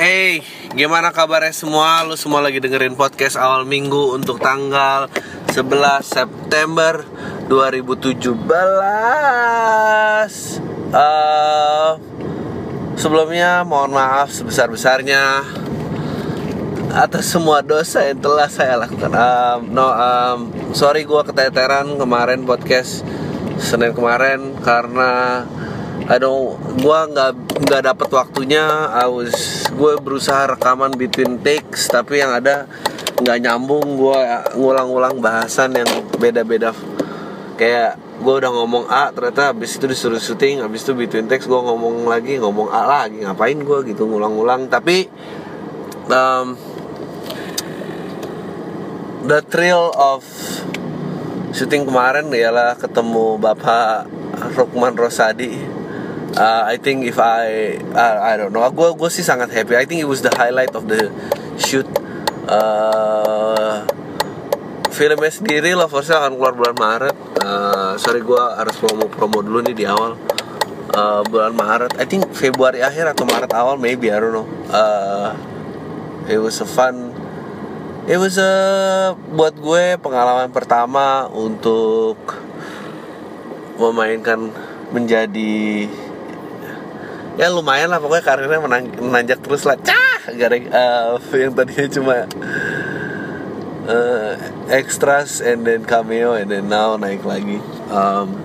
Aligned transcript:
Hey, 0.00 0.40
gimana 0.72 1.12
kabarnya 1.12 1.52
semua? 1.52 2.00
Lu 2.08 2.16
semua 2.16 2.40
lagi 2.40 2.56
dengerin 2.56 2.96
podcast 2.96 3.36
awal 3.36 3.68
minggu 3.68 4.16
untuk 4.16 4.40
tanggal 4.40 5.12
11 5.52 5.60
September 6.00 7.04
2017 7.44 8.32
uh, 10.96 12.00
Sebelumnya 12.96 13.60
mohon 13.68 13.92
maaf 13.92 14.32
sebesar-besarnya 14.32 15.44
atas 16.96 17.28
semua 17.28 17.60
dosa 17.60 18.00
yang 18.08 18.24
telah 18.24 18.48
saya 18.48 18.80
lakukan 18.80 19.12
um, 19.12 19.68
No, 19.68 19.92
um, 19.92 20.48
sorry 20.72 21.04
gue 21.04 21.22
keteteran 21.28 22.00
kemarin 22.00 22.48
podcast 22.48 23.04
Senin 23.60 23.92
kemarin 23.92 24.56
karena 24.64 25.44
I 26.10 26.18
don't 26.18 26.58
gua 26.82 27.06
nggak 27.06 27.30
nggak 27.70 27.82
dapet 27.86 28.08
waktunya. 28.10 28.66
I 28.90 29.06
was 29.06 29.62
gue 29.70 29.94
berusaha 30.02 30.58
rekaman 30.58 30.90
between 30.98 31.38
takes 31.38 31.86
tapi 31.86 32.18
yang 32.18 32.34
ada 32.34 32.66
nggak 33.22 33.38
nyambung. 33.38 33.94
Gue 33.94 34.18
ngulang-ulang 34.58 35.22
bahasan 35.22 35.78
yang 35.78 35.86
beda-beda. 36.18 36.74
Kayak 37.54 37.94
gue 38.18 38.34
udah 38.42 38.50
ngomong 38.50 38.90
A 38.90 39.14
ternyata 39.14 39.54
habis 39.54 39.78
itu 39.78 39.86
disuruh 39.86 40.18
syuting 40.18 40.66
habis 40.66 40.82
itu 40.82 40.98
between 40.98 41.30
takes 41.30 41.46
gue 41.46 41.60
ngomong 41.62 42.10
lagi 42.10 42.42
ngomong 42.42 42.74
A 42.74 42.90
lagi. 42.90 43.22
Ngapain 43.22 43.62
gue 43.62 43.78
gitu 43.94 44.10
ngulang-ulang? 44.10 44.66
Tapi 44.66 45.06
um, 46.10 46.58
the 49.30 49.46
thrill 49.46 49.94
of 49.94 50.26
syuting 51.54 51.86
kemarin 51.86 52.34
ialah 52.34 52.74
ketemu 52.74 53.38
bapak 53.38 54.10
Rukman 54.58 54.98
Rosadi 54.98 55.79
uh, 56.36 56.62
I 56.66 56.76
think 56.78 57.06
if 57.06 57.18
I 57.18 57.78
uh, 57.80 58.18
I 58.22 58.36
don't 58.36 58.52
know. 58.54 58.62
Gue 58.70 58.94
gue 58.94 59.10
sih 59.10 59.24
sangat 59.24 59.50
happy. 59.50 59.74
I 59.74 59.86
think 59.88 60.02
it 60.02 60.08
was 60.10 60.22
the 60.22 60.30
highlight 60.34 60.74
of 60.76 60.86
the 60.86 61.10
shoot. 61.58 61.86
Uh, 62.50 63.86
filmnya 64.90 65.30
sendiri 65.30 65.72
Love 65.78 65.94
for 65.94 66.02
akan 66.02 66.36
keluar 66.36 66.54
bulan 66.54 66.76
Maret. 66.76 67.16
Uh, 67.40 67.94
sorry 67.96 68.20
gue 68.20 68.42
harus 68.58 68.74
promo 68.76 69.06
promo 69.08 69.40
dulu 69.40 69.64
nih 69.64 69.74
di 69.74 69.84
awal. 69.86 70.18
Uh, 70.90 71.22
bulan 71.26 71.54
Maret. 71.54 71.94
I 71.96 72.04
think 72.04 72.28
Februari 72.34 72.82
akhir 72.82 73.14
atau 73.14 73.24
Maret 73.24 73.50
awal 73.54 73.78
maybe 73.78 74.10
I 74.10 74.18
don't 74.18 74.34
know. 74.34 74.46
Uh, 74.70 75.32
it 76.26 76.38
was 76.38 76.58
a 76.62 76.68
fun 76.68 77.14
it 78.10 78.18
was 78.18 78.42
a 78.42 78.52
buat 79.14 79.54
gue 79.54 79.94
pengalaman 80.02 80.50
pertama 80.50 81.30
untuk 81.30 82.18
memainkan 83.78 84.50
menjadi 84.90 85.86
ya 87.40 87.48
lumayan 87.48 87.88
lah 87.88 87.96
pokoknya 88.04 88.20
karirnya 88.20 88.60
menang, 88.60 88.84
menanjak 89.00 89.40
terus 89.40 89.64
lah. 89.64 89.80
Cah! 89.80 90.28
Gara 90.36 90.60
uh, 90.60 91.16
yang 91.32 91.56
tadinya 91.56 91.88
cuma 91.88 92.16
uh, 93.88 94.32
extras 94.68 95.40
and 95.40 95.64
then 95.64 95.88
cameo 95.88 96.36
and 96.36 96.52
then 96.52 96.68
now 96.68 97.00
naik 97.00 97.24
lagi. 97.24 97.56
Um, 97.88 98.44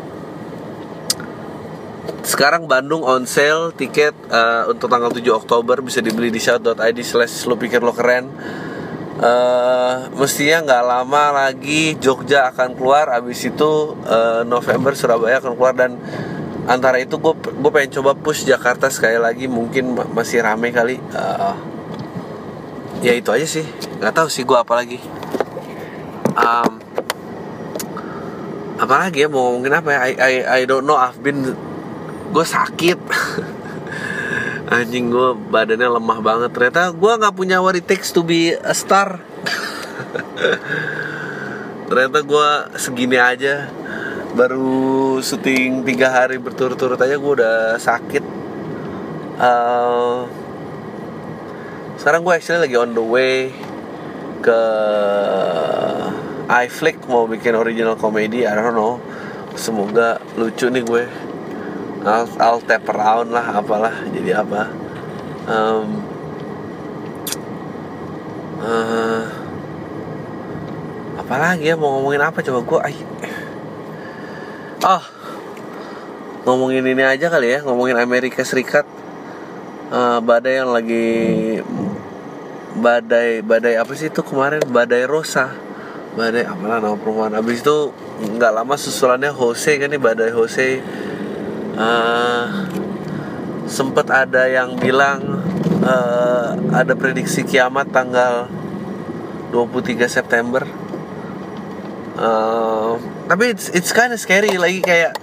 sekarang 2.24 2.72
Bandung 2.72 3.04
on 3.04 3.28
sale 3.28 3.76
tiket 3.76 4.16
uh, 4.32 4.72
untuk 4.72 4.88
tanggal 4.88 5.12
7 5.12 5.22
Oktober 5.36 5.84
bisa 5.84 6.00
dibeli 6.00 6.32
di 6.32 6.40
shout.id 6.40 6.98
slash 7.04 7.44
lu 7.52 7.60
pikir 7.60 7.84
lo 7.84 7.92
keren. 7.92 8.32
Uh, 9.16 10.12
mestinya 10.20 10.68
nggak 10.68 10.84
lama 10.84 11.24
lagi 11.48 11.96
Jogja 11.96 12.52
akan 12.52 12.76
keluar 12.76 13.08
abis 13.16 13.48
itu 13.48 13.96
uh, 14.04 14.44
November 14.44 14.92
Surabaya 14.92 15.40
akan 15.40 15.56
keluar 15.56 15.72
dan 15.72 15.96
antara 16.66 16.98
itu 16.98 17.22
gue 17.22 17.34
gue 17.38 17.72
pengen 17.72 18.02
coba 18.02 18.18
push 18.18 18.46
Jakarta 18.46 18.90
sekali 18.90 19.22
lagi 19.22 19.46
mungkin 19.46 19.94
masih 20.14 20.42
rame 20.42 20.74
kali. 20.74 20.98
Uh, 21.14 21.54
ya 23.06 23.14
itu 23.14 23.30
aja 23.30 23.46
sih. 23.46 23.66
Nggak 24.02 24.14
tahu 24.14 24.28
sih 24.30 24.44
gue 24.44 24.58
apa 24.58 24.74
lagi. 24.74 25.00
Um, 26.36 26.82
apa 28.76 29.08
lagi 29.08 29.24
ya 29.24 29.32
mau 29.32 29.56
ngomongin 29.56 29.78
apa 29.78 29.90
ya? 29.94 30.00
I 30.04 30.12
I, 30.18 30.34
I 30.44 30.62
don't 30.68 30.84
know 30.84 30.98
I've 30.98 31.22
been 31.22 31.54
gue 32.34 32.46
sakit. 32.46 32.98
Anjing 34.74 35.14
gue 35.14 35.38
badannya 35.54 36.02
lemah 36.02 36.20
banget. 36.26 36.50
Ternyata 36.50 36.90
gue 36.90 37.12
nggak 37.22 37.36
punya 37.38 37.62
what 37.62 37.78
it 37.78 37.86
takes 37.86 38.10
to 38.10 38.26
be 38.26 38.58
a 38.58 38.74
star. 38.74 39.16
Ternyata 41.86 42.26
gue 42.26 42.48
segini 42.82 43.22
aja 43.22 43.70
baru 44.36 45.24
syuting 45.24 45.88
tiga 45.88 46.12
hari 46.12 46.36
berturut-turut 46.36 47.00
aja 47.00 47.16
gue 47.16 47.34
udah 47.40 47.80
sakit. 47.80 48.24
Uh, 49.40 50.28
sekarang 51.96 52.28
gue 52.28 52.36
actually 52.36 52.68
lagi 52.68 52.76
on 52.76 52.92
the 52.92 53.00
way 53.00 53.56
ke 54.44 54.62
iFlick 56.52 57.00
mau 57.08 57.24
bikin 57.26 57.56
original 57.56 57.96
comedy 57.96 58.44
I 58.44 58.52
don't 58.60 58.76
know. 58.76 59.00
Semoga 59.56 60.20
lucu 60.36 60.68
nih 60.68 60.84
gue. 60.84 61.04
I'll, 62.04 62.28
I'll 62.38 62.62
tap 62.62 62.84
around 62.92 63.32
lah 63.32 63.56
apalah 63.56 64.04
jadi 64.12 64.44
apa. 64.44 64.68
Um, 65.48 65.88
uh, 68.60 69.24
apalagi 71.24 71.72
ya 71.72 71.80
mau 71.80 71.98
ngomongin 71.98 72.20
apa? 72.20 72.44
Coba 72.44 72.60
gue 72.68 72.80
Oh, 74.86 75.02
ngomongin 76.46 76.86
ini 76.86 77.02
aja 77.02 77.26
kali 77.34 77.58
ya, 77.58 77.66
ngomongin 77.66 77.98
Amerika 77.98 78.46
Serikat. 78.46 78.86
Uh, 79.90 80.22
badai 80.22 80.62
yang 80.62 80.70
lagi 80.70 81.58
badai 82.78 83.42
badai 83.42 83.82
apa 83.82 83.90
sih 83.98 84.14
itu 84.14 84.22
kemarin? 84.22 84.62
Badai 84.70 85.10
Rosa. 85.10 85.58
Badai 86.14 86.46
apalah 86.46 86.78
nama 86.78 86.94
perumahan. 87.02 87.34
Abis 87.34 87.66
itu 87.66 87.98
nggak 88.38 88.62
lama 88.62 88.78
susulannya 88.78 89.34
Jose 89.34 89.82
kan 89.82 89.90
nih 89.90 89.98
badai 89.98 90.30
Jose. 90.30 90.86
Uh, 91.74 92.46
sempet 93.66 94.06
ada 94.14 94.46
yang 94.46 94.78
bilang 94.78 95.42
uh, 95.82 96.54
ada 96.70 96.94
prediksi 96.94 97.42
kiamat 97.42 97.90
tanggal 97.90 98.54
23 99.50 100.06
September. 100.06 100.62
Uh, 102.22 103.15
tapi 103.26 103.54
it's 103.54 103.74
it's 103.74 103.90
kind 103.90 104.14
of 104.14 104.22
scary 104.22 104.54
lagi 104.54 104.86
kayak 104.86 105.18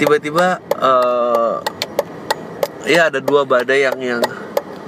tiba-tiba 0.00 0.56
uh, 0.80 1.60
ya 2.88 3.12
ada 3.12 3.20
dua 3.20 3.44
badai 3.44 3.84
yang 3.84 3.98
yang 4.00 4.22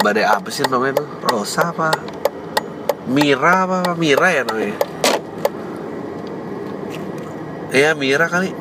badai 0.01 0.25
apa 0.25 0.49
sih 0.49 0.65
namanya 0.67 1.05
tuh 1.05 1.09
Rosa 1.29 1.71
apa? 1.71 1.93
Mira 3.07 3.69
apa, 3.69 3.93
Mira 3.99 4.33
ya 4.33 4.43
namanya? 4.49 4.79
Ya 7.75 7.93
Mira 7.93 8.27
kali. 8.31 8.55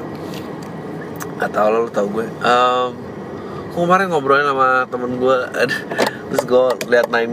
Atau 1.40 1.72
lo 1.72 1.90
tau 1.90 2.06
gue. 2.12 2.28
Um, 2.44 2.92
kemarin 3.72 4.12
ngobrolin 4.12 4.46
sama 4.46 4.86
temen 4.92 5.16
gue 5.16 5.38
terus 6.31 6.44
gue 6.44 6.66
liat 6.92 7.08
nine 7.08 7.31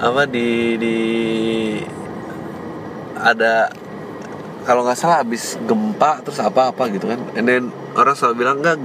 apa 0.00 0.24
di 0.28 0.76
di 0.76 0.98
ada 3.16 3.68
kalau 4.70 4.86
nggak 4.86 5.02
salah 5.02 5.26
habis 5.26 5.58
gempa 5.66 6.22
terus 6.22 6.38
apa 6.38 6.70
apa 6.70 6.86
gitu 6.94 7.10
kan. 7.10 7.18
And 7.34 7.50
then 7.50 7.74
orang 7.98 8.14
selalu 8.14 8.46
bilang 8.46 8.62
enggak 8.62 8.78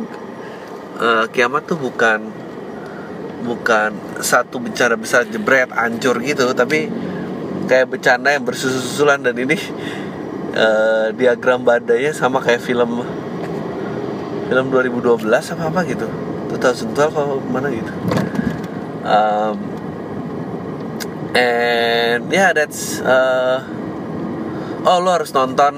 uh, 0.98 1.30
kiamat 1.30 1.70
tuh 1.70 1.78
bukan 1.78 2.26
bukan 3.46 3.94
satu 4.18 4.58
bencana 4.58 4.98
besar 4.98 5.30
jebret 5.30 5.70
hancur 5.70 6.18
gitu 6.26 6.50
tapi 6.58 6.90
kayak 7.70 7.94
bencana 7.94 8.34
yang 8.34 8.42
bersusul-susulan 8.42 9.22
dan 9.22 9.38
ini 9.38 9.54
uh, 10.58 11.14
diagram 11.14 11.62
badainya 11.62 12.18
sama 12.18 12.42
kayak 12.42 12.66
film 12.66 13.06
film 14.50 14.66
2012 14.74 15.22
apa 15.30 15.64
apa 15.70 15.80
gitu. 15.86 16.10
2012 16.50 16.98
apa 16.98 17.22
mana 17.46 17.70
gitu. 17.70 17.94
Um, 19.06 19.56
and 21.38 22.26
yeah 22.34 22.58
that's 22.58 22.98
uh, 23.06 23.62
oh 24.86 24.98
lo 25.02 25.10
harus 25.12 25.34
nonton. 25.34 25.74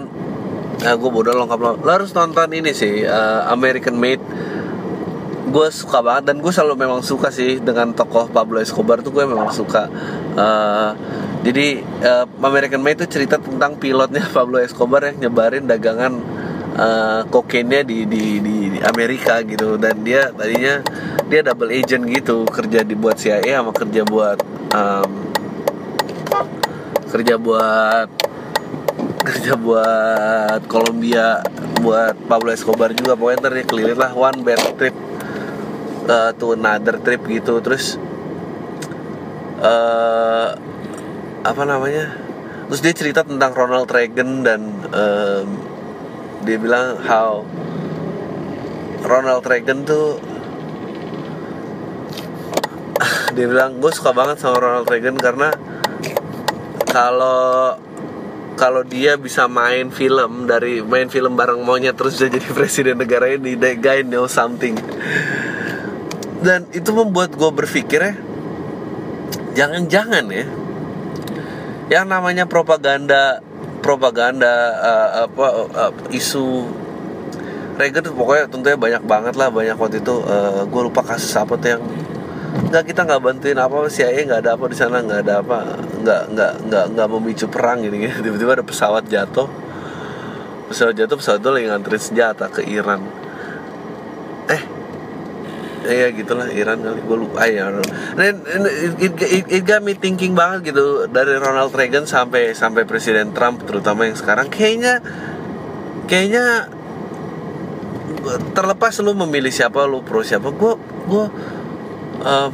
Nah 0.77 0.93
gue 0.93 1.09
bodoh 1.09 1.33
lengkap 1.33 1.59
lo. 1.59 1.71
Lo 1.79 1.89
harus 1.89 2.11
nonton 2.13 2.51
ini 2.53 2.75
sih 2.75 3.07
uh, 3.07 3.49
American 3.49 3.97
Made. 3.97 4.21
Gue 5.47 5.71
suka 5.71 6.03
banget 6.03 6.29
dan 6.29 6.43
gue 6.43 6.51
selalu 6.51 6.75
memang 6.75 6.99
suka 6.99 7.31
sih 7.31 7.63
dengan 7.63 7.95
tokoh 7.95 8.27
Pablo 8.27 8.59
Escobar 8.59 8.99
tuh 8.99 9.15
gue 9.15 9.23
memang 9.23 9.49
suka. 9.49 9.87
Uh, 10.37 10.91
jadi 11.41 11.81
uh, 12.03 12.27
American 12.43 12.83
Made 12.83 13.07
itu 13.07 13.07
cerita 13.17 13.39
tentang 13.39 13.79
pilotnya 13.79 14.27
Pablo 14.35 14.59
Escobar 14.59 15.07
yang 15.07 15.23
nyebarin 15.23 15.65
dagangan 15.65 16.13
uh, 16.75 17.21
kokainnya 17.31 17.87
di, 17.87 18.03
di 18.03 18.43
di 18.43 18.55
di 18.75 18.79
Amerika 18.83 19.39
gitu. 19.47 19.79
Dan 19.79 20.03
dia 20.03 20.29
tadinya 20.35 20.83
dia 21.31 21.41
double 21.41 21.71
agent 21.71 22.03
gitu 22.11 22.43
kerja 22.47 22.83
di 22.83 22.95
buat 22.95 23.15
CIA 23.15 23.63
sama 23.63 23.71
kerja 23.71 24.03
buat 24.03 24.39
um, 24.75 25.11
kerja 27.07 27.39
buat 27.39 28.26
kerja 29.27 29.59
buat 29.59 30.61
Kolombia 30.71 31.43
buat 31.83 32.15
Pablo 32.31 32.55
Escobar 32.55 32.95
juga. 32.95 33.19
Pokoknya 33.19 33.43
ntar 33.43 33.53
dia 33.59 33.65
keliling 33.67 33.99
lah 33.99 34.11
one 34.15 34.39
bad 34.47 34.61
trip 34.79 34.95
uh, 36.07 36.31
to 36.39 36.55
another 36.55 36.95
trip 37.03 37.19
gitu. 37.27 37.59
Terus 37.59 37.99
uh, 39.59 40.55
apa 41.43 41.63
namanya? 41.67 42.15
Terus 42.71 42.81
dia 42.83 42.93
cerita 42.95 43.27
tentang 43.27 43.51
Ronald 43.51 43.91
Reagan 43.91 44.47
dan 44.47 44.61
um, 44.95 45.47
dia 46.47 46.55
bilang 46.55 46.95
how 47.03 47.43
Ronald 49.03 49.43
Reagan 49.43 49.83
tuh 49.83 50.19
dia 53.35 53.45
bilang 53.47 53.79
gue 53.79 53.91
suka 53.91 54.11
banget 54.15 54.39
sama 54.39 54.59
Ronald 54.59 54.87
Reagan 54.87 55.15
karena 55.15 55.51
kalau 56.91 57.75
kalau 58.57 58.81
dia 58.81 59.15
bisa 59.15 59.45
main 59.45 59.93
film 59.93 60.49
dari 60.49 60.81
main 60.81 61.07
film 61.07 61.37
bareng 61.37 61.61
maunya 61.61 61.93
terus 61.93 62.17
bisa 62.17 62.27
jadi 62.27 62.47
presiden 62.57 62.97
negara 62.97 63.29
ini 63.29 63.53
that 63.55 63.77
guy 63.79 64.01
know 64.01 64.25
something. 64.25 64.75
Dan 66.41 66.65
itu 66.73 66.89
membuat 66.93 67.37
gue 67.37 67.51
berpikir 67.53 68.01
ya 68.01 68.13
jangan-jangan 69.57 70.25
ya 70.29 70.45
yang 71.89 72.05
namanya 72.05 72.45
propaganda 72.45 73.41
propaganda 73.81 74.53
uh, 74.77 75.09
apa 75.25 75.47
uh, 75.73 75.93
isu 76.13 76.69
Reagan 77.77 78.09
pokoknya 78.09 78.49
tentunya 78.49 78.73
banyak 78.73 79.03
banget 79.05 79.33
lah 79.37 79.53
banyak 79.53 79.77
waktu 79.77 80.01
itu 80.01 80.25
uh, 80.25 80.65
gue 80.65 80.81
lupa 80.81 81.05
kasus 81.05 81.29
apa 81.37 81.53
tuh 81.61 81.77
yang 81.77 81.83
nggak 82.57 82.83
kita 82.89 83.01
nggak 83.05 83.21
bantuin 83.21 83.59
apa 83.61 83.85
CIA 83.87 84.25
nggak 84.25 84.41
ada 84.41 84.51
apa 84.57 84.65
di 84.65 84.77
sana 84.77 84.97
nggak 85.05 85.19
ada 85.23 85.33
apa 85.45 85.57
nggak 86.01 86.21
nggak 86.33 86.51
nggak 86.67 86.85
nggak 86.97 87.07
memicu 87.13 87.45
perang 87.47 87.85
gini, 87.85 87.95
gini. 88.01 88.13
Tiba-tiba 88.25 88.57
ada 88.57 88.65
pesawat 88.65 89.05
jatuh. 89.05 89.47
Pesawat 90.67 90.95
jatuh 90.97 91.15
pesawat 91.15 91.39
itu 91.39 91.49
lagi 91.53 91.65
nganterin 91.69 92.01
senjata 92.01 92.45
ke 92.49 92.61
Iran. 92.65 93.01
Eh 94.51 94.77
Iya 95.87 96.11
gitulah 96.11 96.51
Iran 96.51 96.83
kali. 96.83 96.99
Gue 96.99 97.15
lupa 97.15 97.47
ya. 97.47 97.71
Dan 97.71 98.43
it, 98.99 99.13
it, 99.23 99.45
it 99.47 99.63
got 99.63 99.79
me 99.79 99.95
thinking 99.95 100.35
banget 100.35 100.75
gitu 100.75 101.07
dari 101.07 101.39
Ronald 101.39 101.71
Reagan 101.71 102.03
sampai 102.03 102.51
sampai 102.51 102.83
Presiden 102.83 103.31
Trump 103.31 103.63
terutama 103.63 104.03
yang 104.03 104.19
sekarang. 104.19 104.51
Kayaknya 104.51 104.99
kayaknya 106.11 106.67
terlepas 108.51 108.99
lu 108.99 109.15
memilih 109.15 109.53
siapa 109.53 109.87
lu 109.87 110.03
pro 110.03 110.19
siapa 110.19 110.51
gue 110.51 110.73
gue 111.07 111.25
um, 112.27 112.51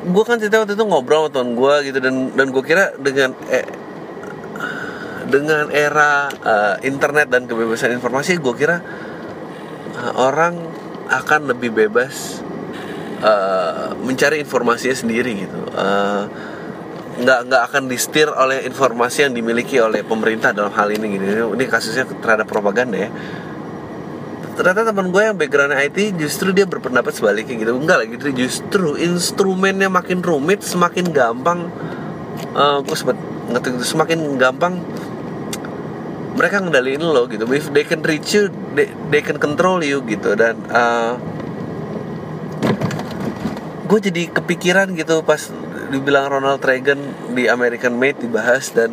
gue 0.00 0.24
kan 0.24 0.36
cerita 0.40 0.64
waktu 0.64 0.76
itu 0.76 0.84
ngobrol 0.84 1.28
sama 1.28 1.32
teman 1.32 1.50
gue 1.56 1.74
gitu 1.92 1.98
dan 2.00 2.14
dan 2.32 2.46
gue 2.52 2.64
kira 2.64 2.96
dengan 2.96 3.36
eh, 3.52 3.68
dengan 5.30 5.70
era 5.70 6.26
uh, 6.26 6.76
internet 6.82 7.30
dan 7.30 7.46
kebebasan 7.46 7.94
informasi 7.94 8.40
gue 8.40 8.54
kira 8.56 8.82
uh, 9.94 10.12
orang 10.18 10.58
akan 11.10 11.54
lebih 11.54 11.70
bebas 11.70 12.42
uh, 13.22 13.94
mencari 14.02 14.42
informasinya 14.42 14.96
sendiri 14.96 15.46
gitu. 15.46 15.60
Uh, 15.74 16.24
nggak 17.20 17.52
nggak 17.52 17.62
akan 17.68 17.82
distir 17.84 18.32
oleh 18.32 18.64
informasi 18.64 19.28
yang 19.28 19.36
dimiliki 19.36 19.76
oleh 19.76 20.00
pemerintah 20.00 20.56
dalam 20.56 20.72
hal 20.72 20.88
ini 20.88 21.20
gitu. 21.20 21.52
Ini 21.52 21.64
kasusnya 21.68 22.08
terhadap 22.08 22.48
propaganda 22.48 22.96
ya 22.96 23.10
ternyata 24.60 24.92
teman 24.92 25.08
gue 25.08 25.24
yang 25.24 25.40
backgroundnya 25.40 25.80
IT 25.88 26.20
justru 26.20 26.52
dia 26.52 26.68
berpendapat 26.68 27.16
sebaliknya 27.16 27.64
gitu. 27.64 27.72
Enggak 27.80 28.04
lagi 28.04 28.20
gitu 28.20 28.28
justru 28.44 29.00
instrumennya 29.00 29.88
makin 29.88 30.20
rumit 30.20 30.60
semakin 30.60 31.08
gampang 31.08 31.72
uh, 32.52 32.84
gue 32.84 32.92
sempat 32.92 33.16
ngetik 33.48 33.80
itu 33.80 33.86
semakin 33.88 34.36
gampang 34.36 34.84
mereka 36.36 36.60
ngendaliin 36.60 37.00
lo 37.00 37.24
gitu. 37.24 37.48
If 37.48 37.72
they 37.72 37.88
can 37.88 38.04
reach 38.04 38.36
you 38.36 38.52
they, 38.76 38.92
they 39.08 39.24
can 39.24 39.40
control 39.40 39.80
you 39.80 40.04
gitu. 40.04 40.36
Dan 40.36 40.60
uh, 40.68 41.16
gue 43.88 43.98
jadi 44.12 44.28
kepikiran 44.28 44.92
gitu 44.92 45.24
pas 45.24 45.40
dibilang 45.88 46.36
Ronald 46.36 46.60
Reagan 46.60 47.32
di 47.32 47.48
American 47.48 47.96
Made 47.96 48.20
dibahas 48.20 48.76
dan 48.76 48.92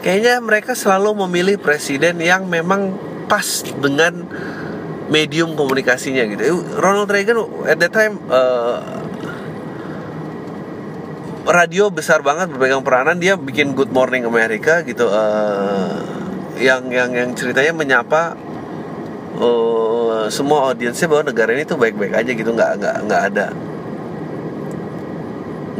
kayaknya 0.00 0.40
mereka 0.40 0.72
selalu 0.72 1.28
memilih 1.28 1.60
presiden 1.60 2.16
yang 2.24 2.48
memang 2.48 2.96
pas 3.30 3.62
dengan 3.62 4.26
medium 5.10 5.58
komunikasinya 5.58 6.22
gitu. 6.30 6.62
Ronald 6.78 7.10
Reagan 7.10 7.66
at 7.66 7.82
that 7.82 7.92
time 7.92 8.16
uh, 8.30 8.78
radio 11.50 11.90
besar 11.90 12.22
banget 12.22 12.48
berpegang 12.54 12.86
peranan. 12.86 13.18
Dia 13.18 13.34
bikin 13.34 13.74
Good 13.74 13.90
Morning 13.90 14.22
America 14.24 14.86
gitu 14.86 15.10
uh, 15.10 15.98
yang 16.56 16.86
yang 16.94 17.10
yang 17.10 17.34
ceritanya 17.34 17.74
menyapa 17.74 18.38
uh, 19.36 20.30
semua 20.30 20.70
audiensnya 20.70 21.10
bahwa 21.10 21.34
negara 21.34 21.50
ini 21.58 21.66
tuh 21.66 21.76
baik-baik 21.76 22.14
aja 22.14 22.30
gitu. 22.30 22.50
Nggak 22.54 22.70
nggak 22.78 22.96
nggak 23.10 23.22
ada 23.34 23.46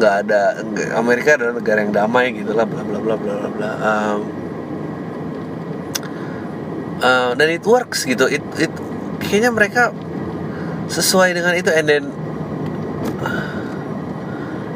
nggak 0.01 0.15
ada 0.27 0.41
Amerika 0.97 1.37
adalah 1.37 1.61
negara 1.61 1.79
yang 1.85 1.93
damai 1.93 2.33
gitu 2.33 2.57
lah 2.57 2.65
bla 2.65 2.83
bla 2.83 2.99
bla 2.99 3.15
bla 3.15 3.35
bla 3.39 3.51
bla. 3.53 3.71
Um, 3.79 4.21
uh, 6.99 7.31
dan 7.39 7.47
it 7.47 7.63
works 7.63 8.03
gitu. 8.09 8.27
It 8.27 8.43
it 8.59 8.75
kayaknya 9.21 9.53
mereka 9.53 9.95
sesuai 10.91 11.37
dengan 11.37 11.55
itu. 11.55 11.71
And 11.71 11.87
then 11.87 12.05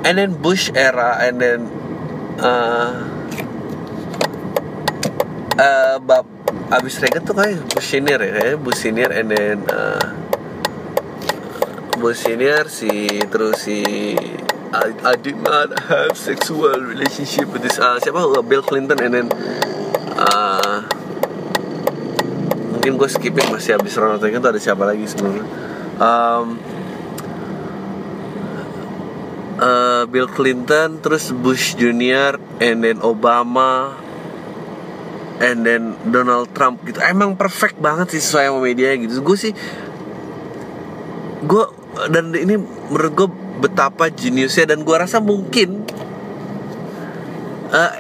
and 0.05 0.15
then 0.21 0.37
Bush 0.37 0.69
era 0.77 1.19
and 1.25 1.41
then 1.41 1.61
uh, 2.39 2.93
uh, 5.57 5.97
bab 6.05 6.29
abis 6.71 7.01
Reagan 7.01 7.25
tuh 7.25 7.35
kayak 7.35 7.65
Bush 7.73 7.89
senior 7.89 8.21
ya 8.21 8.33
kayak 8.37 8.57
Bush 8.61 8.79
senior 8.85 9.11
and 9.11 9.33
then 9.33 9.65
uh, 9.73 10.07
Bush 11.97 12.21
senior 12.21 12.69
si 12.69 13.09
terus 13.33 13.65
si 13.65 13.81
I, 14.75 14.91
I 15.07 15.15
did 15.15 15.39
not 15.39 15.71
have 15.87 16.19
sexual 16.19 16.83
relationship 16.83 17.49
with 17.49 17.63
this 17.63 17.79
uh, 17.79 17.97
siapa? 18.03 18.21
Bill 18.45 18.63
Clinton 18.63 18.99
and 19.01 19.13
then 19.15 19.27
uh, 20.19 20.83
mungkin 22.85 23.01
gue 23.01 23.09
skipping 23.09 23.49
masih 23.49 23.81
habis 23.81 23.97
Ronald 23.97 24.21
Reagan 24.21 24.45
tuh 24.45 24.53
ada 24.53 24.61
siapa 24.61 24.85
lagi 24.85 25.09
sebelumnya 25.09 25.41
um, 25.97 26.61
uh, 29.57 30.05
Bill 30.05 30.29
Clinton 30.29 31.01
terus 31.01 31.33
Bush 31.33 31.81
Junior 31.81 32.37
and 32.61 32.85
then 32.85 33.01
Obama 33.01 33.97
and 35.41 35.65
then 35.65 35.97
Donald 36.13 36.53
Trump 36.53 36.85
gitu. 36.85 37.01
Emang 37.01 37.41
perfect 37.41 37.81
banget 37.81 38.13
sih 38.13 38.21
sesuai 38.21 38.53
sama 38.53 38.61
media 38.61 38.93
gitu. 39.01 39.25
Gue 39.25 39.41
sih 39.41 39.57
gue 41.41 41.65
dan 42.13 42.37
ini 42.37 42.61
menurut 42.93 43.13
gue 43.17 43.29
betapa 43.65 44.13
jeniusnya 44.13 44.77
dan 44.77 44.85
gue 44.85 44.93
rasa 44.93 45.25
mungkin 45.25 45.89
uh, 47.73 47.93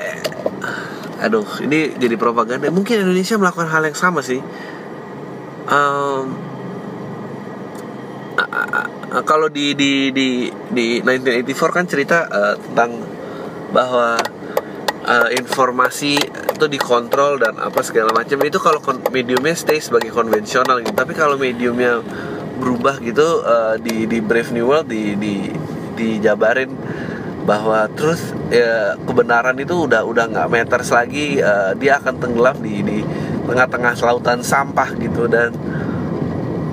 aduh 1.25 1.49
ini 1.65 1.97
jadi 1.97 2.21
propaganda. 2.21 2.69
Mungkin 2.69 3.01
Indonesia 3.01 3.41
melakukan 3.41 3.73
hal 3.73 3.89
yang 3.89 3.97
sama 3.97 4.21
sih 4.21 4.45
um, 5.69 6.25
kalau 9.23 9.47
di 9.47 9.79
di 9.79 10.11
di 10.11 10.51
di 10.75 10.87
1984 11.01 11.77
kan 11.77 11.85
cerita 11.87 12.19
uh, 12.27 12.55
tentang 12.59 12.91
bahwa 13.71 14.19
uh, 15.07 15.29
informasi 15.35 16.19
itu 16.55 16.67
dikontrol 16.67 17.39
dan 17.39 17.55
apa 17.59 17.81
segala 17.87 18.11
macam. 18.11 18.39
Itu 18.43 18.59
kalau 18.59 18.83
mediumnya 19.15 19.55
stay 19.55 19.79
sebagai 19.79 20.11
konvensional 20.11 20.83
gitu. 20.83 20.95
Tapi 20.95 21.13
kalau 21.15 21.39
mediumnya 21.39 22.03
berubah 22.59 22.99
gitu 23.03 23.43
uh, 23.43 23.77
di 23.79 24.07
di 24.07 24.19
Brave 24.23 24.51
New 24.55 24.67
World 24.67 24.91
di 24.91 25.15
di 25.19 25.51
dijabarin 25.95 26.71
bahwa 27.45 27.87
terus 27.93 28.33
ya, 28.49 28.97
kebenaran 29.05 29.55
itu 29.61 29.85
udah 29.85 30.03
udah 30.03 30.25
nggak 30.33 30.49
meters 30.49 30.91
lagi 30.91 31.39
uh, 31.39 31.77
dia 31.77 32.01
akan 32.01 32.17
tenggelam 32.17 32.57
di 32.65 32.81
di 32.81 32.99
tengah-tengah 33.45 33.93
lautan 34.01 34.41
sampah 34.41 34.89
gitu 34.97 35.29
dan 35.29 35.53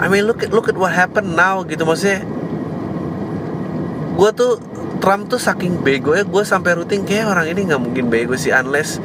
I 0.01 0.09
mean 0.09 0.25
look 0.25 0.41
at 0.41 0.49
look 0.49 0.65
at 0.71 0.77
what 0.79 0.89
happened 0.91 1.37
now 1.37 1.61
gitu. 1.61 1.85
Maksudnya 1.85 2.25
gue 4.17 4.29
tuh 4.33 4.57
Trump 5.01 5.29
tuh 5.29 5.41
saking 5.41 5.81
bego 5.81 6.13
ya 6.13 6.25
gue 6.25 6.43
sampai 6.45 6.77
rutin 6.77 7.05
kayak 7.05 7.29
orang 7.29 7.49
ini 7.49 7.69
nggak 7.69 7.81
mungkin 7.81 8.05
bego 8.09 8.33
sih 8.37 8.53
unless 8.53 9.01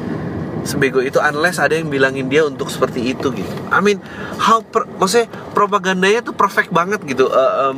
sebego 0.65 0.99
itu 0.99 1.17
unless 1.21 1.61
ada 1.61 1.77
yang 1.77 1.87
bilangin 1.87 2.27
dia 2.27 2.43
untuk 2.43 2.67
seperti 2.67 3.13
itu 3.13 3.29
gitu. 3.29 3.53
I 3.69 3.79
mean 3.79 4.01
how 4.41 4.65
per, 4.65 4.89
maksudnya 4.97 5.29
propagandanya 5.53 6.25
tuh 6.25 6.33
perfect 6.33 6.73
banget 6.73 7.01
gitu. 7.05 7.29
Uh, 7.29 7.71
um, 7.71 7.77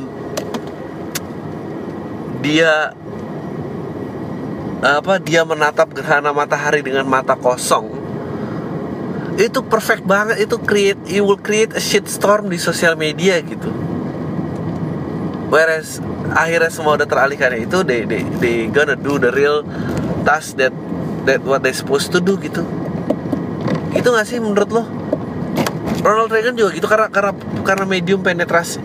dia 2.40 2.96
apa 4.80 5.20
dia 5.20 5.44
menatap 5.44 5.92
gerhana 5.92 6.32
matahari 6.32 6.80
dengan 6.80 7.04
mata 7.04 7.36
kosong 7.36 7.99
itu 9.40 9.64
perfect 9.64 10.04
banget. 10.04 10.44
Itu 10.44 10.60
create 10.60 11.00
you 11.08 11.24
will 11.24 11.40
create 11.40 11.72
a 11.72 11.82
shitstorm 11.82 12.52
di 12.52 12.60
sosial 12.60 13.00
media 13.00 13.40
gitu. 13.40 13.72
Whereas 15.50 16.04
akhirnya 16.36 16.70
semua 16.70 16.94
udah 17.00 17.08
teralihkan 17.10 17.58
itu 17.58 17.82
they, 17.82 18.06
they, 18.06 18.22
they 18.38 18.58
gonna 18.70 18.94
do 18.94 19.18
the 19.18 19.34
real 19.34 19.66
task 20.22 20.60
that 20.62 20.76
that 21.26 21.42
what 21.42 21.66
they 21.66 21.74
supposed 21.74 22.14
to 22.14 22.22
do 22.22 22.38
gitu. 22.38 22.62
Itu 23.96 24.14
gak 24.14 24.28
sih 24.30 24.38
menurut 24.38 24.70
lo? 24.70 24.84
Ronald 26.06 26.30
Reagan 26.32 26.56
juga 26.56 26.70
gitu 26.78 26.88
karena 26.88 27.08
karena 27.10 27.34
karena 27.66 27.86
medium 27.90 28.22
penetrasi 28.22 28.80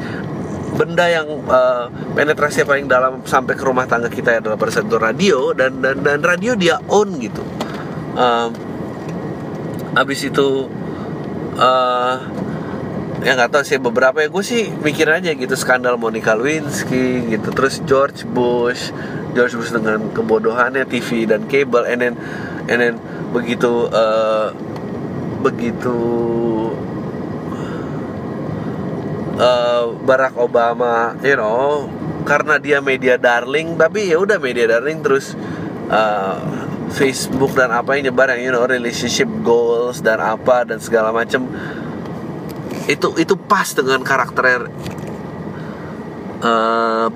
benda 0.75 1.07
yang 1.07 1.29
uh, 1.47 1.87
penetrasi 2.19 2.67
paling 2.67 2.91
dalam 2.91 3.23
sampai 3.23 3.55
ke 3.55 3.63
rumah 3.63 3.87
tangga 3.87 4.11
kita 4.11 4.43
adalah 4.43 4.59
itu 4.59 4.97
radio 4.99 5.55
dan 5.55 5.79
dan 5.79 6.03
dan 6.03 6.19
radio 6.25 6.59
dia 6.59 6.83
own 6.91 7.23
gitu. 7.23 7.45
Um, 8.19 8.74
abis 9.95 10.29
itu 10.29 10.67
uh, 11.59 12.15
ya 13.25 13.31
nggak 13.39 13.51
tahu 13.57 13.65
sih 13.65 13.81
beberapa 13.81 14.21
ya 14.21 14.29
gue 14.29 14.45
sih 14.45 14.69
mikir 14.69 15.09
aja 15.09 15.33
gitu 15.33 15.55
skandal 15.57 15.97
Monica 15.97 16.37
Lewinsky 16.37 17.31
gitu. 17.31 17.49
Terus 17.55 17.81
George 17.87 18.27
Bush 18.29 18.93
George 19.35 19.55
Bush 19.59 19.73
dengan 19.75 20.13
kebodohannya 20.15 20.87
TV 20.87 21.27
dan 21.27 21.47
kabel 21.51 21.89
and 21.89 22.01
then 22.03 22.15
and 22.71 22.79
then 22.79 22.95
begitu 23.35 23.91
uh, 23.91 24.55
begitu 25.43 25.99
uh, 29.37 29.91
Barack 30.07 30.39
Obama 30.39 31.19
you 31.21 31.35
know 31.35 31.91
karena 32.25 32.57
dia 32.57 32.79
media 32.81 33.21
darling 33.21 33.77
tapi 33.77 34.09
ya 34.09 34.17
udah 34.17 34.41
media 34.41 34.65
darling 34.71 35.05
terus 35.05 35.37
uh, 35.93 36.41
Facebook 36.95 37.59
dan 37.59 37.75
apa 37.75 37.99
yang 37.99 38.15
nyebar 38.15 38.31
yang 38.39 38.41
you 38.49 38.53
know 38.55 38.63
relationship 38.63 39.27
goals 39.43 39.99
dan 39.99 40.23
apa 40.23 40.63
dan 40.63 40.79
segala 40.79 41.11
macam 41.11 41.51
itu 42.87 43.09
itu 43.19 43.35
pas 43.35 43.67
dengan 43.75 43.99
karakter 44.07 44.71
uh, 46.45 47.09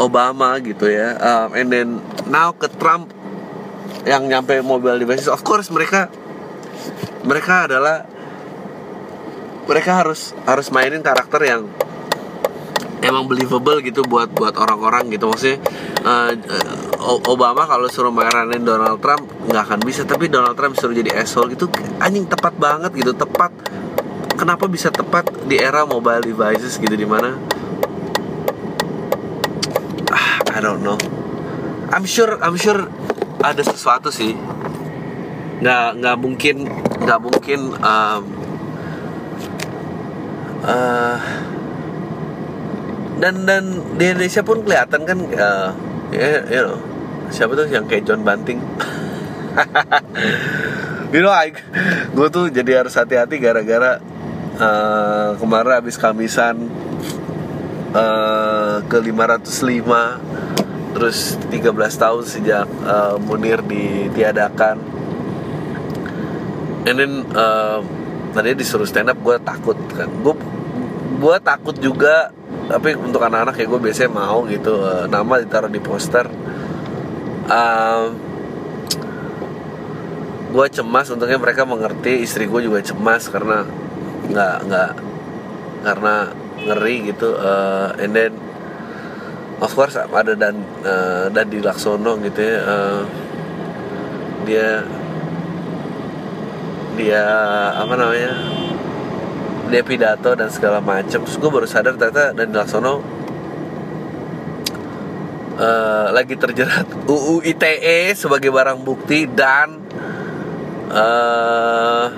Obama 0.00 0.56
gitu 0.62 0.88
ya. 0.88 1.18
Um, 1.18 1.48
and 1.58 1.68
then 1.68 1.88
now 2.30 2.54
ke 2.54 2.70
Trump 2.80 3.12
yang 4.06 4.30
nyampe 4.30 4.62
mobile 4.64 4.96
devices. 4.96 5.28
Of 5.28 5.42
course 5.44 5.68
mereka 5.68 6.08
mereka 7.26 7.68
adalah 7.68 8.06
mereka 9.68 10.00
harus 10.00 10.32
harus 10.48 10.72
mainin 10.72 11.04
karakter 11.04 11.40
yang 11.44 11.68
emang 13.04 13.28
believable 13.28 13.80
gitu 13.84 14.06
buat 14.06 14.32
buat 14.32 14.56
orang-orang 14.56 15.12
gitu. 15.12 15.28
Maksudnya 15.28 15.58
uh, 16.06 16.32
Obama 17.00 17.64
kalau 17.64 17.88
suruh 17.88 18.12
marahin 18.12 18.60
Donald 18.60 19.00
Trump 19.00 19.24
nggak 19.48 19.62
akan 19.66 19.80
bisa. 19.80 20.04
Tapi 20.04 20.28
Donald 20.28 20.54
Trump 20.54 20.76
suruh 20.76 20.92
jadi 20.92 21.16
asshole 21.16 21.56
gitu 21.56 21.66
anjing 21.96 22.28
tepat 22.28 22.54
banget 22.60 22.92
gitu 22.92 23.16
tepat. 23.16 23.52
Kenapa 24.36 24.68
bisa 24.68 24.88
tepat 24.92 25.28
di 25.44 25.60
era 25.60 25.84
mobile 25.84 26.24
devices 26.24 26.80
gitu 26.80 26.92
di 26.96 27.04
mana 27.04 27.36
ah 30.12 30.40
I 30.52 30.58
don't 30.60 30.84
know. 30.84 30.96
I'm 31.90 32.04
sure 32.04 32.36
I'm 32.40 32.56
sure 32.60 32.88
ada 33.40 33.62
sesuatu 33.64 34.12
sih. 34.12 34.36
Nggak 35.60 35.86
nggak 36.00 36.16
mungkin 36.20 36.56
nggak 37.00 37.20
mungkin 37.20 37.60
um, 37.80 38.22
uh, 40.64 41.18
dan 43.20 43.44
dan 43.44 43.64
di 44.00 44.04
Indonesia 44.08 44.40
pun 44.40 44.64
kelihatan 44.64 45.00
kan 45.04 45.18
uh, 45.36 45.68
ya 46.10 46.40
you 46.48 46.62
know, 46.64 46.78
siapa 47.30 47.56
tuh 47.56 47.66
yang 47.70 47.86
kayak 47.86 48.04
John 48.06 48.22
Banting? 48.26 48.60
You 51.10 51.26
know 51.26 51.34
I, 51.34 51.50
gue 52.14 52.28
tuh 52.30 52.54
jadi 52.54 52.86
harus 52.86 52.94
hati-hati 52.94 53.42
gara-gara 53.42 53.98
uh, 54.62 55.34
kemarin 55.42 55.82
habis 55.82 55.98
kamisan 55.98 56.70
uh, 57.90 58.78
ke 58.86 59.02
505 59.02 60.94
terus 60.94 61.34
13 61.50 61.74
tahun 61.74 62.22
sejak 62.22 62.62
uh, 62.86 63.18
Munir 63.18 63.58
ditiadakan. 63.58 64.78
And 66.86 66.94
then 66.94 67.26
uh, 67.34 67.82
tadi 68.30 68.54
disuruh 68.54 68.86
stand 68.86 69.10
up 69.10 69.18
gue 69.18 69.34
takut 69.42 69.74
kan. 69.90 70.06
Gue 70.22 70.38
gue 71.18 71.36
takut 71.42 71.74
juga 71.74 72.30
tapi 72.70 72.94
untuk 72.94 73.18
anak-anak 73.18 73.58
ya 73.58 73.66
gue 73.66 73.80
biasanya 73.82 74.14
mau 74.14 74.46
gitu 74.46 74.78
nama 75.10 75.42
ditaruh 75.42 75.66
di 75.66 75.82
poster 75.82 76.30
uh, 77.50 78.14
gue 80.50 80.66
cemas 80.70 81.06
untungnya 81.10 81.38
mereka 81.38 81.62
mengerti 81.66 82.22
istri 82.26 82.46
gue 82.46 82.66
juga 82.66 82.82
cemas 82.82 83.30
karena 83.30 83.66
nggak 84.30 84.56
nggak 84.66 84.90
karena 85.82 86.14
ngeri 86.60 86.96
gitu. 87.10 87.34
Uh, 87.34 87.94
and 87.98 88.14
then 88.14 88.32
of 89.58 89.70
course 89.74 89.98
ada 89.98 90.34
dan 90.38 90.62
uh, 90.86 91.26
dan 91.30 91.46
di 91.50 91.58
Laksono 91.58 92.18
gitu 92.22 92.40
ya. 92.40 92.58
Uh, 92.62 93.02
dia 94.46 94.82
dia 96.98 97.24
apa 97.78 97.94
namanya 97.94 98.32
dia 99.70 99.82
pidato 99.86 100.34
dan 100.34 100.50
segala 100.50 100.82
macam 100.82 101.22
gue 101.22 101.50
baru 101.50 101.66
sadar 101.66 101.94
ternyata 101.94 102.34
dan 102.34 102.50
Laksono 102.50 103.19
uh, 105.60 106.08
lagi 106.10 106.34
terjerat 106.40 106.88
UU 107.04 107.44
ITE 107.44 108.16
sebagai 108.16 108.48
barang 108.48 108.80
bukti 108.80 109.28
dan 109.28 109.76
uh, 110.88 112.08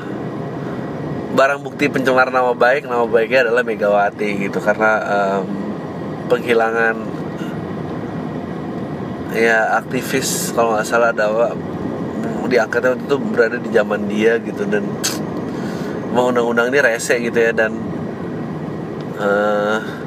barang 1.35 1.61
bukti 1.61 1.91
pencemaran 1.91 2.31
nama 2.31 2.55
baik. 2.55 2.87
Nama 2.87 3.05
baiknya 3.05 3.51
adalah 3.51 3.67
Megawati 3.67 4.47
gitu 4.47 4.63
karena 4.63 4.93
um, 5.03 5.45
penghilangan 6.31 6.97
ya 9.33 9.81
aktivis 9.81 10.53
kalau 10.53 10.77
nggak 10.77 10.87
salah 10.87 11.11
ada 11.11 11.57
diangkatnya 12.53 12.93
waktu 12.93 13.05
itu 13.09 13.17
berada 13.33 13.57
di 13.57 13.71
zaman 13.73 14.01
dia 14.13 14.37
gitu 14.45 14.69
dan 14.69 14.85
mau 16.13 16.29
undang-undang 16.29 16.69
ini 16.69 16.85
rese 16.85 17.17
gitu 17.17 17.39
ya 17.41 17.57
dan 17.57 17.73
uh, 19.17 20.02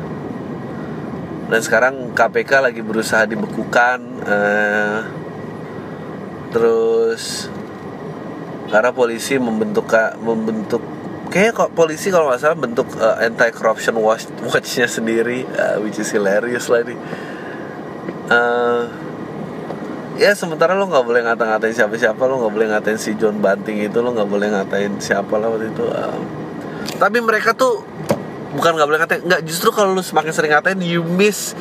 dan 1.55 1.63
sekarang 1.63 2.11
KPK 2.11 2.59
lagi 2.59 2.83
berusaha 2.83 3.23
dibekukan 3.23 3.99
uh, 4.27 5.07
terus 6.51 7.47
karena 8.67 8.91
polisi 8.91 9.39
membentuk 9.39 9.87
membentuk 10.19 10.83
kayak 11.31 11.55
kok 11.55 11.71
polisi 11.71 12.11
kalau 12.11 12.27
nggak 12.27 12.43
salah 12.43 12.59
bentuk 12.59 12.91
uh, 12.99 13.23
eh, 13.23 13.31
anti 13.31 13.55
corruption 13.55 13.95
watch 14.03 14.27
watchnya 14.51 14.83
sendiri 14.83 15.47
uh, 15.55 15.79
which 15.79 15.95
is 15.95 16.11
hilarious 16.11 16.67
lah 16.67 16.83
nih 16.83 16.99
uh, 18.35 18.91
ya 20.19 20.35
sementara 20.35 20.75
lo 20.75 20.91
nggak 20.91 21.07
boleh 21.07 21.23
ngata-ngatain 21.23 21.71
siapa-siapa 21.71 22.19
lo 22.27 22.43
nggak 22.43 22.51
boleh 22.51 22.67
ngatain 22.75 22.99
si 22.99 23.15
John 23.15 23.39
Banting 23.39 23.79
itu 23.79 24.03
lo 24.03 24.11
nggak 24.11 24.27
boleh 24.27 24.51
ngatain 24.51 24.99
siapa 24.99 25.39
lah 25.39 25.47
waktu 25.47 25.71
itu 25.71 25.87
um, 25.87 26.19
tapi 26.99 27.23
mereka 27.23 27.55
tuh 27.55 27.79
bukan 28.55 28.71
nggak 28.79 28.87
boleh 28.87 28.99
ngatain. 29.03 29.21
Nggak 29.27 29.41
justru 29.45 29.69
kalau 29.75 29.91
lo 29.91 30.01
semakin 30.01 30.31
sering 30.31 30.51
ngatain 30.55 30.79
you 30.81 31.03
miss 31.03 31.53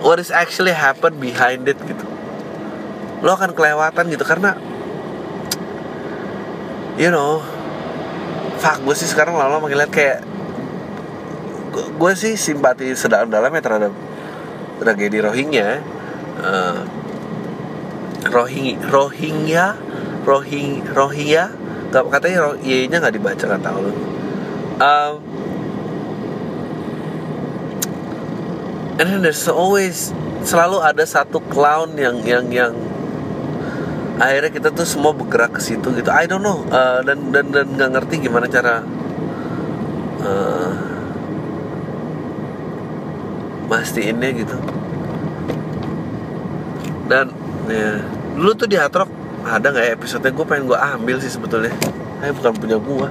what 0.00 0.22
is 0.22 0.30
actually 0.30 0.72
happen 0.72 1.18
behind 1.18 1.66
it 1.66 1.78
gitu. 1.82 2.06
Lo 3.20 3.34
akan 3.34 3.52
kelewatan 3.52 4.08
gitu 4.08 4.22
karena 4.22 4.54
you 6.96 7.12
know 7.12 7.44
fuck 8.56 8.80
gue 8.80 8.96
sih 8.96 9.08
sekarang 9.10 9.36
lama-lama 9.36 9.68
makin 9.68 9.84
kayak 9.92 10.24
gue 11.76 12.12
sih 12.16 12.40
simpati 12.40 12.96
sedalam-dalamnya 12.96 13.60
terhadap 13.60 13.92
tragedi 14.80 15.20
Rohingya 15.20 15.84
uh, 16.40 16.80
Rohing 18.32 18.80
Rohingya 18.80 19.76
Rohing 20.24 20.88
Rohingya 20.88 21.44
nggak 21.86 22.02
katanya 22.12 22.38
roh, 22.50 22.54
nya 22.60 22.96
nggak 22.98 23.14
dibaca 23.14 23.44
nggak 23.46 23.64
tahu. 23.64 23.88
Um, 24.76 25.12
and 28.96 29.06
then 29.06 29.20
there's 29.20 29.44
always 29.48 30.12
selalu 30.46 30.80
ada 30.82 31.04
satu 31.04 31.42
clown 31.50 31.96
yang 31.98 32.20
yang 32.22 32.46
yang 32.52 32.72
akhirnya 34.16 34.50
kita 34.52 34.68
tuh 34.72 34.88
semua 34.88 35.12
bergerak 35.12 35.56
ke 35.56 35.60
situ 35.60 35.92
gitu. 35.92 36.08
I 36.08 36.24
don't 36.24 36.40
know 36.40 36.64
uh, 36.72 37.04
dan 37.04 37.32
dan 37.34 37.52
dan 37.52 37.66
nggak 37.76 37.90
ngerti 38.00 38.14
gimana 38.24 38.48
cara 38.48 38.80
uh, 40.24 40.70
mastiinnya 43.68 44.30
gitu. 44.32 44.56
Dan 47.06 47.30
ya 47.68 48.02
dulu 48.34 48.52
tuh 48.56 48.68
di 48.70 48.76
Hatrok 48.80 49.10
ada 49.46 49.70
nggak 49.70 49.84
ya 49.84 49.92
episode 49.94 50.26
gue 50.26 50.46
pengen 50.48 50.66
gue 50.66 50.78
ambil 50.78 51.16
sih 51.20 51.30
sebetulnya. 51.30 51.74
Eh 52.24 52.32
bukan 52.32 52.56
punya 52.56 52.80
gue 52.80 53.08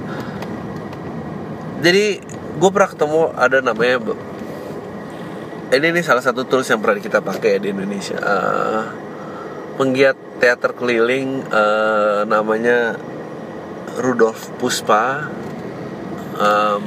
jadi 1.86 2.18
gue 2.56 2.70
pernah 2.72 2.88
ketemu 2.88 3.20
ada 3.36 3.58
namanya 3.60 3.96
ini 5.66 5.98
nih 5.98 6.04
salah 6.06 6.22
satu 6.22 6.46
tools 6.46 6.70
yang 6.70 6.78
pernah 6.78 7.02
kita 7.02 7.18
pakai 7.18 7.58
di 7.58 7.74
Indonesia. 7.74 8.14
Uh, 8.22 8.86
penggiat 9.74 10.14
teater 10.38 10.70
keliling 10.78 11.42
uh, 11.50 12.22
namanya 12.22 12.94
Rudolf 13.98 14.54
Puspa. 14.62 15.26
Um, 16.38 16.82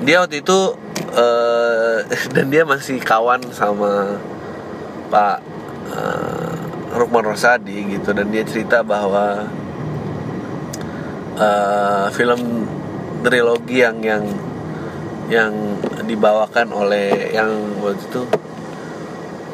dia 0.00 0.24
waktu 0.24 0.40
itu 0.40 0.80
uh, 1.12 2.08
dan 2.34 2.48
dia 2.48 2.64
masih 2.64 3.04
kawan 3.04 3.44
sama 3.52 4.16
Pak 5.12 5.36
uh, 5.92 6.56
Rukman 6.96 7.28
Rosadi 7.28 7.84
gitu. 8.00 8.16
Dan 8.16 8.32
dia 8.32 8.48
cerita 8.48 8.80
bahwa 8.80 9.44
uh, 11.36 12.08
film 12.16 12.64
trilogi 13.20 13.84
yang 13.84 14.00
yang 14.00 14.24
yang 15.28 15.52
dibawakan 16.08 16.72
oleh 16.72 17.36
yang 17.36 17.52
waktu 17.84 18.00
itu 18.00 18.22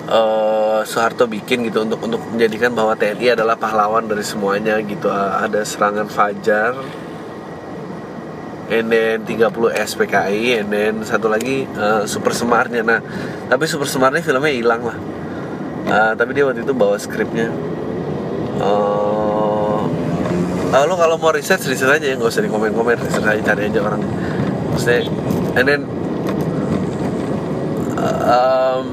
uh, 0.08 0.80
Soeharto 0.86 1.26
bikin 1.26 1.66
gitu 1.66 1.82
untuk 1.82 2.00
untuk 2.06 2.22
menjadikan 2.30 2.72
bahwa 2.72 2.94
TNI 2.94 3.34
adalah 3.34 3.58
pahlawan 3.58 4.06
dari 4.06 4.22
semuanya 4.22 4.78
gitu. 4.80 5.10
Ada 5.10 5.66
serangan 5.66 6.06
Fajar 6.06 6.78
and 8.72 8.88
then 8.88 9.28
30 9.28 9.52
SPKI 9.76 10.64
and 10.64 10.68
then 10.72 10.92
satu 11.04 11.28
lagi 11.28 11.66
uh, 11.76 12.06
Super 12.06 12.32
Semarnya. 12.32 12.86
Nah 12.86 13.00
tapi 13.50 13.66
Super 13.66 13.90
Semarnya 13.90 14.22
filmnya 14.22 14.54
hilang 14.54 14.82
lah. 14.86 14.98
Uh, 15.84 16.12
tapi 16.16 16.32
dia 16.32 16.48
waktu 16.48 16.64
itu 16.64 16.72
bawa 16.72 16.96
skripnya. 16.96 17.52
Uh, 18.62 18.94
lo 20.82 20.98
kalau 20.98 21.14
mau 21.22 21.30
research 21.30 21.70
research 21.70 22.02
aja 22.02 22.06
ya 22.10 22.14
nggak 22.18 22.34
usah 22.34 22.42
di 22.42 22.50
komen 22.50 22.74
komen 22.74 22.98
research 22.98 23.22
aja 23.22 23.54
cari 23.54 23.70
aja 23.70 23.78
orang 23.78 24.02
maksudnya 24.74 25.06
and 25.54 25.66
then 25.70 25.86
um, 28.24 28.84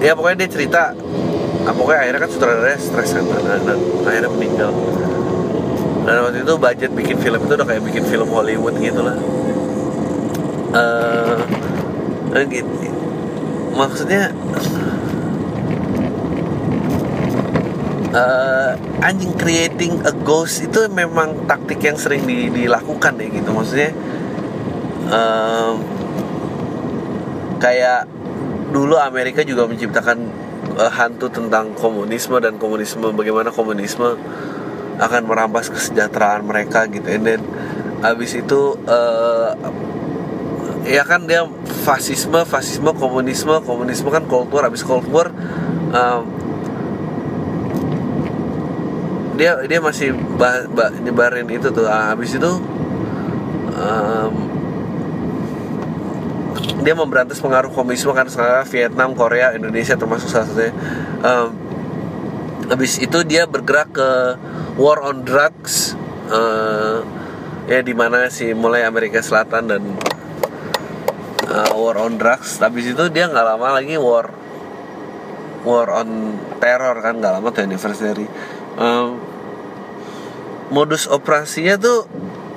ya 0.00 0.12
pokoknya 0.16 0.44
dia 0.44 0.50
cerita 0.50 0.82
uh, 1.64 1.74
pokoknya 1.76 2.00
akhirnya 2.08 2.20
kan 2.24 2.30
sutradaranya 2.32 2.80
stres 2.80 3.10
kan 3.12 3.24
dan, 3.28 3.60
dan 3.64 3.78
akhirnya 4.04 4.30
meninggal. 4.32 4.72
Dan 6.06 6.22
waktu 6.22 6.46
itu 6.46 6.54
budget 6.54 6.90
bikin 6.94 7.18
film 7.18 7.40
itu 7.42 7.52
udah 7.58 7.66
kayak 7.66 7.82
bikin 7.82 8.04
film 8.06 8.30
Hollywood 8.30 8.78
gitu 8.78 9.02
lah 9.02 9.18
uh, 10.76 12.44
gitu. 12.46 12.76
Maksudnya 13.76 14.32
uh, 18.16 18.72
anjing 19.04 19.32
creating 19.36 20.00
a 20.08 20.12
ghost 20.24 20.64
itu 20.64 20.88
memang 20.88 21.44
taktik 21.44 21.80
yang 21.84 21.96
sering 22.00 22.24
di, 22.24 22.48
dilakukan 22.48 23.20
ya 23.20 23.26
gitu. 23.28 23.48
Maksudnya 23.52 23.90
uh, 25.12 25.76
kayak 27.58 28.08
dulu 28.70 28.98
Amerika 28.98 29.40
juga 29.46 29.64
menciptakan 29.64 30.18
uh, 30.76 30.92
hantu 30.92 31.32
tentang 31.32 31.72
komunisme 31.78 32.36
dan 32.42 32.60
komunisme 32.60 33.08
bagaimana 33.14 33.48
komunisme 33.48 34.18
akan 34.96 35.22
merampas 35.28 35.68
kesejahteraan 35.68 36.44
mereka 36.44 36.88
gitu. 36.88 37.06
And 37.08 37.24
then 37.24 37.40
habis 38.00 38.36
itu 38.36 38.76
uh, 38.88 39.52
ya 40.86 41.02
kan 41.02 41.26
dia 41.26 41.44
fasisme 41.84 42.46
fasisme 42.46 42.92
komunisme 42.96 43.60
komunisme 43.64 44.08
kan 44.12 44.24
cold 44.28 44.52
war. 44.52 44.68
Habis 44.68 44.84
cold 44.84 45.08
war 45.12 45.28
uh, 45.92 46.20
dia 49.36 49.60
dia 49.68 49.80
masih 49.84 50.16
bah, 50.40 50.64
bah, 50.72 50.92
nyebarin 50.96 51.48
itu 51.52 51.68
tuh. 51.68 51.84
Uh, 51.84 52.04
habis 52.12 52.32
itu 52.36 52.52
um, 53.76 54.45
dia 56.82 56.94
memberantas 56.94 57.38
pengaruh 57.38 57.70
komunisme 57.70 58.10
kan 58.14 58.26
sekarang 58.26 58.66
Vietnam 58.68 59.10
Korea 59.14 59.54
Indonesia 59.54 59.94
termasuk 59.94 60.28
salah 60.30 60.46
satunya. 60.50 60.74
Um, 61.22 61.48
habis 62.66 62.98
itu 62.98 63.22
dia 63.22 63.46
bergerak 63.46 63.94
ke 63.94 64.10
war 64.74 64.98
on 65.02 65.22
drugs 65.22 65.94
uh, 66.30 67.06
ya 67.70 67.82
di 67.82 67.94
mana 67.94 68.26
sih 68.30 68.54
mulai 68.54 68.82
Amerika 68.82 69.22
Selatan 69.22 69.70
dan 69.70 69.82
uh, 71.50 71.70
war 71.78 71.96
on 72.02 72.18
drugs. 72.18 72.58
Tapi 72.58 72.82
itu 72.82 73.04
dia 73.10 73.30
nggak 73.30 73.46
lama 73.46 73.78
lagi 73.78 73.94
war 73.98 74.30
war 75.66 75.90
on 75.90 76.38
terror 76.62 76.98
kan 77.02 77.18
nggak 77.18 77.32
lama 77.38 77.48
tuh 77.50 77.62
anniversary. 77.66 78.26
Um, 78.76 79.18
modus 80.70 81.06
operasinya 81.06 81.78
tuh 81.78 82.06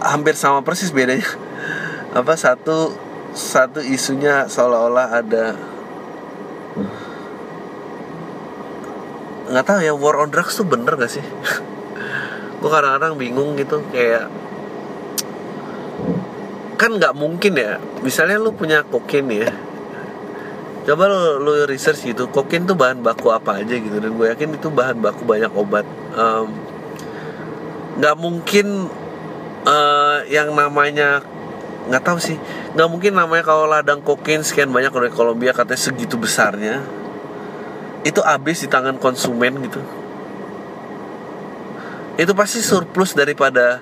hampir 0.01 0.33
sama 0.33 0.61
persis 0.65 0.93
bedanya. 0.93 1.25
Apa 2.19 2.33
satu 2.37 3.08
satu 3.33 3.79
isunya 3.83 4.49
seolah-olah 4.49 5.07
ada 5.21 5.45
nggak 9.49 9.65
tahu 9.65 9.79
ya 9.81 9.93
war 9.97 10.21
on 10.21 10.29
drugs 10.29 10.53
tuh 10.53 10.65
bener 10.65 10.93
gak 10.93 11.09
sih? 11.09 11.25
Gue 12.61 12.69
kadang-kadang 12.69 13.17
bingung 13.17 13.57
gitu 13.57 13.81
kayak 13.89 14.29
kan 16.79 16.95
nggak 16.95 17.11
mungkin 17.11 17.59
ya 17.59 17.75
misalnya 18.07 18.39
lu 18.39 18.55
punya 18.55 18.87
kokain 18.87 19.27
ya 19.27 19.51
coba 20.87 21.11
lu, 21.11 21.43
lu 21.43 21.51
research 21.67 22.07
gitu 22.07 22.31
kokain 22.31 22.63
tuh 22.63 22.73
bahan 22.73 23.03
baku 23.03 23.35
apa 23.35 23.59
aja 23.59 23.75
gitu 23.75 23.99
dan 23.99 24.15
gue 24.15 24.27
yakin 24.31 24.55
itu 24.55 24.71
bahan 24.71 24.97
baku 24.97 25.21
banyak 25.27 25.51
obat. 25.53 25.85
Nggak 27.99 28.15
um, 28.15 28.21
mungkin 28.23 28.89
uh, 29.69 30.25
yang 30.25 30.55
namanya 30.55 31.21
nggak 31.89 32.03
tahu 32.05 32.21
sih. 32.21 32.37
Nggak 32.77 32.89
mungkin 32.89 33.11
namanya 33.17 33.43
kalau 33.43 33.65
ladang 33.65 34.05
kokain 34.05 34.45
sekian 34.45 34.69
banyak 34.69 34.93
dari 34.93 35.09
Kolombia 35.09 35.51
katanya 35.51 35.81
segitu 35.81 36.15
besarnya 36.21 36.85
itu 38.05 38.21
habis 38.23 38.63
di 38.63 38.69
tangan 38.69 38.95
konsumen 39.01 39.59
gitu. 39.65 39.81
Itu 42.15 42.31
pasti 42.37 42.61
surplus 42.61 43.17
daripada 43.17 43.81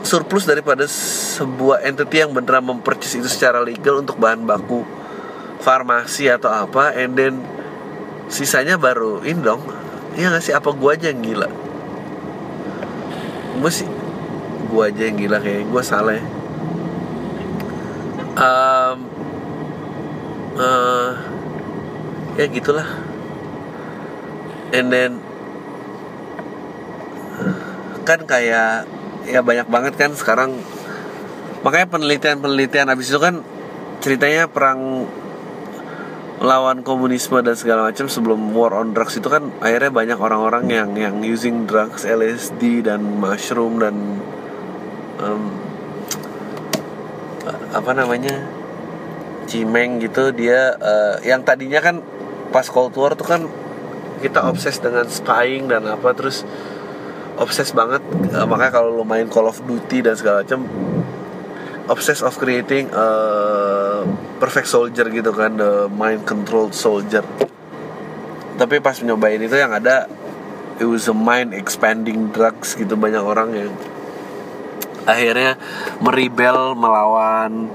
surplus 0.00 0.48
daripada 0.48 0.88
sebuah 0.88 1.84
entity 1.84 2.24
yang 2.24 2.32
beneran 2.32 2.64
mempercis 2.64 3.20
itu 3.20 3.28
secara 3.28 3.60
legal 3.60 4.00
untuk 4.00 4.20
bahan 4.20 4.44
baku 4.44 4.84
farmasi 5.64 6.28
atau 6.28 6.52
apa 6.52 6.92
and 6.92 7.16
then 7.16 7.34
sisanya 8.32 8.80
baru 8.80 9.20
ini 9.22 9.44
dong. 9.44 9.60
Ya 10.16 10.32
nggak 10.32 10.42
sih? 10.42 10.54
Apa 10.56 10.72
gua 10.72 10.96
aja 10.96 11.10
yang 11.12 11.20
gila? 11.20 11.50
Gue 13.54 13.70
sih 13.70 13.86
gua 14.70 14.90
aja 14.90 15.06
yang 15.06 15.18
gila 15.18 15.38
kayak 15.38 15.70
gue 15.70 15.82
salah 15.82 16.18
ya 16.18 16.24
um, 18.38 18.98
uh, 20.58 21.10
ya 22.38 22.46
gitulah. 22.50 22.88
And 24.74 24.90
then 24.90 25.22
kan 28.04 28.26
kayak 28.28 28.84
ya 29.24 29.40
banyak 29.40 29.68
banget 29.70 29.94
kan 29.96 30.12
sekarang. 30.12 30.60
Makanya 31.64 31.88
penelitian-penelitian 31.88 32.92
abis 32.92 33.08
itu 33.08 33.20
kan 33.22 33.40
ceritanya 34.04 34.52
perang 34.52 35.08
melawan 36.44 36.84
komunisme 36.84 37.40
dan 37.40 37.56
segala 37.56 37.88
macam 37.88 38.04
sebelum 38.04 38.52
war 38.52 38.76
on 38.76 38.92
drugs 38.92 39.16
itu 39.16 39.32
kan 39.32 39.48
akhirnya 39.64 39.88
banyak 39.88 40.18
orang-orang 40.20 40.68
yang 40.68 40.92
yang 40.92 41.16
using 41.24 41.64
drugs 41.64 42.04
LSD 42.04 42.84
dan 42.84 43.00
mushroom 43.00 43.80
dan 43.80 44.20
um, 45.24 45.63
apa 47.74 47.90
namanya 47.92 48.46
cimeng 49.50 50.00
gitu 50.00 50.32
dia 50.32 50.78
uh, 50.78 51.20
yang 51.26 51.44
tadinya 51.44 51.82
kan 51.82 52.00
pas 52.54 52.64
cold 52.70 52.94
war 52.96 53.12
tuh 53.18 53.26
kan 53.26 53.42
kita 54.22 54.46
obses 54.46 54.80
dengan 54.80 55.04
spying 55.10 55.68
dan 55.68 55.84
apa 55.84 56.14
terus 56.16 56.46
obses 57.36 57.74
banget 57.74 58.00
uh, 58.32 58.46
makanya 58.46 58.80
kalau 58.80 58.94
lo 58.94 59.04
main 59.04 59.26
Call 59.26 59.50
of 59.50 59.58
Duty 59.66 60.06
dan 60.06 60.14
segala 60.14 60.46
macam 60.46 60.64
obses 61.90 62.24
of 62.24 62.38
creating 62.40 62.88
a 62.94 63.08
perfect 64.40 64.70
soldier 64.70 65.04
gitu 65.12 65.34
kan 65.34 65.60
the 65.60 65.90
mind 65.92 66.24
controlled 66.24 66.72
soldier. 66.72 67.24
Tapi 68.54 68.78
pas 68.78 68.96
nyobain 69.02 69.42
itu 69.42 69.58
yang 69.58 69.74
ada 69.74 70.06
it 70.78 70.86
was 70.86 71.10
a 71.10 71.16
mind 71.16 71.52
expanding 71.52 72.30
drugs 72.30 72.78
gitu 72.78 72.94
banyak 72.94 73.20
orang 73.20 73.50
yang 73.52 73.72
akhirnya 75.04 75.56
meribel 76.00 76.72
melawan 76.76 77.68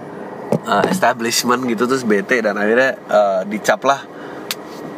uh, 0.65 0.85
establishment 0.89 1.65
gitu 1.69 1.85
terus 1.85 2.03
bete 2.05 2.41
dan 2.41 2.57
akhirnya 2.57 2.97
uh, 3.09 3.41
dicap 3.45 3.81
lah 3.85 4.01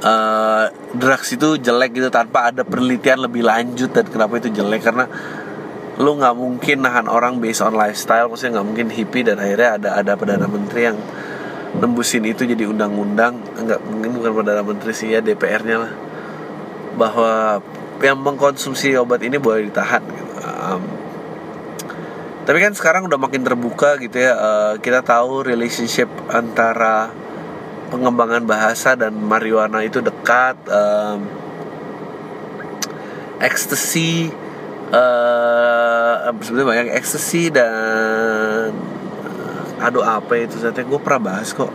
uh, 0.04 0.66
drugs 0.96 1.30
itu 1.36 1.60
jelek 1.60 2.02
gitu 2.02 2.10
tanpa 2.10 2.52
ada 2.52 2.64
penelitian 2.66 3.24
lebih 3.24 3.46
lanjut 3.46 3.92
dan 3.92 4.06
kenapa 4.08 4.40
itu 4.42 4.50
jelek 4.52 4.82
karena 4.82 5.06
lu 6.02 6.18
nggak 6.18 6.36
mungkin 6.36 6.78
nahan 6.82 7.06
orang 7.12 7.38
based 7.38 7.62
on 7.62 7.78
lifestyle 7.78 8.32
maksudnya 8.32 8.60
nggak 8.60 8.68
mungkin 8.68 8.88
hippie 8.90 9.28
dan 9.28 9.38
akhirnya 9.38 9.78
ada 9.78 9.90
ada 10.02 10.12
perdana 10.18 10.48
menteri 10.50 10.90
yang 10.90 10.98
nembusin 11.78 12.26
itu 12.26 12.44
jadi 12.44 12.68
undang-undang 12.68 13.38
nggak 13.56 13.80
mungkin 13.88 14.12
bukan 14.18 14.32
perdana 14.42 14.64
menteri 14.66 14.92
sih 14.92 15.14
ya 15.14 15.20
DPR-nya 15.24 15.78
lah 15.78 15.94
bahwa 16.96 17.64
yang 18.02 18.18
mengkonsumsi 18.20 18.98
obat 18.98 19.22
ini 19.24 19.38
boleh 19.38 19.70
ditahan 19.70 20.04
gitu. 20.04 20.34
um, 20.42 20.82
tapi 22.42 22.58
kan 22.58 22.74
sekarang 22.74 23.06
udah 23.06 23.20
makin 23.22 23.46
terbuka 23.46 24.02
gitu 24.02 24.18
ya 24.18 24.34
uh, 24.34 24.74
kita 24.82 25.06
tahu 25.06 25.46
relationship 25.46 26.10
antara 26.32 27.14
pengembangan 27.94 28.48
bahasa 28.48 28.96
dan 28.96 29.14
marijuana 29.14 29.84
itu 29.84 30.00
dekat 30.00 30.58
um, 30.72 31.28
ekstasi 33.42 34.32
uh, 34.94 36.32
sebenarnya 36.40 36.68
banyak 36.68 36.88
ekstasi 36.96 37.52
dan 37.52 38.72
aduh 39.82 40.06
apa 40.06 40.46
itu 40.46 40.62
saya 40.62 40.72
gue 40.78 41.00
pernah 41.02 41.34
bahas 41.34 41.50
kok. 41.58 41.74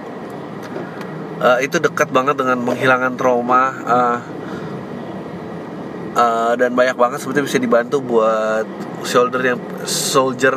Uh, 1.36 1.58
itu 1.60 1.76
dekat 1.76 2.08
banget 2.08 2.38
dengan 2.40 2.56
menghilangkan 2.64 3.12
trauma 3.20 3.62
uh, 3.84 4.18
uh, 6.16 6.52
dan 6.56 6.72
banyak 6.72 6.96
banget 6.96 7.20
sebetulnya 7.20 7.46
bisa 7.46 7.60
dibantu 7.60 8.00
buat 8.00 8.66
soldier 9.04 9.54
yang 9.54 9.60
soldier 9.84 10.56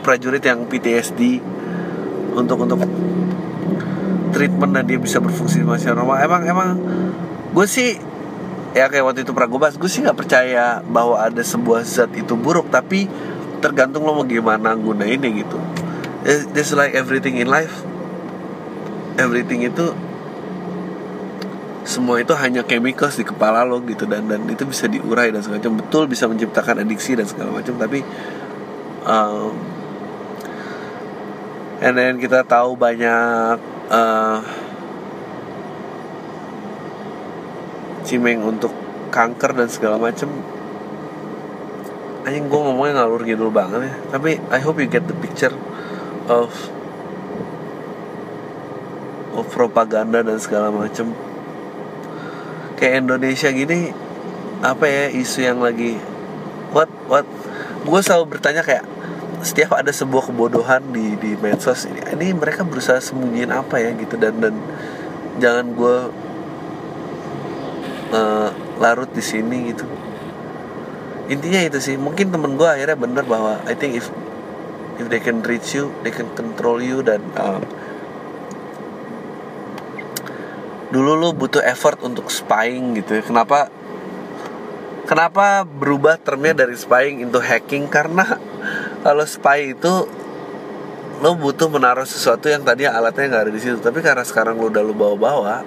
prajurit 0.00 0.42
yang 0.42 0.64
PTSD 0.64 1.38
untuk 2.34 2.64
untuk 2.64 2.80
treatment 4.34 4.72
dan 4.74 4.84
dia 4.88 4.98
bisa 4.98 5.22
berfungsi 5.22 5.62
masih 5.62 5.94
normal. 5.94 6.18
Emang 6.24 6.42
emang 6.48 6.68
gue 7.54 7.66
sih 7.68 8.00
ya 8.74 8.90
kayak 8.90 9.04
waktu 9.06 9.20
itu 9.22 9.30
pernah 9.30 9.46
gue 9.52 9.60
gue 9.78 9.90
sih 9.92 10.02
nggak 10.02 10.18
percaya 10.18 10.82
bahwa 10.82 11.22
ada 11.22 11.44
sebuah 11.44 11.86
zat 11.86 12.10
itu 12.18 12.34
buruk 12.34 12.72
tapi 12.74 13.06
tergantung 13.62 14.02
lo 14.02 14.18
mau 14.18 14.26
gimana 14.26 14.74
gunainnya 14.74 15.30
gitu. 15.30 15.58
Just 16.56 16.74
like 16.74 16.96
everything 16.96 17.38
in 17.38 17.52
life 17.52 17.84
everything 19.18 19.62
itu 19.62 19.94
semua 21.84 22.16
itu 22.16 22.32
hanya 22.32 22.64
chemicals 22.64 23.20
di 23.20 23.24
kepala 23.28 23.60
lo 23.60 23.84
gitu 23.84 24.08
dan 24.08 24.24
dan 24.24 24.48
itu 24.48 24.64
bisa 24.64 24.88
diurai 24.88 25.28
dan 25.28 25.44
segala 25.44 25.60
macam. 25.60 25.76
Betul 25.84 26.04
bisa 26.08 26.24
menciptakan 26.24 26.80
adiksi 26.80 27.12
dan 27.12 27.28
segala 27.28 27.60
macam 27.60 27.76
tapi 27.76 28.00
um, 29.04 29.52
and 31.84 31.94
then 31.94 32.16
kita 32.16 32.40
tahu 32.48 32.72
banyak 32.74 33.60
uh, 33.92 34.40
cimeng 38.04 38.40
untuk 38.40 38.72
kanker 39.12 39.52
dan 39.52 39.68
segala 39.68 40.00
macem 40.00 40.28
anjing 42.24 42.48
gue 42.48 42.60
ngomongnya 42.60 43.04
ngalur 43.04 43.20
gitu 43.28 43.52
banget 43.52 43.92
ya. 43.92 43.94
Tapi 44.16 44.40
I 44.48 44.58
hope 44.64 44.80
you 44.80 44.88
get 44.88 45.04
the 45.04 45.16
picture 45.20 45.52
of 46.32 46.48
of 49.36 49.44
propaganda 49.52 50.24
dan 50.24 50.40
segala 50.40 50.72
macem 50.72 51.12
kayak 52.78 53.06
Indonesia 53.06 53.48
gini 53.54 53.94
apa 54.64 54.84
ya 54.88 55.04
isu 55.12 55.44
yang 55.44 55.60
lagi 55.60 56.00
what 56.74 56.90
what? 57.06 57.24
Gue 57.86 58.00
selalu 58.02 58.36
bertanya 58.36 58.66
kayak 58.66 58.82
setiap 59.46 59.78
ada 59.78 59.94
sebuah 59.94 60.32
kebodohan 60.32 60.82
di 60.90 61.14
di 61.20 61.36
medsos 61.38 61.86
ini 61.86 62.00
ini 62.16 62.32
mereka 62.34 62.64
berusaha 62.66 62.98
sembunyiin 62.98 63.52
apa 63.54 63.76
ya 63.76 63.92
gitu 63.94 64.16
dan 64.16 64.40
dan 64.40 64.56
jangan 65.38 65.66
gue 65.76 65.96
uh, 68.10 68.48
larut 68.82 69.10
di 69.14 69.22
sini 69.22 69.70
gitu. 69.70 69.86
Intinya 71.30 71.60
itu 71.64 71.78
sih 71.80 71.96
mungkin 71.96 72.32
temen 72.34 72.56
gue 72.58 72.68
akhirnya 72.68 72.98
bener 72.98 73.24
bahwa 73.24 73.60
I 73.68 73.76
think 73.76 74.00
if 74.00 74.08
if 74.98 75.06
they 75.12 75.20
can 75.20 75.44
reach 75.44 75.76
you 75.76 75.92
they 76.02 76.12
can 76.12 76.28
control 76.32 76.80
you 76.80 77.04
dan 77.04 77.20
uh, 77.36 77.60
dulu 80.94 81.18
lu 81.18 81.28
butuh 81.34 81.58
effort 81.66 81.98
untuk 82.06 82.30
spying 82.30 82.94
gitu 83.02 83.18
ya. 83.18 83.22
Kenapa 83.26 83.66
kenapa 85.10 85.66
berubah 85.66 86.14
termnya 86.22 86.54
dari 86.54 86.78
spying 86.78 87.18
into 87.18 87.42
hacking? 87.42 87.90
Karena 87.90 88.38
kalau 89.02 89.26
spy 89.26 89.74
itu 89.74 90.06
lo 91.18 91.30
butuh 91.34 91.66
menaruh 91.66 92.06
sesuatu 92.06 92.46
yang 92.46 92.62
tadi 92.62 92.86
alatnya 92.86 93.26
nggak 93.26 93.42
ada 93.50 93.52
di 93.52 93.58
situ. 93.58 93.82
Tapi 93.82 93.98
karena 94.06 94.22
sekarang 94.22 94.54
lo 94.54 94.70
udah 94.70 94.82
lo 94.86 94.94
bawa-bawa 94.94 95.66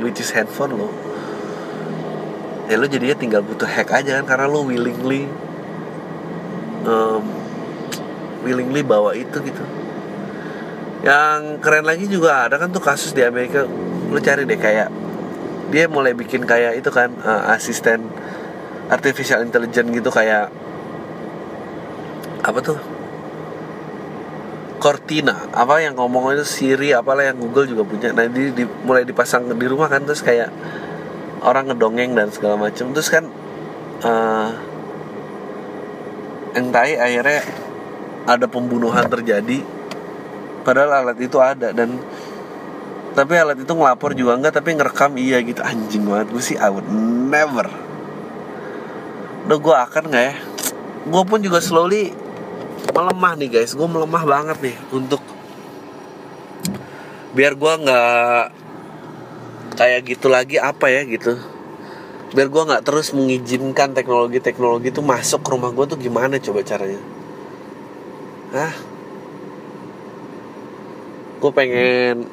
which 0.00 0.24
is 0.24 0.32
handphone 0.32 0.72
lo 0.72 0.88
ya 2.72 2.80
lo 2.80 2.88
jadinya 2.88 3.20
tinggal 3.20 3.44
butuh 3.44 3.68
hack 3.68 3.92
aja 3.92 4.24
kan. 4.24 4.24
Karena 4.24 4.48
lo 4.48 4.64
willingly 4.64 5.28
um, 6.88 7.20
willingly 8.40 8.80
bawa 8.80 9.12
itu 9.12 9.36
gitu. 9.36 9.64
Yang 11.04 11.60
keren 11.60 11.84
lagi 11.84 12.08
juga 12.08 12.48
ada 12.48 12.56
kan 12.56 12.72
tuh 12.72 12.80
kasus 12.80 13.12
di 13.12 13.20
Amerika 13.20 13.68
lo 14.12 14.20
cari 14.20 14.44
deh 14.44 14.60
kayak 14.60 14.92
dia 15.72 15.88
mulai 15.88 16.12
bikin 16.12 16.44
kayak 16.44 16.76
itu 16.76 16.92
kan 16.92 17.16
uh, 17.24 17.56
asisten 17.56 18.04
artificial 18.92 19.40
intelligence 19.40 19.88
gitu 19.88 20.12
kayak 20.12 20.52
apa 22.44 22.58
tuh? 22.60 22.78
Cortina. 24.82 25.46
Apa 25.54 25.78
yang 25.78 25.94
ngomong 25.94 26.34
itu 26.34 26.42
Siri 26.42 26.90
apalah 26.90 27.22
yang 27.22 27.38
Google 27.38 27.70
juga 27.70 27.86
punya. 27.86 28.10
Nah 28.10 28.26
di, 28.26 28.50
di 28.50 28.66
mulai 28.82 29.06
dipasang 29.06 29.46
di 29.46 29.66
rumah 29.70 29.86
kan 29.86 30.02
terus 30.02 30.20
kayak 30.26 30.50
orang 31.46 31.70
ngedongeng 31.70 32.18
dan 32.18 32.28
segala 32.34 32.58
macam 32.58 32.90
terus 32.90 33.06
kan 33.06 33.30
uh, 34.02 34.50
entai 36.58 36.98
akhirnya 36.98 37.46
ada 38.26 38.46
pembunuhan 38.50 39.06
terjadi 39.06 39.62
padahal 40.66 41.06
alat 41.06 41.18
itu 41.22 41.38
ada. 41.38 41.70
Dan 41.70 42.02
tapi 43.12 43.36
alat 43.36 43.60
itu 43.60 43.72
ngelapor 43.72 44.16
juga 44.16 44.40
enggak 44.40 44.56
tapi 44.56 44.72
ngerekam 44.72 45.16
iya 45.20 45.38
gitu. 45.44 45.60
Anjing 45.60 46.08
banget 46.08 46.28
gue 46.32 46.42
sih 46.42 46.56
I 46.56 46.68
would 46.72 46.88
never. 47.28 47.68
Udah 49.48 49.58
gue 49.58 49.74
akan 49.74 50.02
nggak 50.08 50.24
ya? 50.24 50.34
Gue 51.08 51.22
pun 51.28 51.38
juga 51.44 51.60
slowly 51.60 52.14
melemah 52.92 53.32
nih 53.36 53.48
guys. 53.60 53.76
Gue 53.76 53.88
melemah 53.88 54.24
banget 54.24 54.58
nih 54.64 54.76
untuk 54.94 55.20
biar 57.32 57.56
gue 57.56 57.72
nggak 57.84 58.44
kayak 59.76 60.00
gitu 60.04 60.26
lagi 60.32 60.56
apa 60.56 60.88
ya 60.88 61.04
gitu. 61.04 61.36
Biar 62.32 62.48
gue 62.48 62.62
nggak 62.64 62.84
terus 62.88 63.12
mengizinkan 63.12 63.92
teknologi-teknologi 63.92 64.88
itu 64.88 65.04
masuk 65.04 65.44
ke 65.44 65.48
rumah 65.52 65.68
gue 65.68 65.84
tuh 65.84 65.98
gimana 66.00 66.40
coba 66.40 66.64
caranya? 66.64 67.00
Ah 68.56 68.72
gue 71.42 71.50
pengen 71.50 72.30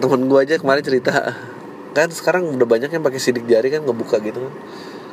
temen 0.00 0.26
gue 0.26 0.38
aja 0.40 0.54
kemarin 0.56 0.82
cerita. 0.82 1.12
Kan 1.96 2.08
sekarang 2.10 2.48
udah 2.56 2.66
banyak 2.66 2.90
yang 2.90 3.04
pakai 3.04 3.20
sidik 3.20 3.44
jari 3.44 3.68
kan 3.68 3.84
ngebuka 3.84 4.18
gitu 4.24 4.40
kan. 4.48 4.52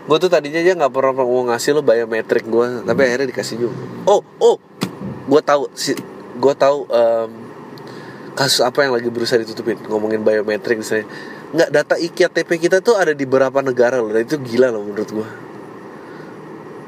Gue 0.08 0.18
tuh 0.24 0.32
tadinya 0.32 0.64
aja 0.64 0.74
nggak 0.80 0.92
pernah 0.96 1.14
mau 1.20 1.44
ngasih 1.52 1.76
lo 1.76 1.82
biometrik 1.84 2.48
gue 2.48 2.88
tapi 2.88 3.02
akhirnya 3.04 3.28
dikasih 3.30 3.56
juga. 3.60 3.76
Oh 4.08 4.24
oh 4.40 4.56
gue 5.28 5.42
tahu 5.44 5.68
si 5.76 5.92
gue 6.38 6.54
tahu 6.56 6.88
um, 6.88 7.32
kasus 8.38 8.64
apa 8.64 8.88
yang 8.88 8.96
lagi 8.96 9.12
berusaha 9.12 9.42
ditutupin 9.42 9.76
ngomongin 9.92 10.24
biometrik 10.24 10.80
misalnya. 10.80 11.06
Nggak 11.52 11.70
data 11.72 11.96
iktp 12.00 12.50
kita 12.56 12.78
tuh 12.80 12.96
ada 12.96 13.12
di 13.12 13.28
beberapa 13.28 13.60
negara 13.60 14.00
loh 14.00 14.12
dan 14.16 14.24
itu 14.24 14.40
gila 14.40 14.72
loh 14.72 14.84
menurut 14.84 15.12
gue 15.12 15.30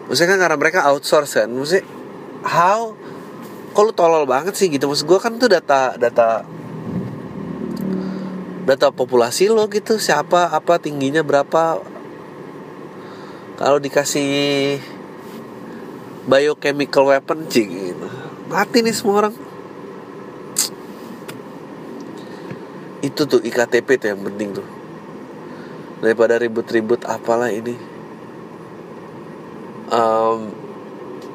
maksudnya 0.09 0.35
kan 0.35 0.39
karena 0.41 0.57
mereka 0.57 0.79
outsource 0.89 1.37
kan 1.37 1.47
maksudnya 1.47 1.85
how 2.43 2.97
kalau 3.73 3.93
tolol 3.93 4.25
banget 4.25 4.57
sih 4.57 4.67
gitu? 4.67 4.89
Maksud 4.89 5.05
gue 5.05 5.19
kan 5.21 5.37
tuh 5.37 5.47
data 5.47 5.95
data 5.95 6.43
data 8.69 8.93
populasi 8.93 9.49
lo 9.49 9.65
gitu 9.65 9.97
siapa 9.97 10.53
apa 10.53 10.77
tingginya 10.77 11.25
berapa. 11.25 11.81
Kalau 13.57 13.81
dikasih 13.81 14.77
biochemical 16.29 17.09
weapon 17.09 17.49
sih 17.49 17.65
gitu. 17.65 18.07
Mati 18.45 18.85
nih 18.85 18.93
semua 18.93 19.25
orang. 19.25 19.35
Itu 23.01 23.25
tuh 23.25 23.41
iktp 23.41 23.89
tuh 23.97 24.07
yang 24.13 24.21
penting 24.21 24.53
tuh. 24.53 24.67
Daripada 26.05 26.37
ribut-ribut 26.37 27.09
apalah 27.09 27.49
ini. 27.49 27.73
Um, 29.89 30.53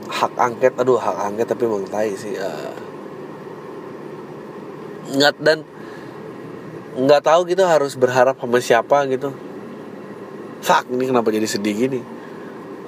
hak 0.06 0.38
angket 0.38 0.78
aduh 0.78 0.94
hak 0.94 1.18
angket 1.26 1.50
tapi 1.50 1.66
emang 1.66 1.90
tai 1.90 2.14
sih 2.14 2.38
uh, 2.38 2.70
dan 5.42 5.66
nggak 6.94 7.22
tahu 7.26 7.50
gitu 7.50 7.66
harus 7.66 7.98
berharap 7.98 8.38
sama 8.38 8.62
siapa 8.62 9.02
gitu. 9.10 9.34
Fuck 10.64 10.88
ini 10.94 11.10
kenapa 11.10 11.28
jadi 11.34 11.44
sedih 11.44 11.74
gini? 11.74 12.00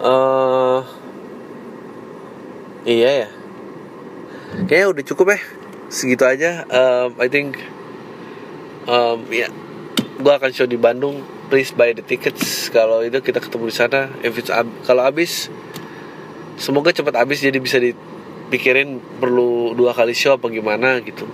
Uh, 0.00 0.80
iya 2.86 3.26
ya. 3.26 3.28
Kayaknya 4.70 4.88
udah 4.94 5.04
cukup 5.04 5.26
ya. 5.34 5.40
Segitu 5.90 6.24
aja 6.24 6.64
um, 6.70 7.18
I 7.18 7.28
think 7.28 7.58
um, 8.86 9.26
ya 9.28 9.50
gue 10.16 10.32
akan 10.32 10.50
show 10.54 10.70
di 10.70 10.78
Bandung. 10.78 11.20
Please 11.46 11.74
buy 11.74 11.94
the 11.94 12.02
tickets. 12.02 12.70
Kalau 12.70 13.02
itu 13.02 13.18
kita 13.22 13.42
ketemu 13.42 13.70
di 13.70 13.74
sana. 13.74 14.10
If 14.22 14.38
ab 14.50 14.66
kalau 14.86 15.02
habis 15.02 15.50
semoga 16.56 16.94
cepat 16.94 17.18
habis. 17.18 17.42
Jadi 17.42 17.58
bisa 17.58 17.76
dipikirin 17.82 18.98
perlu 19.20 19.74
dua 19.74 19.92
kali 19.92 20.14
show 20.14 20.38
apa 20.38 20.46
gimana 20.48 21.02
gitu. 21.02 21.26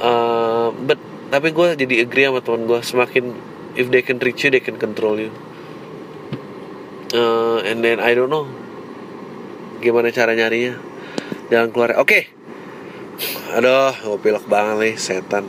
Uh, 0.00 0.72
but 0.86 0.96
tapi 1.30 1.54
gue 1.54 1.78
jadi 1.78 1.94
agree 2.02 2.26
sama 2.26 2.42
teman 2.42 2.66
gue 2.66 2.80
semakin 2.82 3.24
if 3.78 3.86
they 3.86 4.02
can 4.02 4.18
reach 4.18 4.42
you 4.42 4.50
they 4.50 4.58
can 4.58 4.74
control 4.76 5.14
you. 5.14 5.30
Uh, 7.14 7.62
and 7.62 7.82
then 7.86 8.02
I 8.02 8.14
don't 8.18 8.30
know. 8.30 8.50
Gimana 9.78 10.10
cara 10.10 10.34
nyarinya? 10.34 10.78
Jangan 11.50 11.70
keluar. 11.70 11.90
Oke. 11.98 12.06
Okay. 12.06 12.24
aduh 13.50 13.92
gue 13.92 14.18
pilek 14.22 14.46
banget 14.50 14.76
nih 14.80 14.94
setan. 14.98 15.44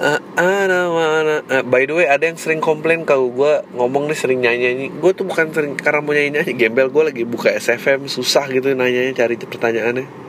Uh, 0.00 0.16
ada 0.32 0.88
mana? 0.88 1.44
Uh, 1.44 1.60
by 1.66 1.84
the 1.84 1.92
way 1.92 2.08
ada 2.08 2.24
yang 2.24 2.40
sering 2.40 2.64
komplain 2.64 3.04
kalau 3.04 3.28
gue 3.28 3.60
ngomong 3.76 4.08
nih 4.08 4.16
sering 4.16 4.40
nyanyi 4.40 4.72
nyanyi 4.72 4.86
gue 4.96 5.10
tuh 5.12 5.28
bukan 5.28 5.52
sering 5.52 5.76
karena 5.76 6.00
mau 6.00 6.16
nyanyi 6.16 6.40
nyanyi 6.40 6.52
gembel. 6.56 6.88
Gue 6.88 7.04
lagi 7.12 7.22
buka 7.28 7.52
SFM 7.52 8.08
susah 8.08 8.48
gitu 8.48 8.72
nanyanya 8.72 9.12
cari 9.12 9.36
pertanyaannya 9.36 10.19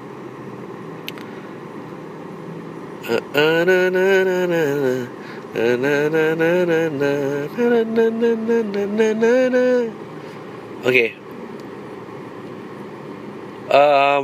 Oke. 10.88 11.06
Um, 13.72 14.22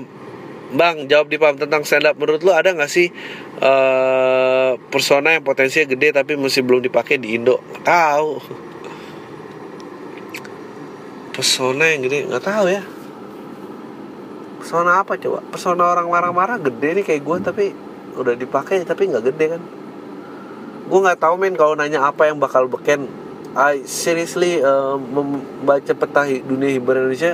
Bang, 0.68 1.08
jawab 1.08 1.32
di 1.32 1.40
paham 1.40 1.56
tentang 1.56 1.88
stand 1.88 2.08
up. 2.08 2.16
Menurut 2.20 2.44
lu 2.44 2.52
ada 2.52 2.76
nggak 2.76 2.92
sih 2.92 3.08
uh, 3.64 4.76
persona 4.92 5.36
yang 5.36 5.44
potensinya 5.44 5.88
gede 5.96 6.12
tapi 6.12 6.36
masih 6.36 6.64
belum 6.64 6.84
dipakai 6.84 7.20
di 7.20 7.40
Indo? 7.40 7.64
Nggak 7.72 7.84
tahu. 7.88 8.32
Persona 11.32 11.92
yang 11.92 12.04
gede 12.04 12.28
nggak 12.28 12.44
tahu 12.44 12.66
ya. 12.68 12.84
Persona 14.60 15.00
apa 15.00 15.16
coba? 15.16 15.40
Persona 15.48 15.84
orang 15.88 16.12
marah-marah 16.12 16.60
gede 16.60 17.00
nih 17.00 17.06
kayak 17.08 17.24
gue 17.24 17.38
tapi 17.40 17.66
udah 18.18 18.34
dipakai 18.34 18.82
tapi 18.84 19.08
nggak 19.14 19.26
gede 19.34 19.46
kan? 19.58 19.62
Gue 20.88 21.00
nggak 21.04 21.22
tahu 21.22 21.36
men 21.38 21.54
kalau 21.54 21.78
nanya 21.78 22.04
apa 22.10 22.28
yang 22.28 22.42
bakal 22.42 22.66
beken. 22.66 23.06
I 23.58 23.82
seriously 23.90 24.62
uh, 24.62 24.98
membaca 25.00 25.94
peta 25.94 26.22
dunia 26.46 26.70
hiburan 26.78 27.10
Indonesia 27.10 27.34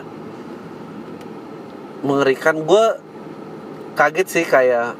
mengerikan 2.03 2.63
gue 2.63 2.85
kaget 3.95 4.27
sih 4.27 4.45
kayak 4.47 4.95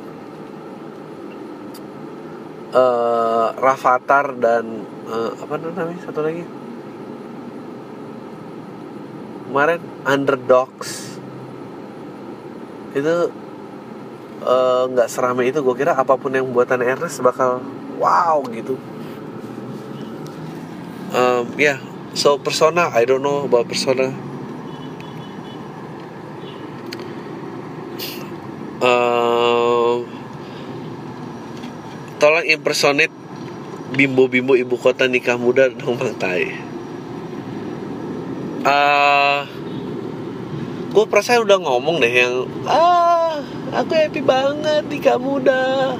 uh, 2.75 3.47
Rafathar 3.55 4.35
dan 4.39 4.87
uh, 5.07 5.31
apa 5.37 5.53
namanya 5.59 6.01
satu 6.07 6.23
lagi 6.23 6.43
kemarin 9.53 9.81
Underdogs 10.09 11.21
itu 12.97 13.05
eh, 13.05 13.42
nggak 14.91 15.07
uh, 15.07 15.11
seramai 15.11 15.47
itu 15.49 15.63
gue 15.63 15.75
kira 15.75 15.95
apa 15.95 16.19
pun 16.19 16.35
yang 16.35 16.51
buatan 16.51 16.83
Ernest 16.83 17.23
bakal 17.23 17.63
wow 17.95 18.43
gitu 18.51 18.75
um, 21.15 21.47
ya 21.55 21.75
yeah. 21.75 21.79
so 22.11 22.35
persona 22.35 22.91
I 22.91 23.07
don't 23.07 23.23
know 23.23 23.47
about 23.47 23.71
persona 23.71 24.11
uh, 28.83 30.03
tolong 32.19 32.47
impersonate 32.51 33.15
bimbo-bimbo 33.93 34.57
ibu 34.59 34.75
kota 34.75 35.07
nikah 35.07 35.39
muda 35.39 35.71
dong 35.71 35.95
bang 35.95 36.15
Tai 36.19 36.43
uh, 38.67 39.39
gue 40.91 41.05
perasaan 41.07 41.45
udah 41.45 41.57
ngomong 41.63 42.03
deh 42.03 42.11
yang 42.11 42.35
ah 42.67 43.52
aku 43.73 43.91
happy 43.97 44.21
banget 44.21 44.85
nikah 44.87 45.17
muda 45.17 45.97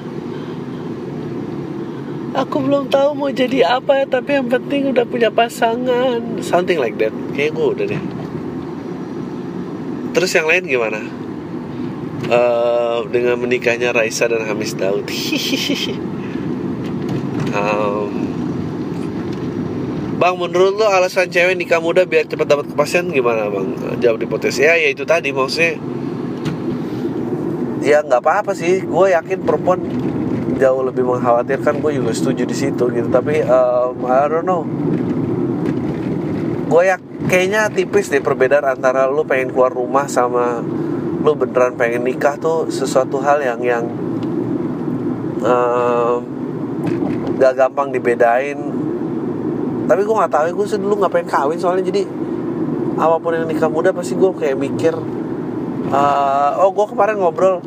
aku 2.33 2.55
belum 2.61 2.89
tahu 2.93 3.17
mau 3.17 3.29
jadi 3.33 3.81
apa 3.81 4.05
tapi 4.05 4.37
yang 4.37 4.47
penting 4.49 4.93
udah 4.93 5.05
punya 5.05 5.29
pasangan 5.33 6.41
something 6.41 6.77
like 6.77 6.97
that 7.01 7.13
kayak 7.33 7.53
gue 7.53 7.65
udah 7.65 7.85
deh 7.89 8.01
terus 10.13 10.29
yang 10.37 10.45
lain 10.45 10.69
gimana 10.69 11.23
uh, 12.29 13.03
dengan 13.09 13.35
menikahnya 13.39 13.91
Raisa 13.91 14.29
dan 14.29 14.45
Hamis 14.45 14.77
Daud. 14.77 15.07
um, 17.57 18.11
bang, 20.19 20.35
menurut 20.37 20.73
lo 20.77 20.87
alasan 20.87 21.27
cewek 21.27 21.57
nikah 21.57 21.81
muda 21.83 22.05
biar 22.07 22.29
cepat 22.29 22.47
dapat 22.47 22.65
kepastian 22.71 23.11
gimana 23.11 23.49
bang? 23.49 23.67
Jawab 23.99 24.21
di 24.21 24.27
potensi 24.29 24.63
ya, 24.63 24.77
ya 24.77 24.89
itu 24.91 25.03
tadi 25.03 25.33
maksudnya. 25.33 25.79
Ya 27.83 27.99
nggak 27.99 28.23
apa-apa 28.23 28.55
sih, 28.55 28.79
gue 28.79 29.07
yakin 29.11 29.43
perempuan 29.43 29.83
jauh 30.55 30.87
lebih 30.87 31.03
mengkhawatirkan. 31.03 31.83
Gue 31.83 31.99
juga 31.99 32.15
setuju 32.15 32.47
di 32.47 32.55
situ 32.55 32.87
gitu. 32.87 33.11
Tapi 33.11 33.43
um, 33.43 34.07
I 34.07 34.23
don't 34.31 34.47
know. 34.47 34.63
Gue 36.71 36.87
ya 36.87 36.95
kayaknya 37.27 37.67
tipis 37.67 38.07
deh 38.07 38.23
perbedaan 38.23 38.63
antara 38.63 39.11
lo 39.11 39.27
pengen 39.27 39.51
keluar 39.51 39.75
rumah 39.75 40.07
sama 40.07 40.63
lu 41.23 41.35
beneran 41.39 41.75
pengen 41.79 42.03
nikah 42.07 42.35
tuh 42.35 42.67
sesuatu 42.67 43.19
hal 43.19 43.39
yang 43.39 43.59
yang 43.63 43.83
uh, 45.43 46.23
gak 47.35 47.53
gampang 47.59 47.91
dibedain. 47.91 48.59
Tapi 49.83 50.01
gue 50.07 50.15
nggak 50.15 50.31
tahu 50.31 50.43
gue 50.55 50.67
sih 50.71 50.79
dulu 50.79 51.03
nggak 51.03 51.11
pengen 51.19 51.27
kawin 51.27 51.59
soalnya. 51.59 51.83
Jadi 51.83 52.07
apa 52.95 53.19
pun 53.19 53.35
yang 53.35 53.43
nikah 53.43 53.67
muda 53.67 53.91
pasti 53.91 54.15
gue 54.15 54.31
kayak 54.31 54.55
mikir 54.55 54.95
uh, 55.89 56.61
oh 56.61 56.69
gue 56.71 56.85
kemarin 56.93 57.17
ngobrol 57.17 57.59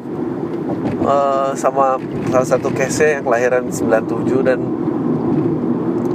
uh, 1.07 1.51
sama 1.55 1.99
salah 2.31 2.49
satu 2.49 2.69
case 2.75 3.19
yang 3.19 3.25
kelahiran 3.25 3.71
97 3.71 4.47
dan 4.47 4.61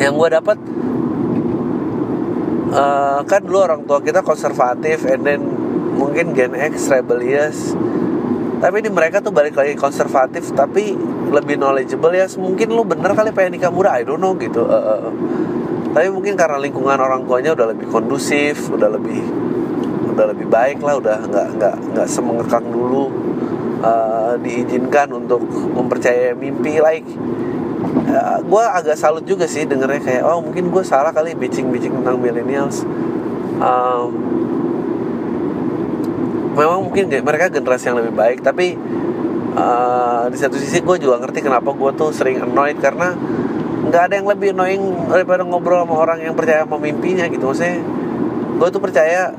yang 0.01 0.17
gue 0.17 0.29
dapat 0.33 0.57
uh, 2.73 3.19
kan 3.27 3.41
dulu 3.45 3.59
orang 3.61 3.81
tua 3.85 4.01
kita 4.01 4.25
konservatif 4.25 5.05
and 5.05 5.21
then 5.23 5.41
mungkin 5.95 6.33
Gen 6.33 6.57
X 6.57 6.89
rebellious. 6.89 7.77
Tapi 8.61 8.77
di 8.85 8.93
mereka 8.93 9.25
tuh 9.25 9.33
balik 9.33 9.57
lagi 9.57 9.73
konservatif 9.73 10.53
tapi 10.53 10.93
lebih 11.33 11.57
knowledgeable. 11.57 12.13
Ya 12.13 12.29
mungkin 12.37 12.69
lu 12.69 12.85
bener 12.85 13.13
kali 13.17 13.33
pengen 13.33 13.57
nikah 13.57 13.73
muda 13.73 13.97
I 13.97 14.05
don't 14.05 14.21
know 14.21 14.37
gitu 14.37 14.65
uh. 14.65 15.09
tapi 15.91 16.07
mungkin 16.07 16.39
karena 16.39 16.55
lingkungan 16.55 16.95
orang 16.95 17.27
tuanya 17.27 17.51
udah 17.51 17.75
lebih 17.75 17.91
kondusif 17.91 18.71
udah 18.71 18.95
lebih 18.95 19.19
udah 20.11 20.25
lebih 20.31 20.47
baik 20.47 20.79
lah 20.79 20.95
udah 20.99 21.19
nggak 21.27 21.47
nggak 21.59 21.75
nggak 21.91 22.07
semengekang 22.07 22.63
dulu 22.71 23.11
uh, 23.81 24.33
diizinkan 24.39 25.11
untuk 25.11 25.41
mempercayai 25.49 26.37
mimpi 26.37 26.79
like 26.79 27.05
uh, 28.09 28.39
gue 28.41 28.63
agak 28.63 28.95
salut 28.97 29.25
juga 29.25 29.49
sih 29.49 29.65
dengernya 29.65 30.01
kayak 30.01 30.23
oh 30.25 30.39
mungkin 30.39 30.69
gue 30.69 30.83
salah 30.85 31.11
kali 31.11 31.33
bitching-bitching 31.35 31.93
tentang 32.01 32.17
millennials. 32.21 32.85
Um, 33.61 34.09
memang 36.51 36.83
mungkin 36.83 37.07
mereka 37.07 37.47
generasi 37.47 37.93
yang 37.93 37.97
lebih 38.01 38.13
baik 38.17 38.43
tapi 38.43 38.75
uh, 39.55 40.27
di 40.27 40.37
satu 40.37 40.59
sisi 40.59 40.83
gue 40.83 40.97
juga 40.99 41.21
ngerti 41.21 41.45
kenapa 41.45 41.71
gue 41.71 41.91
tuh 41.95 42.11
sering 42.11 42.43
annoyed 42.43 42.75
karena 42.81 43.15
nggak 43.81 44.01
ada 44.07 44.13
yang 44.19 44.27
lebih 44.29 44.49
annoying 44.53 44.83
daripada 45.09 45.41
ngobrol 45.41 45.83
sama 45.83 45.95
orang 45.97 46.19
yang 46.21 46.37
percaya 46.37 46.63
sama 46.63 46.77
mimpinya 46.77 47.25
gitu. 47.27 47.49
Maksudnya 47.49 47.81
gue 48.61 48.67
tuh 48.69 48.81
percaya 48.81 49.33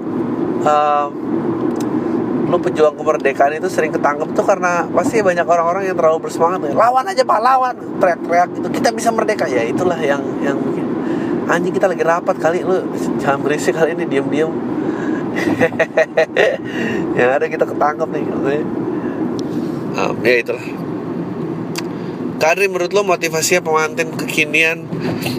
lu 2.53 2.61
pejuang 2.61 2.93
kemerdekaan 2.93 3.57
itu 3.57 3.73
sering 3.73 3.89
ketangkep 3.97 4.37
tuh 4.37 4.45
karena 4.45 4.85
pasti 4.93 5.25
banyak 5.25 5.49
orang-orang 5.49 5.89
yang 5.89 5.97
terlalu 5.97 6.29
bersemangat 6.29 6.77
lawan 6.77 7.09
aja 7.09 7.25
pak 7.25 7.41
lawan. 7.41 7.75
Teriak-teriak 7.97 8.49
itu 8.61 8.69
kita 8.69 8.89
bisa 8.93 9.09
merdeka. 9.09 9.49
Ya 9.49 9.65
itulah 9.65 9.97
yang 9.97 10.21
yang 10.45 10.61
anjing 11.49 11.73
kita 11.73 11.89
lagi 11.89 12.05
rapat 12.05 12.37
kali 12.37 12.61
lu 12.61 12.85
jangan 13.17 13.41
berisik 13.41 13.73
kali 13.73 13.97
ini 13.97 14.05
diem-diem 14.05 14.53
yang 17.19 17.29
ada 17.41 17.49
kita 17.49 17.65
ketangkep 17.65 18.09
nih 18.13 18.25
um, 19.97 20.15
ya. 20.21 20.35
Itulah. 20.45 20.65
Kadri 22.37 22.67
menurut 22.67 22.93
lo 22.93 23.07
motivasinya 23.07 23.63
pengantin 23.65 24.13
kekinian 24.13 24.85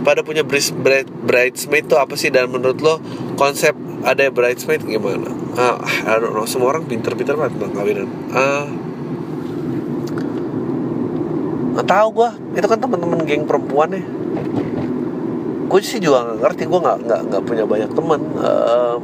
pada 0.07 0.23
punya 0.25 0.41
bridesmaid 0.41 1.85
itu 1.85 1.95
apa 1.99 2.15
sih? 2.17 2.33
Dan 2.33 2.49
menurut 2.49 2.79
lo 2.79 3.03
konsep 3.37 3.75
ada 4.03 4.23
bridesmaid 4.29 4.83
gimana? 4.83 5.31
Ah, 5.55 5.79
I 5.81 6.19
don't 6.19 6.35
know. 6.35 6.45
Semua 6.45 6.75
orang 6.75 6.85
pinter-pinter 6.85 7.33
banget 7.39 7.55
tentang 7.57 7.73
kawinan. 7.73 8.09
Ah, 8.35 8.67
nggak 11.79 11.87
tahu 11.87 12.07
gue. 12.13 12.29
Itu 12.59 12.67
kan 12.67 12.79
teman-teman 12.83 13.19
geng 13.23 13.43
perempuan 13.47 13.89
ya. 13.95 14.03
Gue 15.71 15.79
sih 15.81 16.03
juga 16.03 16.27
nggak 16.27 16.39
ngerti. 16.43 16.63
Gue 16.67 16.79
nggak 16.83 16.97
nggak 17.07 17.21
nggak 17.31 17.43
punya 17.47 17.63
banyak 17.63 17.89
teman. 17.95 18.21
Um, 18.37 19.03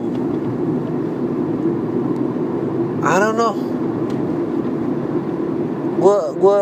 I 3.00 3.16
don't 3.16 3.40
know 3.40 3.80
gue 6.00 6.18
gue 6.40 6.60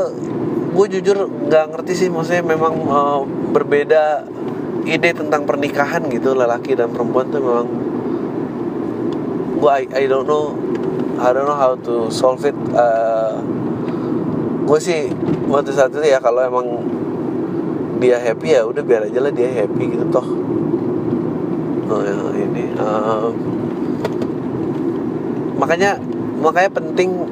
gue 0.74 0.86
jujur 0.98 1.18
nggak 1.30 1.66
ngerti 1.74 1.94
sih 1.94 2.10
maksudnya 2.10 2.44
memang 2.44 2.74
uh, 2.90 3.22
berbeda 3.54 4.26
ide 4.90 5.14
tentang 5.14 5.46
pernikahan 5.46 6.10
gitu 6.10 6.34
lelaki 6.34 6.74
dan 6.74 6.90
perempuan 6.90 7.30
tuh 7.30 7.42
memang 7.42 7.68
gue 9.58 9.72
I, 9.74 9.84
I 9.92 10.04
don't 10.06 10.30
know. 10.30 10.54
I 11.18 11.34
don't 11.34 11.50
know 11.50 11.58
how 11.58 11.74
to 11.74 12.14
solve 12.14 12.46
it. 12.46 12.54
Uh, 12.78 13.42
gue 14.70 14.80
sih 14.84 15.10
waktu 15.50 15.74
saat 15.74 15.90
itu 15.90 16.06
ya 16.06 16.22
kalau 16.22 16.46
emang 16.46 16.86
dia 17.98 18.22
happy 18.22 18.54
ya 18.54 18.62
udah 18.70 18.86
biar 18.86 19.10
aja 19.10 19.18
lah 19.26 19.34
dia 19.34 19.50
happy 19.50 19.98
gitu 19.98 20.06
toh. 20.14 20.28
Oh 21.90 22.04
ya 22.06 22.14
ini 22.38 22.70
uh, 22.78 23.34
makanya 25.58 25.98
makanya 26.38 26.70
penting 26.70 27.26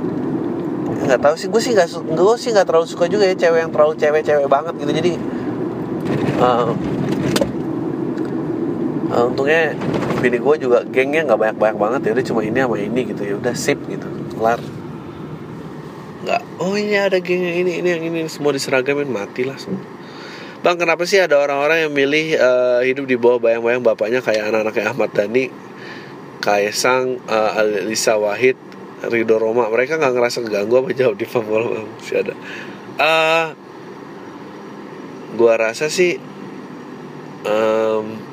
nggak 1.05 1.21
tahu 1.21 1.35
sih 1.37 1.51
gue 1.51 1.61
sih 1.61 1.77
nggak 1.77 1.91
gue 2.17 2.35
sih 2.41 2.49
nggak 2.49 2.65
terlalu 2.65 2.89
suka 2.89 3.05
juga 3.05 3.29
ya 3.29 3.37
cewek 3.37 3.67
yang 3.67 3.71
terlalu 3.75 3.93
cewek-cewek 4.01 4.49
banget 4.49 4.73
gitu. 4.81 4.91
Jadi 4.95 5.11
uh, 6.41 6.73
uh, 9.13 9.23
untungnya 9.29 9.77
bini 10.25 10.41
gue 10.41 10.55
juga 10.57 10.81
gengnya 10.89 11.21
nggak 11.29 11.37
banyak-banyak 11.37 11.77
banget 11.77 11.99
ya 12.09 12.11
udah 12.17 12.25
cuma 12.25 12.41
ini 12.41 12.57
sama 12.57 12.77
ini 12.81 13.01
gitu 13.13 13.21
ya 13.21 13.33
udah 13.37 13.53
sip 13.53 13.77
gitu 13.85 14.09
kelar. 14.33 14.57
Nggak 16.25 16.41
oh 16.57 16.73
ini 16.73 16.97
ada 16.97 17.21
geng 17.21 17.45
ini 17.45 17.85
ini 17.85 17.89
yang 17.93 18.03
ini 18.09 18.19
semua 18.25 18.49
diseragamin 18.57 19.05
mati 19.05 19.45
lah 19.45 19.53
semua. 19.61 19.85
Bang 20.65 20.81
kenapa 20.81 21.05
sih 21.05 21.21
ada 21.21 21.37
orang-orang 21.37 21.85
yang 21.85 21.93
milih 21.93 22.41
uh, 22.41 22.81
hidup 22.81 23.05
di 23.05 23.21
bawah 23.21 23.37
bayang-bayang 23.37 23.85
bapaknya 23.85 24.25
kayak 24.25 24.49
anak-anaknya 24.49 24.85
Ahmad 24.89 25.13
Dhani 25.13 25.53
Kaisang 26.41 27.21
uh, 27.29 27.61
Alisa 27.61 28.17
Wahid 28.17 28.57
Rido 29.05 29.37
Roma? 29.37 29.69
Mereka 29.69 30.01
nggak 30.01 30.17
ngerasa 30.17 30.41
keganggu 30.41 30.81
apa 30.81 30.89
jauh 30.97 31.13
di 31.13 31.29
Papua 31.29 31.85
masih 31.85 32.25
ada. 32.25 32.33
Uh, 32.97 33.47
gua 35.37 35.53
rasa 35.61 35.85
sih 35.93 36.17
um, 37.45 38.24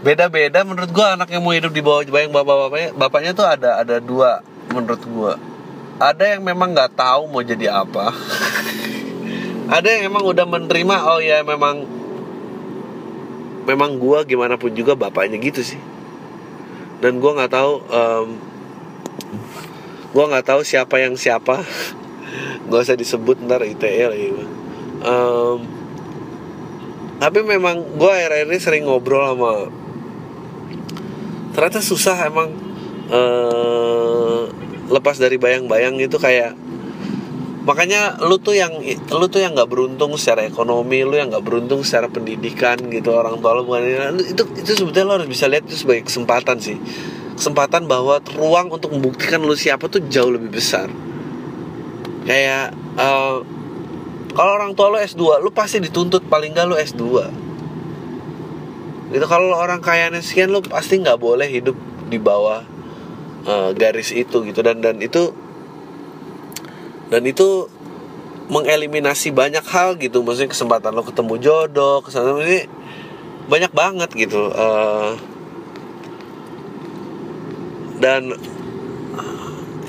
beda-beda 0.00 0.64
menurut 0.64 0.90
gua 0.92 1.14
anak 1.14 1.28
yang 1.32 1.44
mau 1.44 1.52
hidup 1.52 1.72
di 1.72 1.82
bawah 1.84 2.04
bayang 2.08 2.32
bapak-bapaknya. 2.32 2.90
Bapaknya 2.96 3.32
tuh 3.36 3.46
ada 3.46 3.80
ada 3.80 3.96
dua 4.00 4.40
menurut 4.72 5.02
gua. 5.08 5.32
Ada 6.00 6.36
yang 6.36 6.42
memang 6.44 6.72
nggak 6.72 6.96
tahu 6.96 7.28
mau 7.28 7.44
jadi 7.44 7.84
apa. 7.84 8.10
Ada 9.70 9.86
yang 9.86 10.10
emang 10.10 10.26
udah 10.26 10.42
menerima 10.50 10.96
oh 11.14 11.22
ya 11.22 11.46
memang 11.46 11.86
memang 13.70 14.02
gua 14.02 14.26
gimana 14.26 14.58
pun 14.58 14.74
juga 14.74 14.98
bapaknya 14.98 15.38
gitu 15.38 15.62
sih. 15.62 15.78
Dan 16.98 17.22
gua 17.22 17.38
nggak 17.38 17.52
tahu 17.54 17.72
um, 17.86 18.28
gua 20.10 20.24
nggak 20.26 20.46
tahu 20.50 20.60
siapa 20.66 20.98
yang 20.98 21.14
siapa. 21.14 21.62
Nggak 22.70 22.86
usah 22.86 22.94
disebut 22.94 23.42
ntar 23.42 23.66
ITE 23.66 24.06
lagi 24.06 24.30
um, 25.04 25.58
tapi 27.20 27.44
memang 27.44 27.84
gue 27.96 28.10
akhir-akhir 28.10 28.48
ini 28.48 28.58
sering 28.60 28.84
ngobrol 28.88 29.36
sama 29.36 29.68
ternyata 31.54 31.82
susah 31.82 32.16
emang 32.26 32.50
uh, 33.10 34.46
lepas 34.90 35.18
dari 35.18 35.38
bayang-bayang 35.38 35.98
itu 36.02 36.18
kayak 36.18 36.54
makanya 37.60 38.16
lu 38.24 38.40
tuh 38.40 38.56
yang 38.56 38.72
lu 39.12 39.26
tuh 39.28 39.44
yang 39.44 39.52
nggak 39.52 39.68
beruntung 39.68 40.16
secara 40.16 40.48
ekonomi 40.48 41.04
lu 41.04 41.14
yang 41.14 41.28
nggak 41.28 41.44
beruntung 41.44 41.84
secara 41.84 42.08
pendidikan 42.08 42.80
gitu 42.88 43.12
orang 43.12 43.38
tua 43.38 43.52
lu 43.60 43.68
bukan 43.68 44.16
itu 44.18 44.42
itu 44.56 44.70
sebetulnya 44.80 45.06
lo 45.06 45.14
harus 45.20 45.28
bisa 45.28 45.46
lihat 45.46 45.68
itu 45.68 45.76
sebagai 45.76 46.08
kesempatan 46.08 46.56
sih. 46.58 46.80
Kesempatan 47.36 47.88
bahwa 47.88 48.20
ruang 48.36 48.68
untuk 48.68 48.92
membuktikan 48.92 49.40
lu 49.40 49.56
siapa 49.56 49.88
tuh 49.88 50.04
jauh 50.08 50.28
lebih 50.28 50.52
besar. 50.52 50.88
Kayak 52.24 52.76
uh, 53.00 53.44
kalau 54.32 54.52
orang 54.56 54.72
tua 54.72 54.92
lu 54.92 54.98
S2 55.00 55.44
lu 55.44 55.50
pasti 55.52 55.84
dituntut 55.84 56.26
paling 56.28 56.56
gak 56.56 56.66
lu 56.68 56.76
S2 56.76 57.04
gitu 59.10 59.26
kalau 59.26 59.50
orang 59.58 59.82
kayanya 59.82 60.22
sekian 60.22 60.54
lu 60.54 60.62
pasti 60.62 61.02
nggak 61.02 61.18
boleh 61.18 61.50
hidup 61.50 61.74
di 62.06 62.18
bawah 62.22 62.62
uh, 63.46 63.70
garis 63.74 64.14
itu 64.14 64.46
gitu. 64.46 64.60
Dan 64.62 64.82
dan 64.82 65.02
itu 65.02 65.34
dan 67.10 67.26
itu 67.26 67.66
mengeliminasi 68.50 69.34
banyak 69.34 69.66
hal 69.66 69.98
gitu. 69.98 70.22
Maksudnya 70.22 70.50
kesempatan 70.54 70.94
lo 70.94 71.02
ketemu 71.02 71.34
jodoh 71.42 72.02
kesempatan 72.06 72.46
ini 72.46 72.62
banyak 73.50 73.72
banget 73.74 74.10
gitu. 74.14 74.50
Uh, 74.54 75.18
dan 77.98 78.32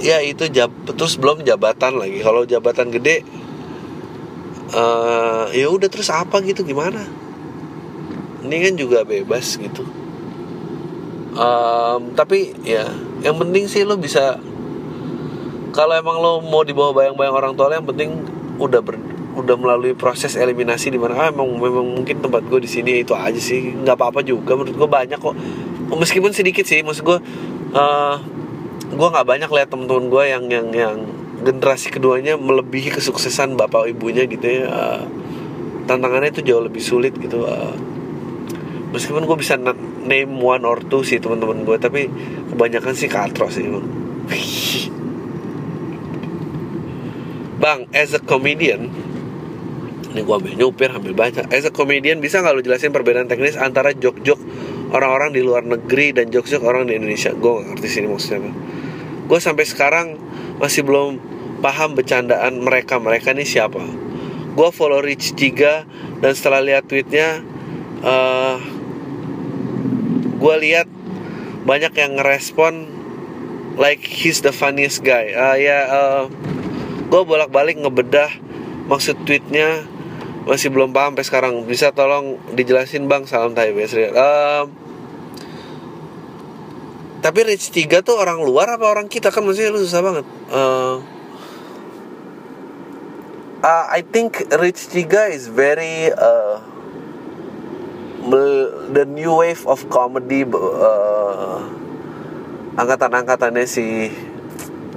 ya 0.01 0.17
itu 0.25 0.49
jab 0.49 0.73
terus 0.97 1.21
belum 1.21 1.45
jabatan 1.45 2.01
lagi. 2.01 2.25
Kalau 2.25 2.41
jabatan 2.49 2.89
gede 2.89 3.21
uh, 4.73 5.45
ya 5.53 5.67
udah 5.69 5.89
terus 5.91 6.09
apa 6.09 6.41
gitu 6.41 6.65
gimana 6.65 7.20
ini 8.41 8.55
kan 8.69 8.73
juga 8.77 9.05
bebas 9.05 9.57
gitu. 9.57 9.85
Um, 11.31 12.11
tapi 12.11 12.51
ya 12.67 12.91
yang 13.23 13.39
penting 13.39 13.63
sih 13.71 13.87
lo 13.87 13.95
bisa 13.95 14.35
kalau 15.71 15.95
emang 15.95 16.19
lo 16.19 16.43
mau 16.43 16.67
dibawa 16.67 16.91
bayang-bayang 16.91 17.31
orang 17.31 17.53
tua 17.55 17.71
lo 17.71 17.75
yang 17.79 17.87
penting 17.87 18.11
udah 18.59 18.83
ber, 18.83 18.99
udah 19.39 19.55
melalui 19.55 19.95
proses 19.95 20.35
eliminasi 20.35 20.91
di 20.91 20.99
mana 20.99 21.15
ah, 21.15 21.27
emang 21.31 21.47
memang 21.55 22.03
mungkin 22.03 22.19
tempat 22.19 22.43
gue 22.51 22.59
di 22.59 22.69
sini 22.69 23.07
itu 23.07 23.15
aja 23.15 23.39
sih 23.39 23.71
nggak 23.79 23.95
apa-apa 23.95 24.21
juga. 24.27 24.59
Menurut 24.59 24.75
gue 24.75 24.89
banyak 24.89 25.19
kok. 25.19 25.35
Meskipun 25.91 26.35
sedikit 26.35 26.67
sih 26.67 26.83
maksud 26.83 27.03
gue 27.07 27.17
uh, 27.75 28.15
gue 28.91 29.07
nggak 29.07 29.27
banyak 29.27 29.49
lihat 29.49 29.71
temen-temen 29.71 30.11
gue 30.11 30.23
yang 30.27 30.43
yang 30.51 30.67
yang 30.75 30.97
generasi 31.41 31.89
keduanya 31.89 32.35
melebihi 32.35 32.91
kesuksesan 32.91 33.55
bapak 33.55 33.87
ibunya 33.87 34.27
gitu 34.27 34.43
ya. 34.43 34.67
Uh, 34.67 35.01
tantangannya 35.87 36.35
itu 36.35 36.43
jauh 36.43 36.63
lebih 36.63 36.83
sulit 36.83 37.15
gitu. 37.15 37.47
Uh, 37.47 37.71
meskipun 38.91 39.23
gue 39.23 39.37
bisa 39.39 39.55
name 40.05 40.33
one 40.39 40.63
or 40.67 40.79
two 40.83 41.03
sih 41.03 41.17
teman-teman 41.17 41.63
gue 41.63 41.77
tapi 41.79 42.11
kebanyakan 42.51 42.93
sih 42.95 43.07
katro 43.07 43.47
sih 43.47 43.67
emang 43.67 43.87
bang 47.61 47.87
as 47.95 48.11
a 48.13 48.21
comedian 48.21 48.91
ini 50.11 50.27
gue 50.27 50.35
ambil 50.35 50.53
nyupir 50.59 50.91
ambil 50.91 51.15
baca. 51.15 51.47
As 51.47 51.63
a 51.63 51.71
comedian 51.71 52.19
bisa 52.19 52.43
nggak 52.43 52.51
lo 52.51 52.59
jelasin 52.59 52.91
perbedaan 52.91 53.31
teknis 53.31 53.55
antara 53.55 53.95
jok-jok 53.95 54.35
orang-orang 54.91 55.31
di 55.31 55.39
luar 55.39 55.63
negeri 55.63 56.11
dan 56.11 56.27
jok-jok 56.27 56.67
orang 56.67 56.91
di 56.91 56.99
Indonesia? 56.99 57.31
Gue 57.31 57.63
gak 57.63 57.65
ngerti 57.71 57.87
sini 57.87 58.07
maksudnya 58.11 58.43
apa. 58.43 58.51
Gue 59.31 59.39
sampai 59.39 59.63
sekarang 59.63 60.07
masih 60.59 60.83
belum 60.83 61.15
paham 61.63 61.95
bercandaan 61.95 62.59
mereka 62.59 62.99
mereka 62.99 63.31
ini 63.31 63.47
siapa. 63.47 63.79
Gue 64.51 64.69
follow 64.75 64.99
Rich 64.99 65.39
3 65.39 66.19
dan 66.19 66.31
setelah 66.35 66.59
lihat 66.59 66.91
tweetnya 66.91 67.39
uh, 68.03 68.59
gue 70.41 70.55
lihat 70.65 70.89
banyak 71.69 71.93
yang 71.93 72.17
ngerespon 72.17 72.89
like 73.77 74.01
he's 74.01 74.41
the 74.41 74.49
funniest 74.49 75.05
guy. 75.05 75.29
Uh, 75.29 75.55
ya 75.55 75.79
uh, 75.85 75.93
eh, 75.93 76.23
gue 77.07 77.21
bolak-balik 77.21 77.77
ngebedah 77.77 78.33
maksud 78.89 79.21
tweetnya 79.23 79.85
masih 80.49 80.73
belum 80.73 80.89
paham 80.91 81.13
sampai 81.13 81.25
sekarang. 81.29 81.53
Bisa 81.69 81.93
tolong 81.93 82.41
dijelasin 82.57 83.05
bang 83.05 83.29
salam 83.29 83.53
Thai 83.53 83.69
uh, 83.77 84.65
tapi 87.21 87.45
Rich 87.45 87.69
3 87.69 88.01
tuh 88.01 88.17
orang 88.17 88.41
luar 88.41 88.65
apa 88.65 88.89
orang 88.89 89.05
kita? 89.05 89.29
Kan 89.29 89.45
maksudnya 89.45 89.69
lu 89.69 89.85
susah 89.85 90.01
banget. 90.01 90.25
Uh, 90.49 90.97
uh, 93.61 93.85
I 93.93 94.01
think 94.01 94.41
Rich 94.49 94.89
3 94.89 95.29
is 95.29 95.45
very 95.45 96.09
uh, 96.09 96.70
the 98.93 99.03
new 99.07 99.41
wave 99.41 99.65
of 99.65 99.87
comedy 99.89 100.45
uh, 100.45 101.57
angkatan-angkatannya 102.77 103.65
si 103.65 104.13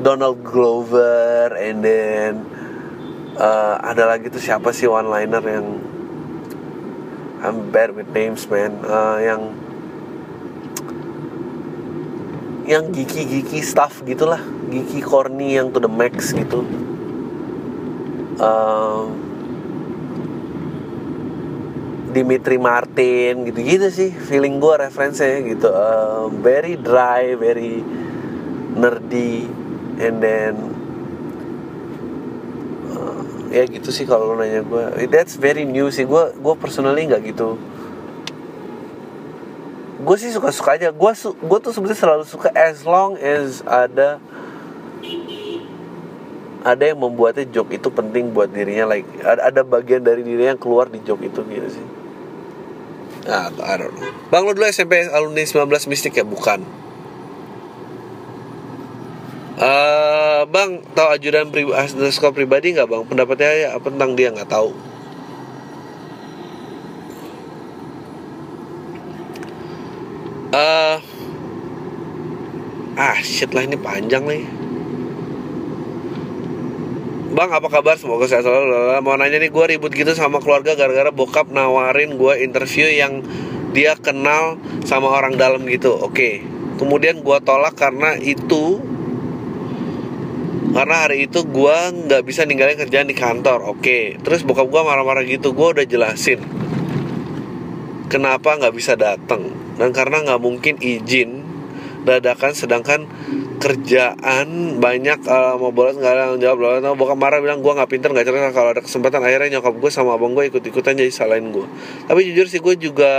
Donald 0.00 0.42
Glover 0.44 1.54
and 1.56 1.80
then 1.80 2.32
uh, 3.38 3.80
ada 3.80 4.10
lagi 4.10 4.28
tuh 4.28 4.42
siapa 4.42 4.74
sih 4.74 4.90
one 4.90 5.08
liner 5.08 5.42
yang 5.42 5.66
I'm 7.44 7.68
bad 7.68 7.92
with 7.92 8.08
names 8.16 8.48
man. 8.48 8.80
Uh, 8.80 9.20
yang 9.20 9.52
yang 12.64 12.88
giki-giki 12.88 13.60
stuff 13.60 14.00
gitulah. 14.08 14.40
Giki 14.72 15.04
corny 15.04 15.60
yang 15.60 15.68
to 15.68 15.76
the 15.76 15.90
max 15.90 16.32
gitu. 16.32 16.64
Um, 18.40 19.23
Dimitri 22.14 22.57
Martin 22.62 23.42
gitu-gitu 23.50 23.90
sih 23.90 24.11
feeling 24.14 24.62
gue 24.62 24.74
referensinya 24.79 25.42
gitu. 25.42 25.68
Um, 25.68 26.38
very 26.38 26.79
dry 26.79 27.35
very 27.35 27.83
nerdy 28.79 29.50
and 29.98 30.22
then 30.22 30.55
uh, 32.94 33.22
ya 33.50 33.66
gitu 33.66 33.90
sih 33.90 34.07
kalau 34.07 34.38
nanya 34.38 34.62
gue 34.62 35.11
that's 35.11 35.35
very 35.35 35.66
new 35.66 35.90
sih. 35.90 36.07
Gue 36.07 36.31
gue 36.38 36.55
personally 36.55 37.11
nggak 37.11 37.35
gitu. 37.35 37.59
Gue 40.07 40.16
sih 40.22 40.31
suka 40.31 40.55
suka 40.55 40.79
aja. 40.79 40.94
Gue 40.94 41.11
su 41.18 41.35
gue 41.35 41.59
tuh 41.59 41.74
sebenarnya 41.74 41.98
selalu 41.98 42.24
suka 42.31 42.55
as 42.55 42.87
long 42.87 43.18
as 43.18 43.66
ada 43.66 44.22
ada 46.64 46.83
yang 46.88 46.96
membuatnya 46.96 47.44
joke 47.44 47.77
itu 47.77 47.92
penting 47.92 48.33
buat 48.33 48.48
dirinya 48.48 48.96
like 48.96 49.05
ada 49.20 49.61
bagian 49.61 50.00
dari 50.00 50.24
dirinya 50.24 50.57
yang 50.57 50.62
keluar 50.62 50.88
di 50.88 50.96
joke 51.05 51.20
itu 51.20 51.44
gitu 51.44 51.68
sih 51.68 51.87
nah 53.24 53.48
I 53.48 53.74
don't 53.80 53.92
know. 53.96 54.12
Bang 54.28 54.44
lo 54.44 54.52
dulu 54.52 54.68
SMP 54.68 55.08
alumni 55.08 55.44
19 55.44 55.90
mistik 55.90 56.16
ya? 56.16 56.24
Bukan. 56.24 56.84
Uh, 59.54 60.42
bang 60.50 60.83
tahu 60.98 61.08
ajudan 61.14 61.48
pribadi 61.54 61.94
pribadi 62.35 62.66
nggak 62.75 62.88
bang? 62.90 63.02
Pendapatnya 63.06 63.50
ya 63.54 63.68
apa 63.79 63.87
tentang 63.87 64.12
dia? 64.18 64.29
Nggak 64.35 64.50
tahu. 64.50 64.70
Uh, 70.54 71.02
ah 72.94 73.18
shit 73.27 73.50
lah 73.50 73.66
ini 73.66 73.75
panjang 73.75 74.22
nih 74.22 74.46
Bang 77.35 77.50
apa 77.50 77.66
kabar? 77.66 77.98
Semoga 77.98 78.30
sehat 78.30 78.46
selalu 78.46 78.94
Mau 79.02 79.18
nanya 79.18 79.42
nih 79.42 79.50
gue 79.50 79.64
ribut 79.74 79.90
gitu 79.90 80.14
sama 80.14 80.38
keluarga 80.38 80.78
Gara-gara 80.78 81.10
bokap 81.10 81.50
nawarin 81.50 82.14
gue 82.14 82.46
interview 82.46 82.87
yang 82.87 83.26
Dia 83.74 83.98
kenal 83.98 84.62
sama 84.87 85.10
orang 85.10 85.35
dalam 85.35 85.66
gitu. 85.66 85.98
Oke. 85.98 86.46
Kemudian 86.78 87.26
gue 87.26 87.38
tolak 87.42 87.74
karena 87.74 88.14
itu 88.22 88.78
Karena 90.70 91.10
hari 91.10 91.26
itu 91.26 91.42
gue 91.42 91.76
nggak 92.06 92.22
bisa 92.22 92.46
ninggalin 92.46 92.78
kerjaan 92.78 93.10
di 93.10 93.18
kantor. 93.18 93.66
Oke. 93.66 94.14
Terus 94.22 94.46
bokap 94.46 94.70
gue 94.70 94.80
marah-marah 94.87 95.26
gitu 95.26 95.50
Gue 95.58 95.74
udah 95.74 95.82
jelasin 95.82 96.38
Kenapa 98.06 98.54
nggak 98.54 98.74
bisa 98.78 98.94
datang 98.94 99.64
dan 99.74 99.90
karena 99.90 100.22
nggak 100.22 100.38
mungkin 100.38 100.78
izin 100.78 101.43
dadakan 102.05 102.52
sedangkan 102.52 103.09
kerjaan 103.59 104.77
banyak 104.77 105.25
uh, 105.25 105.57
mau 105.57 105.73
bolos 105.73 105.96
nggak 105.96 106.13
ada 106.13 106.23
yang 106.37 106.40
jawab. 106.40 106.59
Loh 106.61 106.73
nah, 106.85 106.92
bokap 106.92 107.17
marah 107.17 107.40
bilang 107.40 107.65
gue 107.65 107.73
nggak 107.73 107.90
pinter 107.90 108.13
nggak 108.13 108.29
cerdas. 108.29 108.52
Kalau 108.52 108.71
ada 108.77 108.83
kesempatan 108.85 109.25
akhirnya 109.25 109.59
nyokap 109.59 109.75
gue 109.81 109.90
sama 109.90 110.21
abang 110.21 110.37
gue 110.37 110.52
ikut 110.52 110.61
ikutan 110.61 110.94
jadi 110.94 111.09
salahin 111.09 111.48
gue 111.50 111.67
tapi 112.05 112.21
jujur 112.31 112.46
sih 112.50 112.61
gue 112.61 112.75
juga 112.77 113.13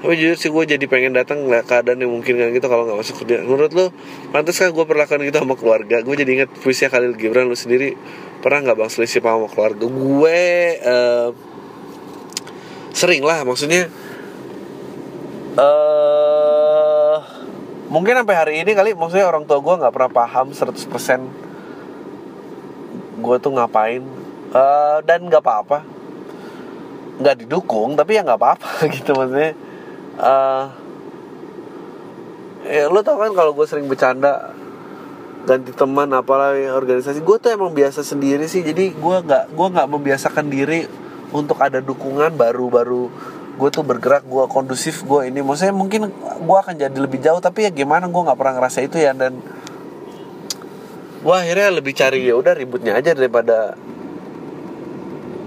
tapi 0.00 0.16
jujur 0.16 0.36
sih 0.40 0.48
gue 0.48 0.64
jadi 0.64 0.84
pengen 0.88 1.12
datang 1.12 1.44
nggak 1.44 1.68
keadaan 1.68 2.00
yang 2.00 2.08
mungkin 2.08 2.40
kan 2.40 2.48
gitu 2.56 2.66
kalau 2.72 2.88
nggak 2.88 2.98
masuk 3.04 3.20
kerja. 3.24 3.44
Menurut 3.44 3.72
lo 3.76 3.86
pantas 4.32 4.56
kan 4.56 4.72
gue 4.72 4.84
perlakuan 4.88 5.20
gitu 5.28 5.36
sama 5.44 5.56
keluarga? 5.60 6.00
Gue 6.00 6.16
jadi 6.16 6.40
ingat 6.40 6.50
puisi 6.56 6.88
Khalil 6.88 7.16
Gibran 7.20 7.48
lu 7.48 7.56
sendiri 7.56 7.92
pernah 8.40 8.64
nggak 8.64 8.76
bang 8.80 8.90
selisih 8.92 9.20
sama 9.20 9.44
keluarga? 9.52 9.84
Gue 9.84 10.40
uh, 10.80 11.28
sering 12.96 13.20
lah 13.20 13.44
maksudnya 13.44 13.92
uh, 15.60 15.99
mungkin 17.90 18.14
sampai 18.22 18.36
hari 18.38 18.54
ini 18.62 18.72
kali 18.72 18.94
maksudnya 18.94 19.26
orang 19.26 19.44
tua 19.44 19.58
gue 19.58 19.74
nggak 19.82 19.92
pernah 19.92 20.10
paham 20.14 20.54
100% 20.54 21.50
gue 23.20 23.36
tuh 23.38 23.52
ngapain. 23.52 24.02
Uh, 24.50 24.98
dan 25.06 25.22
nggak 25.30 25.44
apa-apa. 25.44 25.84
Nggak 27.20 27.44
didukung 27.44 27.94
tapi 27.94 28.18
ya 28.18 28.24
nggak 28.26 28.40
apa-apa 28.40 28.70
gitu 28.96 29.14
maksudnya. 29.14 29.52
Uh, 30.20 30.64
ya 32.66 32.90
lo 32.90 33.00
tau 33.04 33.20
kan 33.20 33.32
kalau 33.32 33.52
gue 33.54 33.66
sering 33.68 33.86
bercanda 33.86 34.52
ganti 35.46 35.70
teman 35.70 36.10
apalagi 36.16 36.66
organisasi. 36.66 37.22
Gue 37.22 37.38
tuh 37.38 37.54
emang 37.54 37.70
biasa 37.70 38.02
sendiri 38.02 38.48
sih 38.50 38.64
jadi 38.66 38.90
gue 38.90 39.16
nggak 39.28 39.54
gue 39.54 39.66
nggak 39.76 39.88
membiasakan 39.88 40.50
diri 40.50 40.88
untuk 41.30 41.62
ada 41.62 41.78
dukungan 41.78 42.34
baru-baru 42.34 43.06
gue 43.60 43.68
tuh 43.68 43.84
bergerak 43.84 44.24
gue 44.24 44.44
kondusif 44.48 45.04
gue 45.04 45.28
ini. 45.28 45.44
Maksudnya 45.44 45.76
mungkin 45.76 46.08
gue 46.16 46.56
akan 46.56 46.80
jadi 46.80 46.96
lebih 46.96 47.20
jauh 47.20 47.44
tapi 47.44 47.68
ya 47.68 47.70
gimana 47.70 48.08
gue 48.08 48.22
nggak 48.24 48.38
pernah 48.40 48.56
ngerasa 48.56 48.80
itu 48.80 48.96
ya. 48.96 49.12
Dan 49.12 49.36
gue 51.20 51.34
akhirnya 51.36 51.68
lebih 51.76 51.92
cari 51.92 52.24
ya 52.24 52.40
udah 52.40 52.56
ributnya 52.56 52.96
aja 52.96 53.12
daripada 53.12 53.76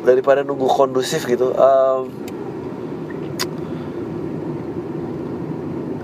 daripada 0.06 0.46
nunggu 0.46 0.70
kondusif 0.70 1.26
gitu. 1.26 1.58
Um, 1.58 2.14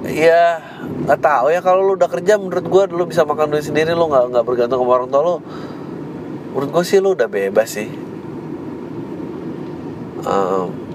ya 0.10 0.66
nggak 1.06 1.22
tahu 1.22 1.54
ya. 1.54 1.62
Kalau 1.62 1.86
lu 1.86 1.94
udah 1.94 2.10
kerja 2.10 2.42
menurut 2.42 2.66
gue 2.66 2.84
lu 2.90 3.06
bisa 3.06 3.22
makan 3.22 3.54
duit 3.54 3.70
sendiri 3.70 3.94
lu 3.94 4.10
nggak 4.10 4.34
nggak 4.34 4.46
bergantung 4.50 4.82
sama 4.82 4.98
orang 4.98 5.14
tua 5.14 5.22
lu. 5.22 5.36
Menurut 6.58 6.70
gue 6.74 6.84
sih 6.90 6.98
lu 6.98 7.14
udah 7.14 7.30
bebas 7.30 7.70
sih. 7.70 7.90
Um, 10.26 10.89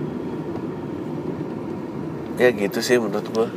ya 2.35 2.51
gitu 2.51 2.79
sih 2.83 2.99
menurut 2.99 3.27
gue 3.31 3.49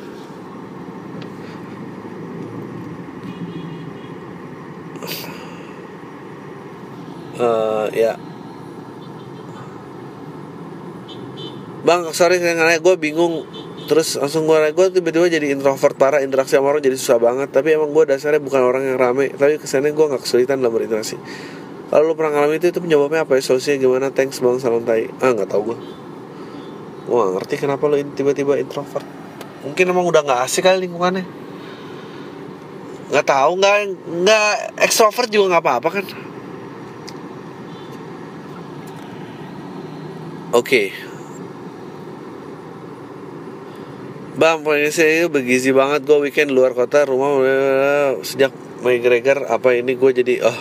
uh, 7.41 7.85
ya. 7.93 8.17
Bang 11.85 12.11
sorry 12.11 12.41
nanya. 12.41 12.81
Gue 12.83 12.99
bingung. 12.99 13.47
Terus 13.87 14.19
langsung 14.19 14.43
gue 14.43 14.59
gue 14.75 14.87
tiba-tiba 14.99 15.31
jadi 15.31 15.55
introvert 15.55 15.95
parah. 15.95 16.19
Interaksi 16.19 16.59
sama 16.59 16.75
orang 16.75 16.83
jadi 16.83 16.97
susah 16.99 17.17
banget. 17.21 17.49
Tapi 17.53 17.79
emang 17.79 17.95
gue 17.95 18.03
dasarnya 18.03 18.43
bukan 18.43 18.61
orang 18.61 18.83
yang 18.83 18.97
rame. 18.99 19.31
Tapi 19.31 19.61
kesannya 19.61 19.95
gue 19.95 20.05
nggak 20.11 20.23
kesulitan 20.27 20.59
dalam 20.59 20.75
berinteraksi. 20.75 21.15
Kalau 21.87 22.03
lu 22.03 22.19
pernah 22.19 22.35
ngalamin 22.35 22.59
itu 22.59 22.67
itu 22.75 22.79
penyebabnya 22.83 23.23
apa 23.23 23.39
ya? 23.39 23.41
Solusinya 23.47 23.79
gimana? 23.79 24.07
Thanks 24.11 24.43
bang. 24.43 24.59
Salam 24.59 24.83
tai. 24.83 25.07
Ah 25.23 25.31
nggak 25.31 25.47
tahu 25.47 25.71
gue 25.71 26.06
gue 27.07 27.15
gak 27.15 27.33
ngerti 27.39 27.55
kenapa 27.55 27.87
lu 27.87 27.95
tiba-tiba 28.11 28.59
introvert. 28.59 29.07
Mungkin 29.63 29.85
emang 29.87 30.05
udah 30.05 30.21
nggak 30.27 30.43
asik 30.43 30.67
kali 30.67 30.85
lingkungannya. 30.85 31.23
Nggak 33.07 33.25
tahu 33.25 33.51
nggak 33.63 33.75
nggak 34.27 34.51
ekstrovert 34.83 35.31
juga 35.31 35.55
nggak 35.55 35.63
apa-apa 35.63 35.89
kan. 35.89 36.05
Oke. 40.51 40.63
Okay. 40.63 40.87
Bang, 44.37 44.61
saya 44.93 45.25
itu 45.25 45.33
bergizi 45.33 45.73
banget 45.73 46.05
gue 46.05 46.29
weekend 46.29 46.53
luar 46.53 46.77
kota 46.77 47.09
rumah 47.09 47.41
sejak 48.21 48.53
McGregor 48.85 49.49
apa 49.49 49.73
ini 49.73 49.97
gue 49.97 50.11
jadi 50.13 50.45
oh. 50.45 50.59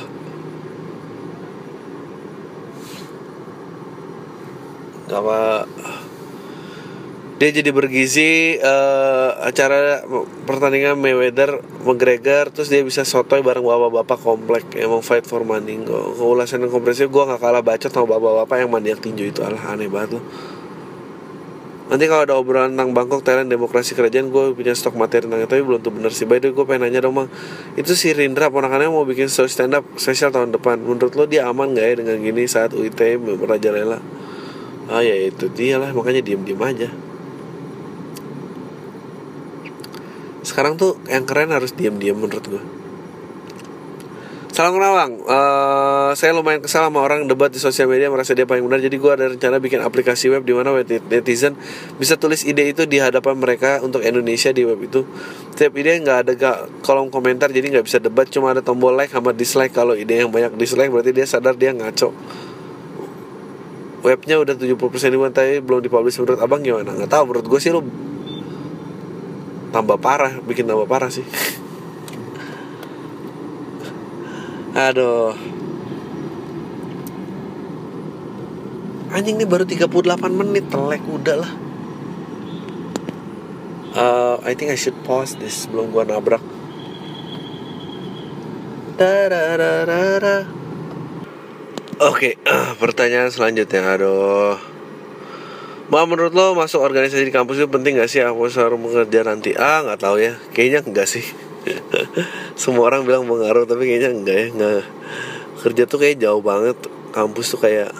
Apa 5.13 5.69
dia 7.37 7.53
jadi 7.53 7.69
bergizi 7.69 8.57
uh, 8.65 9.37
acara 9.45 10.01
pertandingan 10.49 10.97
Mayweather 10.97 11.61
McGregor 11.85 12.49
terus 12.49 12.73
dia 12.73 12.81
bisa 12.81 13.05
sotoy 13.05 13.45
bareng 13.45 13.61
bapak-bapak 13.61 14.19
komplek 14.25 14.65
emang 14.81 15.05
fight 15.05 15.29
for 15.29 15.45
money. 15.45 15.77
Gue 15.85 16.17
ulasan 16.17 16.65
yang 16.65 16.73
komprehensif 16.73 17.13
gue 17.13 17.23
nggak 17.29 17.37
kalah 17.37 17.61
bacot 17.61 17.93
sama 17.93 18.17
bapak-bapak 18.17 18.57
yang 18.57 18.73
mandiak 18.73 19.05
tinju 19.05 19.29
itu. 19.29 19.45
Alah 19.45 19.77
aneh 19.77 19.93
banget 19.93 20.17
loh 20.17 20.25
Nanti 21.87 22.11
kalau 22.11 22.27
ada 22.27 22.35
obrolan 22.35 22.75
tentang 22.75 22.91
Bangkok, 22.91 23.23
Thailand, 23.23 23.47
demokrasi 23.47 23.95
kerajaan 23.95 24.35
Gue 24.35 24.51
punya 24.59 24.75
stok 24.75 24.99
materi 24.99 25.31
tentang 25.31 25.47
itu 25.47 25.55
Tapi 25.55 25.63
belum 25.63 25.79
tuh 25.87 25.95
bener 25.95 26.11
sih. 26.11 26.27
By 26.27 26.43
the 26.43 26.51
way 26.51 26.59
gue 26.59 26.65
pengen 26.67 26.83
nanya 26.83 27.07
dong 27.07 27.15
bang 27.15 27.31
Itu 27.79 27.95
si 27.95 28.11
Rindra 28.11 28.51
ponakannya 28.51 28.91
mau 28.91 29.07
bikin 29.07 29.31
show 29.31 29.47
stand 29.47 29.77
up 29.77 29.87
spesial 29.95 30.35
tahun 30.35 30.51
depan. 30.51 30.83
Menurut 30.83 31.15
lo 31.15 31.31
dia 31.31 31.47
aman 31.47 31.79
gak 31.79 31.87
ya 31.87 31.95
dengan 32.03 32.19
gini 32.19 32.43
saat 32.51 32.75
UIT 32.75 32.99
Raja 33.39 33.71
Lela? 33.71 34.03
Ah 34.91 34.99
ya 35.07 35.15
itu 35.15 35.47
dia 35.47 35.79
lah. 35.79 35.95
Makanya 35.95 36.27
diem-diem 36.27 36.59
aja 36.59 36.91
Sekarang 40.47 40.79
tuh 40.79 41.03
yang 41.11 41.27
keren 41.27 41.51
harus 41.51 41.75
diem-diem 41.75 42.15
menurut 42.15 42.47
gue 42.47 42.63
Salam 44.57 44.73
kenal 44.73 44.97
uh, 44.97 46.17
saya 46.17 46.33
lumayan 46.33 46.65
kesal 46.65 46.89
sama 46.89 47.05
orang 47.05 47.29
debat 47.29 47.53
di 47.53 47.61
sosial 47.61 47.93
media 47.93 48.09
merasa 48.09 48.33
dia 48.33 48.49
paling 48.49 48.65
benar. 48.65 48.81
Jadi 48.81 48.97
gue 48.97 49.13
ada 49.13 49.29
rencana 49.29 49.61
bikin 49.61 49.85
aplikasi 49.85 50.33
web 50.33 50.49
di 50.49 50.57
mana 50.57 50.73
netizen 51.13 51.61
bisa 52.01 52.17
tulis 52.17 52.41
ide 52.41 52.65
itu 52.65 52.89
di 52.89 52.97
hadapan 52.97 53.37
mereka 53.37 53.85
untuk 53.85 54.01
Indonesia 54.01 54.57
di 54.57 54.65
web 54.65 54.81
itu. 54.81 55.05
Setiap 55.53 55.77
ide 55.77 56.01
nggak 56.01 56.19
ada 56.25 56.33
gak 56.41 56.57
kolom 56.81 57.13
komentar 57.13 57.53
jadi 57.53 57.69
nggak 57.69 57.85
bisa 57.85 58.01
debat, 58.01 58.33
cuma 58.33 58.57
ada 58.57 58.65
tombol 58.65 58.97
like 58.97 59.13
sama 59.13 59.37
dislike. 59.37 59.77
Kalau 59.77 59.93
ide 59.93 60.25
yang 60.25 60.33
banyak 60.33 60.57
dislike 60.57 60.89
berarti 60.89 61.13
dia 61.13 61.29
sadar 61.29 61.53
dia 61.53 61.77
ngaco. 61.77 62.17
Webnya 64.09 64.41
udah 64.41 64.57
70% 64.57 64.73
dibuat 65.13 65.37
tapi 65.37 65.61
belum 65.61 65.85
dipublish 65.85 66.17
menurut 66.17 66.41
abang 66.41 66.65
gimana? 66.65 66.97
Nggak 66.97 67.13
tahu 67.13 67.29
menurut 67.29 67.45
gue 67.45 67.61
sih 67.61 67.77
lu 67.77 67.85
tambah 69.77 70.01
parah, 70.01 70.41
bikin 70.41 70.65
tambah 70.65 70.89
parah 70.89 71.13
sih. 71.13 71.21
Aduh. 74.73 75.37
Anjing 79.13 79.37
ini 79.37 79.45
baru 79.45 79.69
38 79.69 80.33
menit 80.33 80.73
Telek 80.73 81.05
udah 81.05 81.37
lah. 81.45 81.53
Uh, 83.97 84.37
I 84.45 84.53
think 84.57 84.73
I 84.73 84.77
should 84.77 84.97
pause 85.09 85.41
this 85.41 85.65
Sebelum 85.65 85.89
gua 85.89 86.05
nabrak. 86.05 86.45
Oke, 91.97 92.33
okay, 92.33 92.33
uh, 92.53 92.77
pertanyaan 92.77 93.33
selanjutnya 93.33 93.97
Aduh 93.97 94.76
Ma 95.87 96.03
menurut 96.03 96.35
lo 96.35 96.59
masuk 96.59 96.83
organisasi 96.83 97.31
di 97.31 97.35
kampus 97.35 97.63
itu 97.63 97.69
penting 97.71 98.03
gak 98.03 98.11
sih? 98.11 98.19
Aku 98.25 98.51
harus 98.51 98.59
mengerja 98.59 99.23
nanti? 99.23 99.55
Ah, 99.55 99.87
nggak 99.87 100.03
tahu 100.03 100.19
ya. 100.19 100.35
Kayaknya 100.51 100.81
enggak 100.83 101.07
sih. 101.07 101.23
semua 102.61 102.91
orang 102.91 103.03
bilang 103.07 103.27
pengaruh 103.27 103.67
tapi 103.67 103.89
kayaknya 103.91 104.11
enggak 104.15 104.37
ya 104.37 104.47
nggak 104.55 104.83
kerja 105.63 105.83
tuh 105.89 105.99
kayak 105.99 106.17
jauh 106.23 106.43
banget 106.43 106.77
kampus 107.11 107.57
tuh 107.57 107.61
kayak 107.63 107.91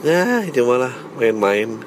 ya 0.00 0.44
cuma 0.52 0.80
lah 0.80 0.94
main-main 1.20 1.80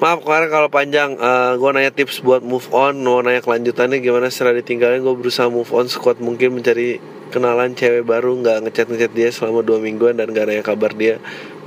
Maaf 0.00 0.24
kemarin 0.24 0.48
kalau 0.48 0.72
panjang 0.72 1.12
uh, 1.20 1.52
eh, 1.52 1.60
Gue 1.60 1.76
nanya 1.76 1.92
tips 1.92 2.24
buat 2.24 2.40
move 2.40 2.72
on 2.72 3.04
Mau 3.04 3.20
nanya 3.20 3.44
kelanjutannya 3.44 4.00
gimana 4.00 4.32
setelah 4.32 4.56
ditinggalin 4.56 5.04
Gue 5.04 5.12
berusaha 5.12 5.52
move 5.52 5.68
on 5.76 5.92
sekuat 5.92 6.24
mungkin 6.24 6.56
mencari 6.56 7.04
kenalan 7.28 7.76
cewek 7.76 8.08
baru 8.08 8.32
nggak 8.40 8.64
ngechat-ngechat 8.64 9.12
dia 9.12 9.28
selama 9.28 9.60
dua 9.60 9.76
mingguan 9.76 10.16
Dan 10.16 10.32
gak 10.32 10.48
nanya 10.48 10.64
kabar 10.64 10.96
dia 10.96 11.20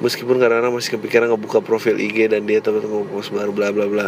Meskipun 0.03 0.35
kadang-kadang 0.35 0.75
masih 0.75 0.99
kepikiran 0.99 1.31
ngebuka 1.31 1.63
profil 1.63 1.95
IG 1.95 2.27
Dan 2.27 2.43
dia 2.43 2.59
teman-teman 2.59 3.07
baru 3.07 3.51
bla 3.55 3.71
bla 3.71 3.87
bla. 3.87 4.07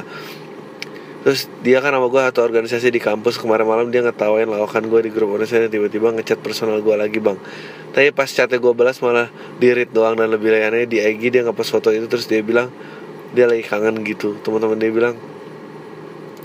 Terus 1.25 1.49
dia 1.65 1.81
kan 1.81 1.89
sama 1.89 2.05
gue 2.05 2.21
atau 2.21 2.45
organisasi 2.45 2.93
di 2.93 3.01
kampus 3.01 3.41
kemarin 3.41 3.65
malam 3.65 3.89
dia 3.89 4.05
ngetawain 4.05 4.45
lawakan 4.45 4.85
gue 4.93 5.09
di 5.09 5.11
grup 5.15 5.33
organisasi 5.33 5.73
tiba-tiba 5.73 6.13
ngechat 6.13 6.37
personal 6.37 6.77
gue 6.85 6.93
lagi 6.93 7.17
bang. 7.17 7.33
Tapi 7.97 8.13
pas 8.13 8.29
chatnya 8.29 8.61
gue 8.61 8.73
balas 8.77 9.01
malah 9.01 9.33
di 9.57 9.73
read 9.73 9.89
doang 9.89 10.13
dan 10.13 10.29
lebih 10.29 10.53
lainnya 10.53 10.85
di 10.85 11.01
IG 11.01 11.33
dia 11.33 11.41
ngepost 11.41 11.73
foto 11.73 11.89
itu 11.89 12.05
terus 12.05 12.29
dia 12.29 12.45
bilang 12.45 12.69
dia 13.33 13.49
lagi 13.49 13.65
kangen 13.65 14.05
gitu. 14.05 14.37
Teman-teman 14.45 14.77
dia 14.77 14.93
bilang 14.93 15.17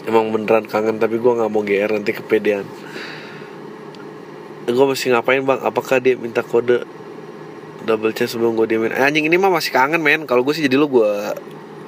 emang 0.09 0.33
beneran 0.33 0.65
kangen 0.65 0.97
tapi 0.97 1.21
gue 1.21 1.29
nggak 1.29 1.51
mau 1.53 1.61
gr 1.61 1.91
nanti 1.93 2.17
kepedean. 2.17 2.65
Gue 4.65 4.87
masih 4.89 5.13
ngapain 5.13 5.45
bang? 5.45 5.61
Apakah 5.61 6.01
dia 6.01 6.17
minta 6.17 6.41
kode 6.41 6.89
double 7.91 8.15
chat 8.15 8.31
sebelum 8.31 8.55
gue 8.55 8.71
diemin. 8.71 8.95
Eh, 8.95 9.03
anjing 9.03 9.27
ini 9.27 9.35
mah 9.35 9.51
masih 9.51 9.75
kangen 9.75 9.99
men. 9.99 10.23
Kalau 10.23 10.47
gue 10.47 10.55
sih 10.55 10.63
jadi 10.63 10.79
lu 10.79 10.87
gue 10.87 11.11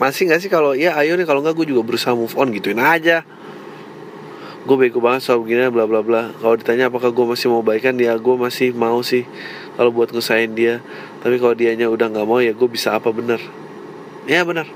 masih 0.02 0.26
nggak 0.26 0.40
sih 0.42 0.50
kalau 0.50 0.74
ya 0.74 0.98
ayo 0.98 1.14
nih. 1.14 1.22
Kalau 1.22 1.38
nggak 1.38 1.54
gue 1.54 1.66
juga 1.70 1.86
berusaha 1.86 2.10
move 2.18 2.34
on 2.34 2.50
gituin 2.50 2.82
aja. 2.82 3.22
Gue 4.66 4.76
bego 4.78 4.98
banget 4.98 5.22
soal 5.22 5.38
begini 5.38 5.70
bla 5.70 5.86
bla 5.86 6.02
bla. 6.02 6.34
Kalau 6.42 6.58
ditanya 6.58 6.90
apakah 6.90 7.14
gue 7.14 7.22
masih 7.22 7.46
mau 7.54 7.62
baikan 7.62 7.94
ya 7.94 8.18
gue 8.18 8.34
masih 8.34 8.74
mau 8.74 8.98
sih. 9.06 9.22
Kalau 9.78 9.94
buat 9.94 10.10
ngusain 10.10 10.50
dia. 10.58 10.82
Tapi 11.22 11.38
kalau 11.38 11.54
dianya 11.54 11.86
udah 11.86 12.10
nggak 12.10 12.26
mau 12.26 12.42
ya 12.42 12.50
gue 12.50 12.66
bisa 12.66 12.98
apa 12.98 13.14
bener? 13.14 13.38
Ya 14.26 14.42
bener. 14.42 14.66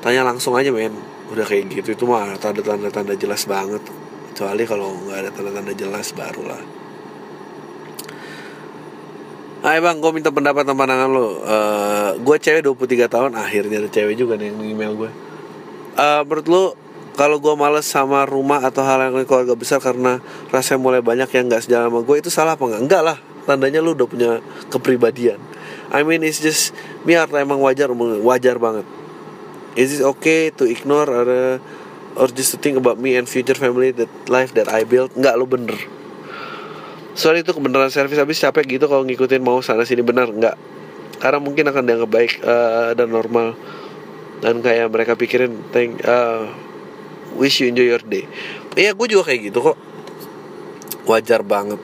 Tanya 0.00 0.24
langsung 0.24 0.56
aja 0.56 0.72
men. 0.72 0.96
Udah 1.28 1.44
kayak 1.44 1.68
gitu 1.68 1.92
itu 1.92 2.04
mah 2.08 2.40
tanda 2.40 2.64
tanda 2.64 2.88
tanda 2.88 3.12
jelas 3.12 3.44
banget. 3.44 3.84
Kecuali 4.32 4.64
kalau 4.64 4.96
nggak 5.04 5.28
ada 5.28 5.30
tanda 5.30 5.50
tanda 5.52 5.72
jelas 5.76 6.16
barulah 6.16 6.79
Hai 9.60 9.76
bang, 9.76 10.00
gue 10.00 10.08
minta 10.16 10.32
pendapat 10.32 10.64
sama 10.64 10.88
pandangan 10.88 11.12
lo 11.12 11.20
uh, 11.20 11.28
eh, 11.44 12.10
Gue 12.24 12.40
cewek 12.40 12.64
23 12.64 13.12
tahun, 13.12 13.30
akhirnya 13.36 13.84
ada 13.84 13.92
cewek 13.92 14.16
juga 14.16 14.40
nih 14.40 14.48
yang 14.48 14.56
email 14.64 14.96
gue 14.96 15.10
uh, 16.00 16.24
Menurut 16.24 16.48
lo, 16.48 16.62
kalau 17.12 17.36
gue 17.36 17.52
males 17.60 17.84
sama 17.84 18.24
rumah 18.24 18.64
atau 18.64 18.80
hal 18.80 19.12
yang 19.12 19.20
keluarga 19.28 19.52
besar 19.52 19.76
karena 19.84 20.16
rasanya 20.48 20.80
mulai 20.80 21.04
banyak 21.04 21.28
yang 21.36 21.52
gak 21.52 21.68
sejalan 21.68 21.92
sama 21.92 22.00
gue 22.08 22.16
Itu 22.24 22.32
salah 22.32 22.56
apa 22.56 22.72
enggak? 22.72 22.88
Enggak 22.88 23.02
lah, 23.04 23.16
tandanya 23.44 23.84
lo 23.84 23.92
udah 23.92 24.08
punya 24.08 24.40
kepribadian. 24.72 25.36
I 25.92 26.08
mean 26.08 26.24
it's 26.24 26.40
just, 26.40 26.72
biar 27.04 27.28
emang 27.28 27.60
wajar, 27.60 27.92
wajar 27.92 28.56
banget. 28.56 28.88
Is 29.76 30.00
it 30.00 30.08
okay 30.16 30.48
to 30.56 30.64
ignore 30.64 31.04
or, 31.04 31.60
or 32.16 32.32
just 32.32 32.56
to 32.56 32.56
think 32.56 32.80
about 32.80 32.96
me 32.96 33.12
and 33.12 33.28
future 33.28 33.52
family 33.60 33.92
that 33.92 34.08
life 34.24 34.56
that 34.56 34.72
I 34.72 34.88
build? 34.88 35.12
Enggak, 35.20 35.36
lo 35.36 35.44
bener 35.44 35.99
sorry 37.20 37.44
itu 37.44 37.52
kebenaran 37.52 37.92
servis 37.92 38.16
habis 38.16 38.40
capek 38.40 38.80
gitu 38.80 38.88
kalau 38.88 39.04
ngikutin 39.04 39.44
mau 39.44 39.60
sana 39.60 39.84
sini. 39.84 40.00
Benar 40.00 40.32
nggak. 40.32 40.56
Karena 41.20 41.36
mungkin 41.36 41.68
akan 41.68 41.84
dianggap 41.84 42.08
baik 42.08 42.32
uh, 42.40 42.96
dan 42.96 43.12
normal. 43.12 43.52
Dan 44.40 44.64
kayak 44.64 44.88
mereka 44.88 45.20
pikirin 45.20 45.68
thank 45.68 46.00
uh, 46.08 46.48
wish 47.36 47.60
you 47.60 47.68
enjoy 47.68 47.84
your 47.84 48.00
day. 48.00 48.24
Iya 48.72 48.96
gue 48.96 49.06
juga 49.12 49.28
kayak 49.28 49.52
gitu 49.52 49.60
kok. 49.60 49.76
Wajar 51.04 51.44
banget. 51.44 51.76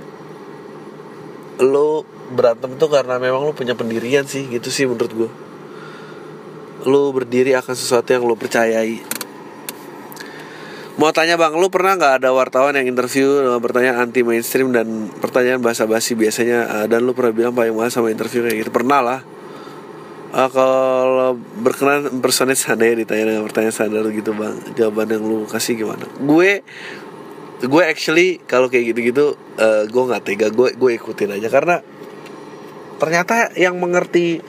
Lo 1.61 2.09
berantem 2.33 2.81
tuh 2.81 2.89
karena 2.89 3.21
memang 3.21 3.45
lo 3.45 3.53
punya 3.53 3.77
pendirian 3.77 4.25
sih 4.25 4.49
gitu 4.51 4.73
sih 4.73 4.89
menurut 4.89 5.13
gue 5.15 5.31
lo 6.87 7.11
berdiri 7.11 7.55
akan 7.59 7.75
sesuatu 7.75 8.15
yang 8.15 8.23
lo 8.23 8.39
percayai 8.39 9.16
Mau 10.97 11.13
tanya 11.13 11.37
bang, 11.37 11.53
lu 11.53 11.69
pernah 11.69 11.93
nggak 11.93 12.25
ada 12.25 12.33
wartawan 12.33 12.73
yang 12.73 12.89
interview 12.89 13.45
dengan 13.45 13.61
pertanyaan 13.61 14.09
anti 14.09 14.25
mainstream 14.25 14.73
dan 14.73 15.13
pertanyaan 15.21 15.61
bahasa 15.61 15.85
basi 15.85 16.17
biasanya 16.17 16.65
uh, 16.73 16.87
dan 16.89 17.05
lu 17.05 17.13
pernah 17.13 17.37
bilang 17.37 17.53
paling 17.53 17.77
males 17.77 17.93
sama 17.93 18.09
interview 18.09 18.49
kayak 18.49 18.65
gitu? 18.65 18.73
Pernah 18.73 19.01
lah. 19.05 19.21
Uh, 20.33 20.49
kalau 20.49 21.37
berkenan 21.61 22.09
personet 22.25 22.57
ya 22.57 22.97
ditanya 22.97 23.29
dengan 23.29 23.45
pertanyaan 23.45 23.77
sadar 23.77 24.09
gitu 24.09 24.33
bang, 24.33 24.57
jawaban 24.73 25.13
yang 25.13 25.21
lu 25.21 25.45
kasih 25.45 25.77
gimana? 25.77 26.09
Gue 26.17 26.65
gue 27.61 27.83
actually 27.85 28.41
kalau 28.49 28.73
kayak 28.73 28.97
gitu-gitu 28.97 29.37
uh, 29.61 29.85
gue 29.85 30.03
nggak 30.09 30.25
tega, 30.25 30.49
gue 30.49 30.81
gue 30.81 30.91
ikutin 30.97 31.37
aja 31.37 31.53
karena 31.53 31.85
ternyata 32.97 33.53
yang 33.53 33.77
mengerti 33.77 34.41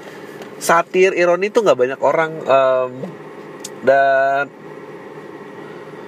satir 0.64 1.12
ironi 1.12 1.52
itu 1.52 1.60
nggak 1.60 1.76
banyak 1.76 2.00
orang 2.00 2.32
um, 2.48 2.92
dan 3.84 4.48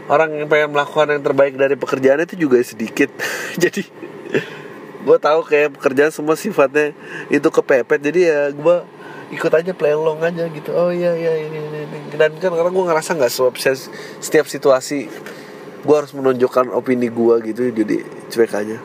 orang 0.10 0.30
yang 0.36 0.50
pengen 0.50 0.74
melakukan 0.74 1.08
yang 1.14 1.24
terbaik 1.24 1.54
dari 1.56 1.78
pekerjaan 1.78 2.26
itu 2.26 2.36
juga 2.36 2.58
sedikit. 2.66 3.14
Jadi 3.64 3.86
gue 5.00 5.18
tahu 5.22 5.40
kayak 5.48 5.80
pekerjaan 5.80 6.12
semua 6.12 6.36
sifatnya 6.36 6.92
itu 7.30 7.48
kepepet. 7.48 8.02
Jadi 8.02 8.20
ya 8.28 8.50
gue 8.52 8.78
ikut 9.30 9.52
aja 9.54 9.72
play 9.78 9.94
along 9.94 10.20
aja 10.26 10.50
gitu. 10.50 10.74
Oh 10.74 10.90
iya 10.90 11.14
iya 11.14 11.46
ini 11.46 11.58
ini, 11.62 11.80
ini. 11.86 11.98
dan 12.18 12.34
kan 12.42 12.52
karena 12.52 12.74
gue 12.74 12.86
ngerasa 12.90 13.16
nggak 13.16 13.34
setiap 14.20 14.46
situasi 14.50 15.08
gue 15.80 15.96
harus 15.96 16.12
menunjukkan 16.18 16.74
opini 16.74 17.08
gue 17.08 17.36
gitu. 17.54 17.70
Jadi 17.70 17.96
cuek 18.34 18.54
aja. 18.58 18.78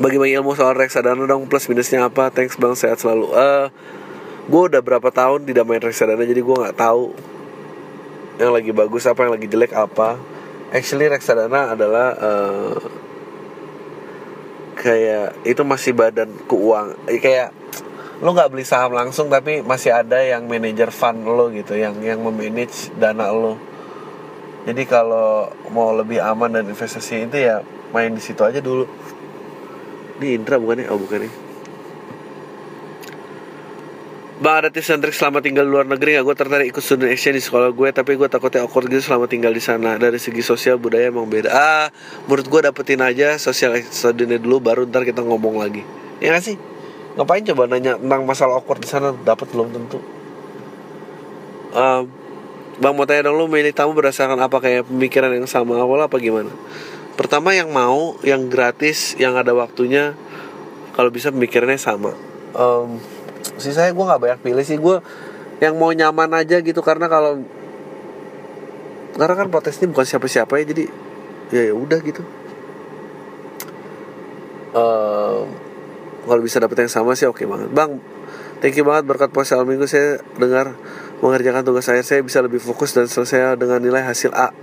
Bagi-bagi 0.00 0.32
ilmu 0.40 0.56
soal 0.56 0.74
reksadana 0.74 1.28
dong 1.28 1.46
plus 1.46 1.70
minusnya 1.70 2.10
apa? 2.10 2.32
Thanks 2.34 2.58
bang 2.58 2.74
sehat 2.74 2.98
selalu. 2.98 3.30
Uh, 3.30 3.38
eh, 3.38 3.66
gue 4.50 4.62
udah 4.74 4.82
berapa 4.82 5.08
tahun 5.14 5.46
tidak 5.46 5.64
main 5.68 5.78
reksadana 5.78 6.26
jadi 6.26 6.42
gue 6.42 6.56
nggak 6.56 6.74
tahu 6.74 7.14
yang 8.40 8.56
lagi 8.56 8.72
bagus 8.72 9.04
apa 9.04 9.28
yang 9.28 9.36
lagi 9.36 9.46
jelek 9.46 9.76
apa? 9.76 10.16
Actually 10.72 11.12
reksadana 11.12 11.76
adalah 11.76 12.16
uh, 12.16 12.74
kayak 14.80 15.44
itu 15.44 15.60
masih 15.60 15.92
badan 15.92 16.32
keuang 16.48 16.96
kayak 17.20 17.52
lo 18.24 18.32
nggak 18.32 18.48
beli 18.48 18.64
saham 18.64 18.96
langsung 18.96 19.28
tapi 19.28 19.60
masih 19.60 19.92
ada 19.92 20.24
yang 20.24 20.48
manajer 20.48 20.88
fund 20.88 21.28
lo 21.28 21.52
gitu 21.52 21.76
yang 21.76 22.00
yang 22.00 22.24
memanage 22.24 22.88
dana 22.96 23.28
lo 23.28 23.60
jadi 24.68 24.82
kalau 24.84 25.48
mau 25.72 25.96
lebih 25.96 26.20
aman 26.20 26.52
dan 26.52 26.68
investasi 26.68 27.28
itu 27.28 27.36
ya 27.40 27.64
main 27.96 28.12
di 28.12 28.20
situ 28.20 28.44
aja 28.44 28.60
dulu. 28.60 28.84
Di 30.20 30.36
Indra 30.36 30.60
bukan 30.60 30.84
ya? 30.84 30.92
Oh 30.92 31.00
bukan 31.00 31.24
ya 31.24 31.49
Bang 34.40 34.64
ada 34.64 34.72
tips 34.72 34.88
dan 34.88 35.04
trik 35.04 35.12
selama 35.12 35.44
tinggal 35.44 35.68
di 35.68 35.72
luar 35.76 35.84
negeri. 35.84 36.16
Gak? 36.16 36.24
Gue 36.24 36.32
tertarik 36.32 36.66
ikut 36.72 36.80
student 36.80 37.12
exchange 37.12 37.36
di 37.36 37.44
sekolah 37.44 37.76
gue 37.76 37.88
Tapi 37.92 38.16
gue 38.16 38.24
takutnya 38.24 38.64
awkward 38.64 38.88
gitu 38.88 39.12
selama 39.12 39.28
tinggal 39.28 39.52
di 39.52 39.60
sana. 39.60 40.00
Dari 40.00 40.16
segi 40.16 40.40
sosial 40.40 40.80
budaya 40.80 41.12
emang 41.12 41.28
beda. 41.28 41.52
Ah, 41.52 41.86
menurut 42.24 42.48
gue 42.48 42.60
dapetin 42.64 43.04
aja 43.04 43.36
sosial 43.36 43.76
studentnya 43.84 44.40
dulu 44.40 44.64
Baru 44.64 44.88
ntar 44.88 45.04
kita 45.04 45.20
ngomong 45.20 45.60
lagi. 45.60 45.84
Ya 46.24 46.32
gak 46.32 46.40
sih? 46.40 46.56
Ngapain 47.20 47.44
coba 47.52 47.68
nanya 47.68 48.00
tentang 48.00 48.24
masalah 48.24 48.64
awkward 48.64 48.80
di 48.80 48.88
sana? 48.88 49.12
Dapat 49.12 49.52
belum 49.52 49.68
tentu. 49.76 50.00
Um, 51.76 52.08
Bang 52.80 52.96
mau 52.96 53.04
tanya 53.04 53.28
dong 53.28 53.36
lu 53.36 53.44
milih 53.44 53.76
tamu 53.76 53.92
berdasarkan 53.92 54.40
apa? 54.40 54.56
Kayak 54.56 54.88
pemikiran 54.88 55.36
yang 55.36 55.44
sama 55.44 55.76
awal 55.76 56.00
apa 56.00 56.16
gimana? 56.16 56.48
Pertama 57.20 57.52
yang 57.52 57.68
mau, 57.76 58.16
yang 58.24 58.48
gratis, 58.48 59.20
yang 59.20 59.36
ada 59.36 59.52
waktunya 59.52 60.16
Kalau 60.96 61.12
bisa 61.12 61.28
pemikirannya 61.28 61.76
sama. 61.76 62.16
Um, 62.56 62.96
sih 63.60 63.74
saya 63.76 63.92
gue 63.92 64.04
nggak 64.04 64.20
banyak 64.20 64.40
pilih 64.40 64.64
sih. 64.64 64.80
Gue 64.80 65.04
yang 65.60 65.76
mau 65.76 65.92
nyaman 65.92 66.32
aja 66.40 66.58
gitu 66.64 66.80
karena 66.80 67.06
kalau 67.06 67.44
karena 69.14 69.34
kan 69.36 69.46
protesnya 69.52 69.90
bukan 69.92 70.06
siapa-siapa 70.08 70.48
ya 70.62 70.64
jadi 70.72 70.84
ya 71.52 71.62
ya 71.70 71.74
udah 71.76 71.98
gitu. 72.00 72.22
Uh, 74.70 75.50
kalau 76.24 76.40
bisa 76.46 76.62
dapet 76.62 76.86
yang 76.86 76.92
sama 76.92 77.12
sih 77.18 77.28
oke 77.28 77.42
okay 77.42 77.46
banget. 77.46 77.68
Bang 77.74 78.00
thank 78.64 78.76
you 78.78 78.86
banget 78.86 79.04
berkat 79.04 79.30
puasa 79.34 79.60
minggu. 79.60 79.84
Saya 79.84 80.24
dengar 80.40 80.72
mengerjakan 81.20 81.62
tugas 81.66 81.84
saya. 81.84 82.00
Saya 82.00 82.24
bisa 82.24 82.40
lebih 82.40 82.62
fokus 82.62 82.96
dan 82.96 83.04
selesai 83.10 83.60
dengan 83.60 83.82
nilai 83.84 84.00
hasil 84.00 84.32
A 84.32 84.54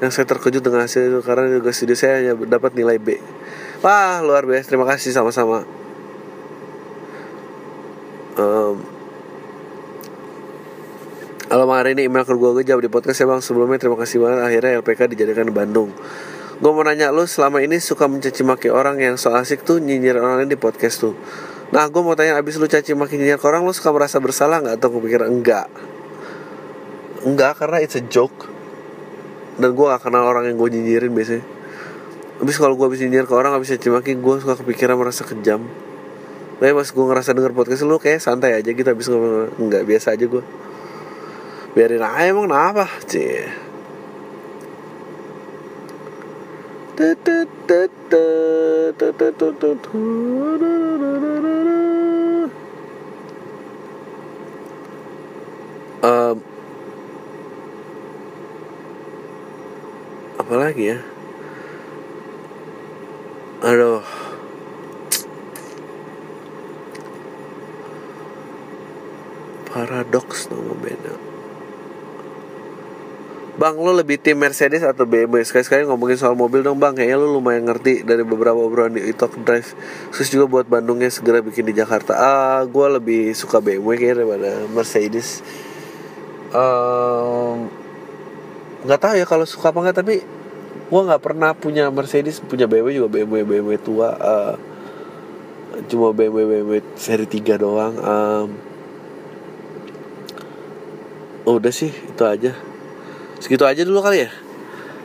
yang 0.00 0.08
saya 0.08 0.24
terkejut 0.24 0.64
dengan 0.64 0.88
hasil 0.88 1.12
itu 1.12 1.20
karena 1.20 1.60
tugas 1.60 1.76
studi 1.76 1.92
saya 1.94 2.24
hanya 2.24 2.32
dapat 2.48 2.72
nilai 2.74 2.96
B. 2.96 3.20
Wah 3.84 4.24
luar 4.24 4.48
biasa. 4.48 4.72
Terima 4.72 4.88
kasih 4.88 5.12
sama-sama 5.12 5.62
um, 8.40 8.76
Halo 11.50 11.66
Bang 11.66 11.82
hari 11.82 11.98
ini 11.98 12.06
email 12.06 12.22
ke 12.22 12.30
gue 12.30 12.62
jawab 12.62 12.78
di 12.78 12.86
podcast 12.86 13.18
ya 13.18 13.26
Bang. 13.26 13.42
Sebelumnya 13.42 13.74
terima 13.82 13.98
kasih 13.98 14.22
banget. 14.22 14.38
Akhirnya 14.46 14.70
LPK 14.86 15.10
dijadikan 15.10 15.50
di 15.50 15.54
Bandung. 15.54 15.90
Gue 16.62 16.70
mau 16.70 16.86
nanya 16.86 17.10
lu 17.10 17.26
selama 17.26 17.58
ini 17.58 17.82
suka 17.82 18.06
mencaci 18.06 18.46
maki 18.46 18.70
orang 18.70 19.02
yang 19.02 19.18
so 19.18 19.34
asik 19.34 19.66
tuh 19.66 19.82
nyinyir 19.82 20.14
orang 20.22 20.44
lain 20.44 20.50
di 20.54 20.54
podcast 20.54 21.02
tuh? 21.02 21.18
Nah 21.74 21.90
gue 21.90 22.02
mau 22.06 22.14
tanya 22.14 22.38
abis 22.38 22.54
lu 22.54 22.70
caci 22.70 22.94
maki 22.94 23.18
nyinyir 23.18 23.42
orang 23.42 23.66
lu 23.66 23.74
suka 23.74 23.90
merasa 23.90 24.22
bersalah 24.22 24.62
gak 24.62 24.78
atau 24.78 24.94
gue 24.94 25.02
pikir 25.10 25.26
enggak? 25.26 25.66
Enggak 27.26 27.58
karena 27.58 27.82
it's 27.82 27.98
a 27.98 28.02
joke. 28.06 28.46
Dan 29.58 29.74
gue 29.74 29.86
gak 29.90 30.06
kenal 30.06 30.22
orang 30.30 30.46
yang 30.46 30.54
gue 30.54 30.70
nyinyirin 30.70 31.10
biasanya. 31.10 31.42
Abis 32.46 32.62
kalau 32.62 32.78
gue 32.78 32.86
habis 32.86 33.02
nyinyir 33.02 33.26
ke 33.26 33.34
orang 33.34 33.58
abis 33.58 33.74
caci 33.74 33.90
maki 33.90 34.14
gue 34.14 34.34
suka 34.38 34.54
kepikiran 34.54 34.94
merasa 34.94 35.26
kejam 35.26 35.66
tapi 36.60 36.76
pas 36.76 36.84
gue 36.84 37.04
ngerasa 37.08 37.32
denger 37.32 37.56
podcast 37.56 37.88
lu 37.88 37.96
kayak 37.96 38.20
santai 38.20 38.52
aja 38.52 38.68
gitu 38.68 38.84
habis 38.84 39.08
ngomong 39.08 39.48
nggak 39.56 39.88
biasa 39.88 40.12
aja 40.12 40.28
gue 40.28 40.44
biarin 41.72 42.04
aja 42.04 42.28
emang 42.28 42.52
kenapa? 42.52 42.84
Cie. 43.08 43.48
Um, 56.00 56.36
apa 60.36 60.54
lagi 60.60 60.92
ya? 60.92 60.98
Aduh 63.64 64.09
Paradox 70.10 70.50
nama 70.50 70.74
beda. 70.74 71.14
Bang 73.62 73.78
lo 73.78 73.94
lebih 73.94 74.18
tim 74.18 74.34
Mercedes 74.40 74.82
atau 74.82 75.06
BMW 75.06 75.44
Sekali-sekali 75.46 75.86
ngomongin 75.86 76.18
soal 76.18 76.34
mobil 76.34 76.66
dong 76.66 76.82
bang. 76.82 76.98
Kayaknya 76.98 77.22
lo 77.22 77.38
lumayan 77.38 77.70
ngerti 77.70 78.02
dari 78.02 78.26
beberapa 78.26 78.58
obrolan 78.58 78.98
di 78.98 79.06
Itok 79.06 79.46
Drive. 79.46 79.70
Terus 80.10 80.28
juga 80.34 80.50
buat 80.50 80.66
Bandungnya 80.66 81.14
segera 81.14 81.38
bikin 81.38 81.62
di 81.62 81.78
Jakarta. 81.78 82.18
Ah 82.18 82.66
gue 82.66 82.86
lebih 82.90 83.30
suka 83.38 83.62
BMW 83.62 84.02
kayaknya 84.02 84.16
daripada 84.26 84.50
Mercedes. 84.74 85.46
Um, 86.50 87.70
nggak 88.82 88.98
tahu 88.98 89.14
ya 89.14 89.26
kalau 89.30 89.46
suka 89.46 89.70
apa 89.70 89.78
nggak 89.78 89.96
tapi 90.02 90.26
gue 90.90 91.00
nggak 91.06 91.22
pernah 91.22 91.54
punya 91.54 91.86
Mercedes. 91.94 92.42
Punya 92.42 92.66
BMW 92.66 92.98
juga 92.98 93.14
BMW 93.14 93.46
BMW 93.46 93.78
tua. 93.78 94.18
Uh, 94.18 94.54
cuma 95.86 96.10
BMW 96.10 96.50
BMW 96.50 96.82
seri 96.98 97.30
3 97.30 97.62
doang. 97.62 97.94
Um, 98.02 98.69
udah 101.48 101.72
sih 101.72 101.92
itu 101.92 102.24
aja. 102.24 102.52
Segitu 103.40 103.64
aja 103.64 103.82
dulu 103.86 104.04
kali 104.04 104.28
ya. 104.28 104.30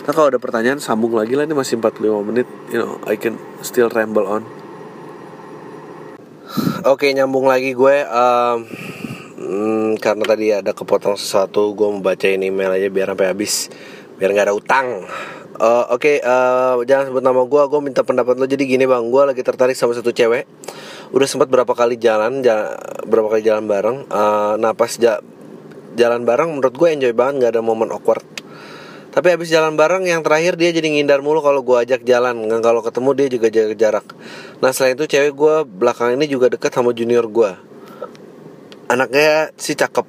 Nah 0.05 0.13
kalau 0.13 0.29
ada 0.29 0.37
pertanyaan 0.37 0.77
sambung 0.77 1.17
lagi 1.17 1.33
lah 1.33 1.49
ini 1.49 1.57
masih 1.57 1.81
45 1.81 2.29
menit 2.29 2.45
You 2.69 2.77
know 2.77 3.01
I 3.09 3.17
can 3.17 3.41
still 3.65 3.89
ramble 3.89 4.29
on. 4.29 4.45
Oke 6.85 7.09
nyambung 7.09 7.49
lagi 7.49 7.73
gue 7.73 7.95
um, 8.05 8.57
hmm, 9.41 9.89
Karena 9.97 10.23
tadi 10.29 10.53
ada 10.53 10.71
kepotong 10.77 11.17
sesuatu 11.17 11.73
Gue 11.73 11.89
mau 11.89 12.05
bacain 12.05 12.37
email 12.37 12.69
aja 12.69 12.87
biar 12.93 13.17
sampai 13.17 13.27
habis 13.33 13.73
Biar 14.21 14.29
nggak 14.29 14.47
ada 14.47 14.55
utang. 14.55 15.01
Uh, 15.57 15.89
Oke 15.89 16.21
okay, 16.21 16.23
uh, 16.23 16.77
jangan 16.85 17.09
sebut 17.09 17.25
nama 17.25 17.41
gue 17.41 17.61
Gue 17.65 17.81
minta 17.81 18.05
pendapat 18.05 18.37
lo 18.37 18.45
Jadi 18.45 18.69
gini 18.69 18.85
bang 18.85 19.09
Gue 19.09 19.25
lagi 19.25 19.41
tertarik 19.41 19.73
sama 19.73 19.97
satu 19.97 20.13
cewek. 20.13 20.45
Udah 21.09 21.25
sempat 21.25 21.49
berapa 21.49 21.73
kali 21.73 21.97
jalan 21.97 22.45
ja, 22.45 22.77
Berapa 23.09 23.33
kali 23.33 23.41
jalan 23.41 23.65
bareng. 23.65 24.05
Uh, 24.13 24.53
Nah 24.61 24.77
pas 24.77 24.93
jalan 25.95 26.27
bareng 26.27 26.51
menurut 26.51 26.75
gue 26.75 26.89
enjoy 26.91 27.13
banget 27.15 27.47
Gak 27.47 27.51
ada 27.57 27.61
momen 27.65 27.89
awkward. 27.91 28.23
Tapi 29.15 29.31
habis 29.31 29.47
jalan 29.47 29.79
bareng 29.79 30.03
yang 30.03 30.27
terakhir 30.27 30.59
dia 30.59 30.75
jadi 30.75 30.91
ngindar 30.91 31.23
mulu 31.23 31.39
kalau 31.39 31.63
gue 31.63 31.79
ajak 31.87 32.03
jalan. 32.03 32.35
Nggak 32.35 32.61
kalau 32.67 32.83
ketemu 32.83 33.09
dia 33.15 33.27
juga 33.31 33.47
jaga 33.47 33.75
jarak. 33.79 34.05
Nah 34.59 34.75
selain 34.75 34.99
itu 34.99 35.07
cewek 35.07 35.31
gue 35.31 35.55
belakang 35.63 36.19
ini 36.19 36.27
juga 36.27 36.51
deket 36.51 36.75
sama 36.75 36.91
junior 36.91 37.23
gue 37.31 37.75
anaknya 38.89 39.51
si 39.57 39.73
cakep. 39.73 40.05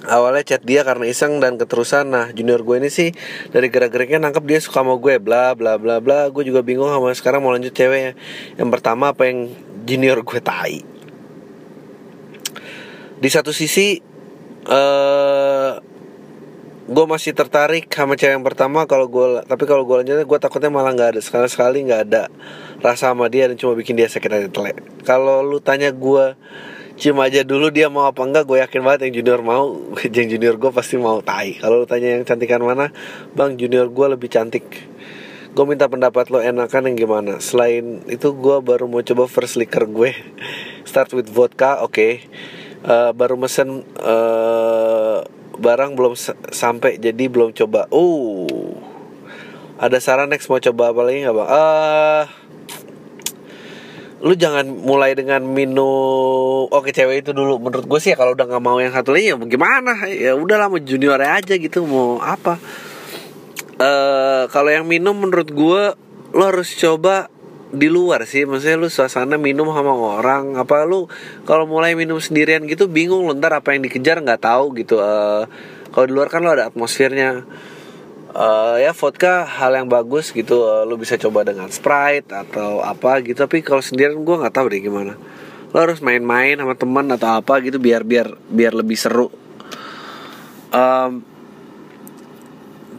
Awalnya 0.00 0.42
chat 0.56 0.62
dia 0.64 0.80
karena 0.80 1.04
iseng 1.04 1.38
dan 1.44 1.60
keterusan. 1.60 2.08
Nah 2.08 2.32
junior 2.32 2.64
gue 2.64 2.76
ini 2.80 2.88
sih 2.88 3.12
dari 3.52 3.68
gerak-geriknya 3.68 4.18
nangkep 4.18 4.44
dia 4.48 4.58
suka 4.58 4.80
sama 4.80 4.96
gue 4.96 5.20
bla 5.20 5.52
bla 5.52 5.76
bla 5.76 6.00
bla. 6.00 6.32
Gue 6.32 6.48
juga 6.48 6.64
bingung 6.64 6.88
sama 6.88 7.12
sekarang 7.12 7.44
mau 7.44 7.52
lanjut 7.52 7.70
ceweknya. 7.76 8.16
Yang 8.56 8.68
pertama 8.72 9.12
apa 9.12 9.28
yang 9.28 9.52
junior 9.84 10.24
gue 10.24 10.40
tai. 10.40 10.80
Di 13.20 13.28
satu 13.28 13.52
sisi 13.52 14.00
uh, 14.70 15.82
gue 16.90 17.06
masih 17.06 17.30
tertarik 17.34 17.86
sama 17.86 18.18
cewek 18.18 18.34
yang 18.34 18.46
pertama 18.46 18.82
kalau 18.86 19.06
gue 19.06 19.46
tapi 19.46 19.62
kalau 19.62 19.86
gue 19.86 20.02
lanjutnya 20.02 20.26
gue 20.26 20.38
takutnya 20.42 20.74
malah 20.74 20.90
nggak 20.90 21.14
ada 21.14 21.20
sekali 21.22 21.46
sekali 21.46 21.78
nggak 21.86 22.02
ada 22.10 22.26
rasa 22.82 23.14
sama 23.14 23.30
dia 23.30 23.46
dan 23.46 23.54
cuma 23.54 23.78
bikin 23.78 23.94
dia 23.94 24.10
sakit 24.10 24.26
hati 24.26 24.48
telek 24.50 24.82
kalau 25.06 25.42
lu 25.46 25.62
tanya 25.62 25.94
gue 25.94 26.34
cuma 27.00 27.32
aja 27.32 27.40
dulu 27.40 27.72
dia 27.72 27.88
mau 27.88 28.04
apa 28.04 28.20
enggak? 28.28 28.44
Gue 28.44 28.60
yakin 28.60 28.84
banget 28.84 29.08
yang 29.08 29.24
junior 29.24 29.40
mau 29.40 29.72
yang 30.20 30.28
junior 30.28 30.60
gue 30.60 30.70
pasti 30.70 31.00
mau 31.00 31.24
tai. 31.24 31.56
Kalau 31.56 31.82
lu 31.82 31.86
tanya 31.88 32.12
yang 32.12 32.28
cantikan 32.28 32.60
mana 32.60 32.92
bang 33.32 33.56
junior 33.56 33.88
gue 33.88 34.06
lebih 34.12 34.28
cantik. 34.28 34.68
Gue 35.56 35.64
minta 35.64 35.88
pendapat 35.88 36.28
lo 36.28 36.44
enakan 36.44 36.92
yang 36.92 36.96
gimana. 37.00 37.40
Selain 37.40 38.04
itu 38.04 38.36
gue 38.36 38.56
baru 38.60 38.84
mau 38.86 39.00
coba 39.00 39.24
first 39.26 39.56
liquor 39.56 39.88
gue. 39.88 40.12
Start 40.88 41.16
with 41.16 41.32
vodka 41.32 41.80
oke. 41.80 41.96
okay. 41.96 42.12
Uh, 42.84 43.10
baru 43.16 43.36
mesen 43.36 43.84
uh, 44.00 45.24
barang 45.60 45.92
belum 45.96 46.16
sampai 46.52 46.96
jadi 46.96 47.24
belum 47.28 47.52
coba. 47.52 47.88
Oh. 47.92 48.48
Ada 49.80 49.96
saran 49.96 50.28
next 50.28 50.52
mau 50.52 50.60
coba 50.60 50.92
apa 50.92 51.00
lagi 51.08 51.24
nggak 51.24 51.36
bang? 51.36 51.48
Uh, 51.48 52.24
lu 54.20 54.36
jangan 54.36 54.68
mulai 54.68 55.16
dengan 55.16 55.40
minum 55.40 56.68
oke 56.68 56.92
cewek 56.92 57.24
itu 57.24 57.32
dulu 57.32 57.56
menurut 57.56 57.88
gue 57.88 58.00
sih 58.04 58.12
ya 58.12 58.20
kalau 58.20 58.36
udah 58.36 58.44
nggak 58.44 58.60
mau 58.60 58.76
yang 58.76 58.92
satu 58.92 59.16
lagi 59.16 59.32
ya 59.32 59.36
gimana 59.40 59.96
ya 60.12 60.36
udahlah 60.36 60.68
mau 60.68 60.76
junior 60.76 61.16
aja 61.24 61.56
gitu 61.56 61.88
mau 61.88 62.20
apa 62.20 62.60
uh, 63.80 64.44
kalau 64.52 64.68
yang 64.68 64.84
minum 64.84 65.16
menurut 65.16 65.48
gue 65.48 65.82
lo 66.36 66.42
harus 66.44 66.68
coba 66.76 67.32
di 67.70 67.88
luar 67.88 68.26
sih. 68.26 68.46
Maksudnya 68.46 68.76
lu 68.78 68.90
suasana 68.90 69.38
minum 69.38 69.70
sama 69.70 69.94
orang 69.94 70.58
apa 70.58 70.82
lu 70.86 71.06
kalau 71.46 71.66
mulai 71.66 71.94
minum 71.94 72.18
sendirian 72.18 72.66
gitu 72.66 72.90
bingung 72.90 73.26
lu 73.26 73.32
ntar 73.38 73.54
apa 73.54 73.74
yang 73.74 73.86
dikejar 73.86 74.20
nggak 74.22 74.42
tahu 74.42 74.74
gitu. 74.78 74.98
Uh, 74.98 75.46
kalau 75.90 76.06
di 76.06 76.12
luar 76.14 76.28
kan 76.30 76.42
lo 76.42 76.50
ada 76.54 76.70
atmosfernya. 76.70 77.46
Uh, 78.30 78.78
ya 78.78 78.94
vodka 78.94 79.42
hal 79.42 79.74
yang 79.74 79.90
bagus 79.90 80.30
gitu 80.30 80.62
uh, 80.62 80.86
lu 80.86 80.94
bisa 80.94 81.18
coba 81.18 81.42
dengan 81.42 81.66
sprite 81.66 82.30
atau 82.30 82.78
apa 82.78 83.18
gitu. 83.26 83.42
Tapi 83.42 83.62
kalau 83.62 83.82
sendirian 83.82 84.22
gue 84.22 84.36
nggak 84.38 84.54
tahu 84.54 84.70
deh 84.70 84.78
gimana. 84.78 85.18
Lo 85.70 85.78
harus 85.82 85.98
main-main 85.98 86.58
sama 86.58 86.78
teman 86.78 87.10
atau 87.10 87.42
apa 87.42 87.58
gitu 87.58 87.82
biar 87.82 88.06
biar 88.06 88.38
biar 88.46 88.74
lebih 88.74 88.94
seru. 88.94 89.30
Um, 90.70 91.26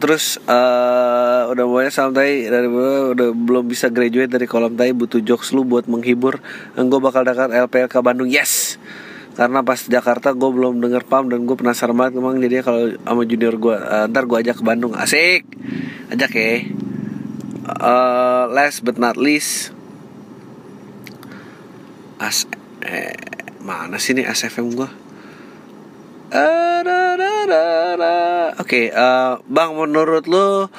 terus 0.02 0.42
uh, 0.50 1.46
udah 1.46 1.62
mulai 1.62 1.94
santai 1.94 2.50
dari 2.50 2.66
udah 2.66 3.30
belum 3.30 3.70
bisa 3.70 3.86
graduate 3.86 4.34
dari 4.34 4.50
kolam 4.50 4.74
tai 4.74 4.90
butuh 4.90 5.22
jokes 5.22 5.54
lu 5.54 5.62
buat 5.62 5.86
menghibur 5.86 6.42
gue 6.74 7.00
bakal 7.00 7.22
dekat 7.22 7.54
LPLK 7.54 7.94
Bandung. 8.02 8.26
Yes! 8.26 8.82
Karena 9.32 9.62
pas 9.62 9.78
Jakarta 9.78 10.34
gue 10.34 10.50
belum 10.50 10.82
denger 10.82 11.06
pam 11.06 11.30
dan 11.30 11.46
gue 11.46 11.54
penasaran 11.54 11.94
banget 11.94 12.18
emang 12.18 12.36
jadi 12.42 12.66
kalau 12.66 12.98
sama 12.98 13.22
junior 13.22 13.54
gue 13.56 13.76
uh, 13.78 14.10
ntar 14.10 14.26
gue 14.26 14.42
ajak 14.42 14.58
ke 14.58 14.64
Bandung. 14.66 14.92
Asik! 14.98 15.46
Ajak 16.10 16.34
ya 16.34 16.66
uh, 17.66 18.50
last 18.50 18.82
but 18.82 18.98
not 18.98 19.14
least 19.14 19.70
as 22.18 22.46
eh, 22.82 23.14
mana 23.62 23.98
sih 23.98 24.14
nih 24.14 24.26
SFM 24.26 24.74
gue 24.74 24.88
Oke, 26.32 26.48
okay, 28.56 28.84
uh, 28.88 28.96
eh, 28.96 29.32
Bang 29.52 29.76
menurut 29.76 30.24
lo 30.24 30.72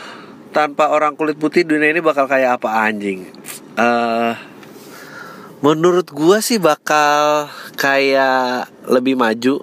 tanpa 0.49 0.89
orang 0.89 1.13
kulit 1.13 1.37
putih 1.37 1.61
dunia 1.61 1.93
ini 1.93 2.01
bakal 2.01 2.25
kayak 2.25 2.57
apa 2.57 2.89
anjing? 2.89 3.29
Uh, 3.77 4.33
menurut 5.61 6.09
gua 6.09 6.41
sih 6.41 6.57
bakal 6.57 7.53
kayak 7.77 8.65
lebih 8.89 9.13
maju. 9.13 9.61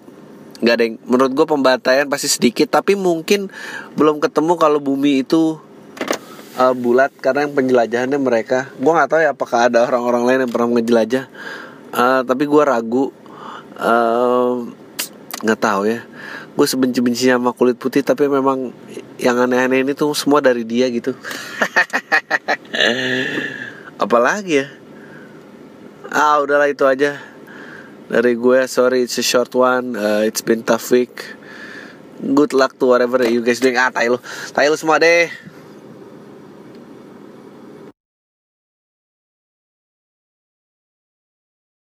Gak 0.63 0.75
ada 0.79 0.85
yang, 0.87 1.03
menurut 1.11 1.35
gua 1.35 1.51
pembantaian 1.51 2.07
pasti 2.07 2.31
sedikit, 2.31 2.71
tapi 2.71 2.95
mungkin 2.95 3.51
belum 3.99 4.23
ketemu 4.23 4.55
kalau 4.63 4.79
bumi 4.79 5.27
itu 5.27 5.59
uh, 6.55 6.75
bulat 6.79 7.11
karena 7.19 7.51
yang 7.51 7.55
penjelajahannya 7.59 8.21
mereka. 8.23 8.71
Gua 8.79 8.95
nggak 8.95 9.11
tahu 9.11 9.21
ya 9.27 9.35
apakah 9.35 9.67
ada 9.67 9.91
orang-orang 9.91 10.23
lain 10.23 10.41
yang 10.47 10.53
pernah 10.55 10.71
menjelajah. 10.71 11.27
Uh, 11.91 12.23
tapi 12.23 12.47
gua 12.47 12.79
ragu. 12.79 13.11
Uh, 13.75 14.71
nggak 15.41 15.61
tahu 15.61 15.89
ya. 15.89 16.05
Gue 16.55 16.67
sebenci-benci 16.69 17.33
sama 17.33 17.57
kulit 17.57 17.81
putih 17.81 18.05
tapi 18.05 18.29
memang 18.29 18.73
yang 19.17 19.41
aneh-aneh 19.41 19.85
ini 19.85 19.93
tuh 19.97 20.13
semua 20.13 20.45
dari 20.45 20.65
dia 20.65 20.89
gitu. 20.93 21.17
Apalagi 24.05 24.65
ya? 24.65 24.67
Ah 26.11 26.43
udahlah 26.43 26.69
itu 26.69 26.85
aja. 26.85 27.17
Dari 28.11 28.35
gue 28.35 28.67
sorry 28.67 29.07
it's 29.07 29.17
a 29.17 29.25
short 29.25 29.55
one. 29.55 29.95
Uh, 29.95 30.27
it's 30.27 30.45
been 30.45 30.67
tough 30.67 30.91
week. 30.91 31.39
Good 32.21 32.53
luck 32.53 32.77
to 32.77 32.93
whatever 32.93 33.23
you 33.25 33.41
guys 33.41 33.63
doing. 33.63 33.81
Ah 33.81 33.89
tai 33.93 34.67
lu 34.69 34.77
semua 34.77 35.01
deh 35.01 35.33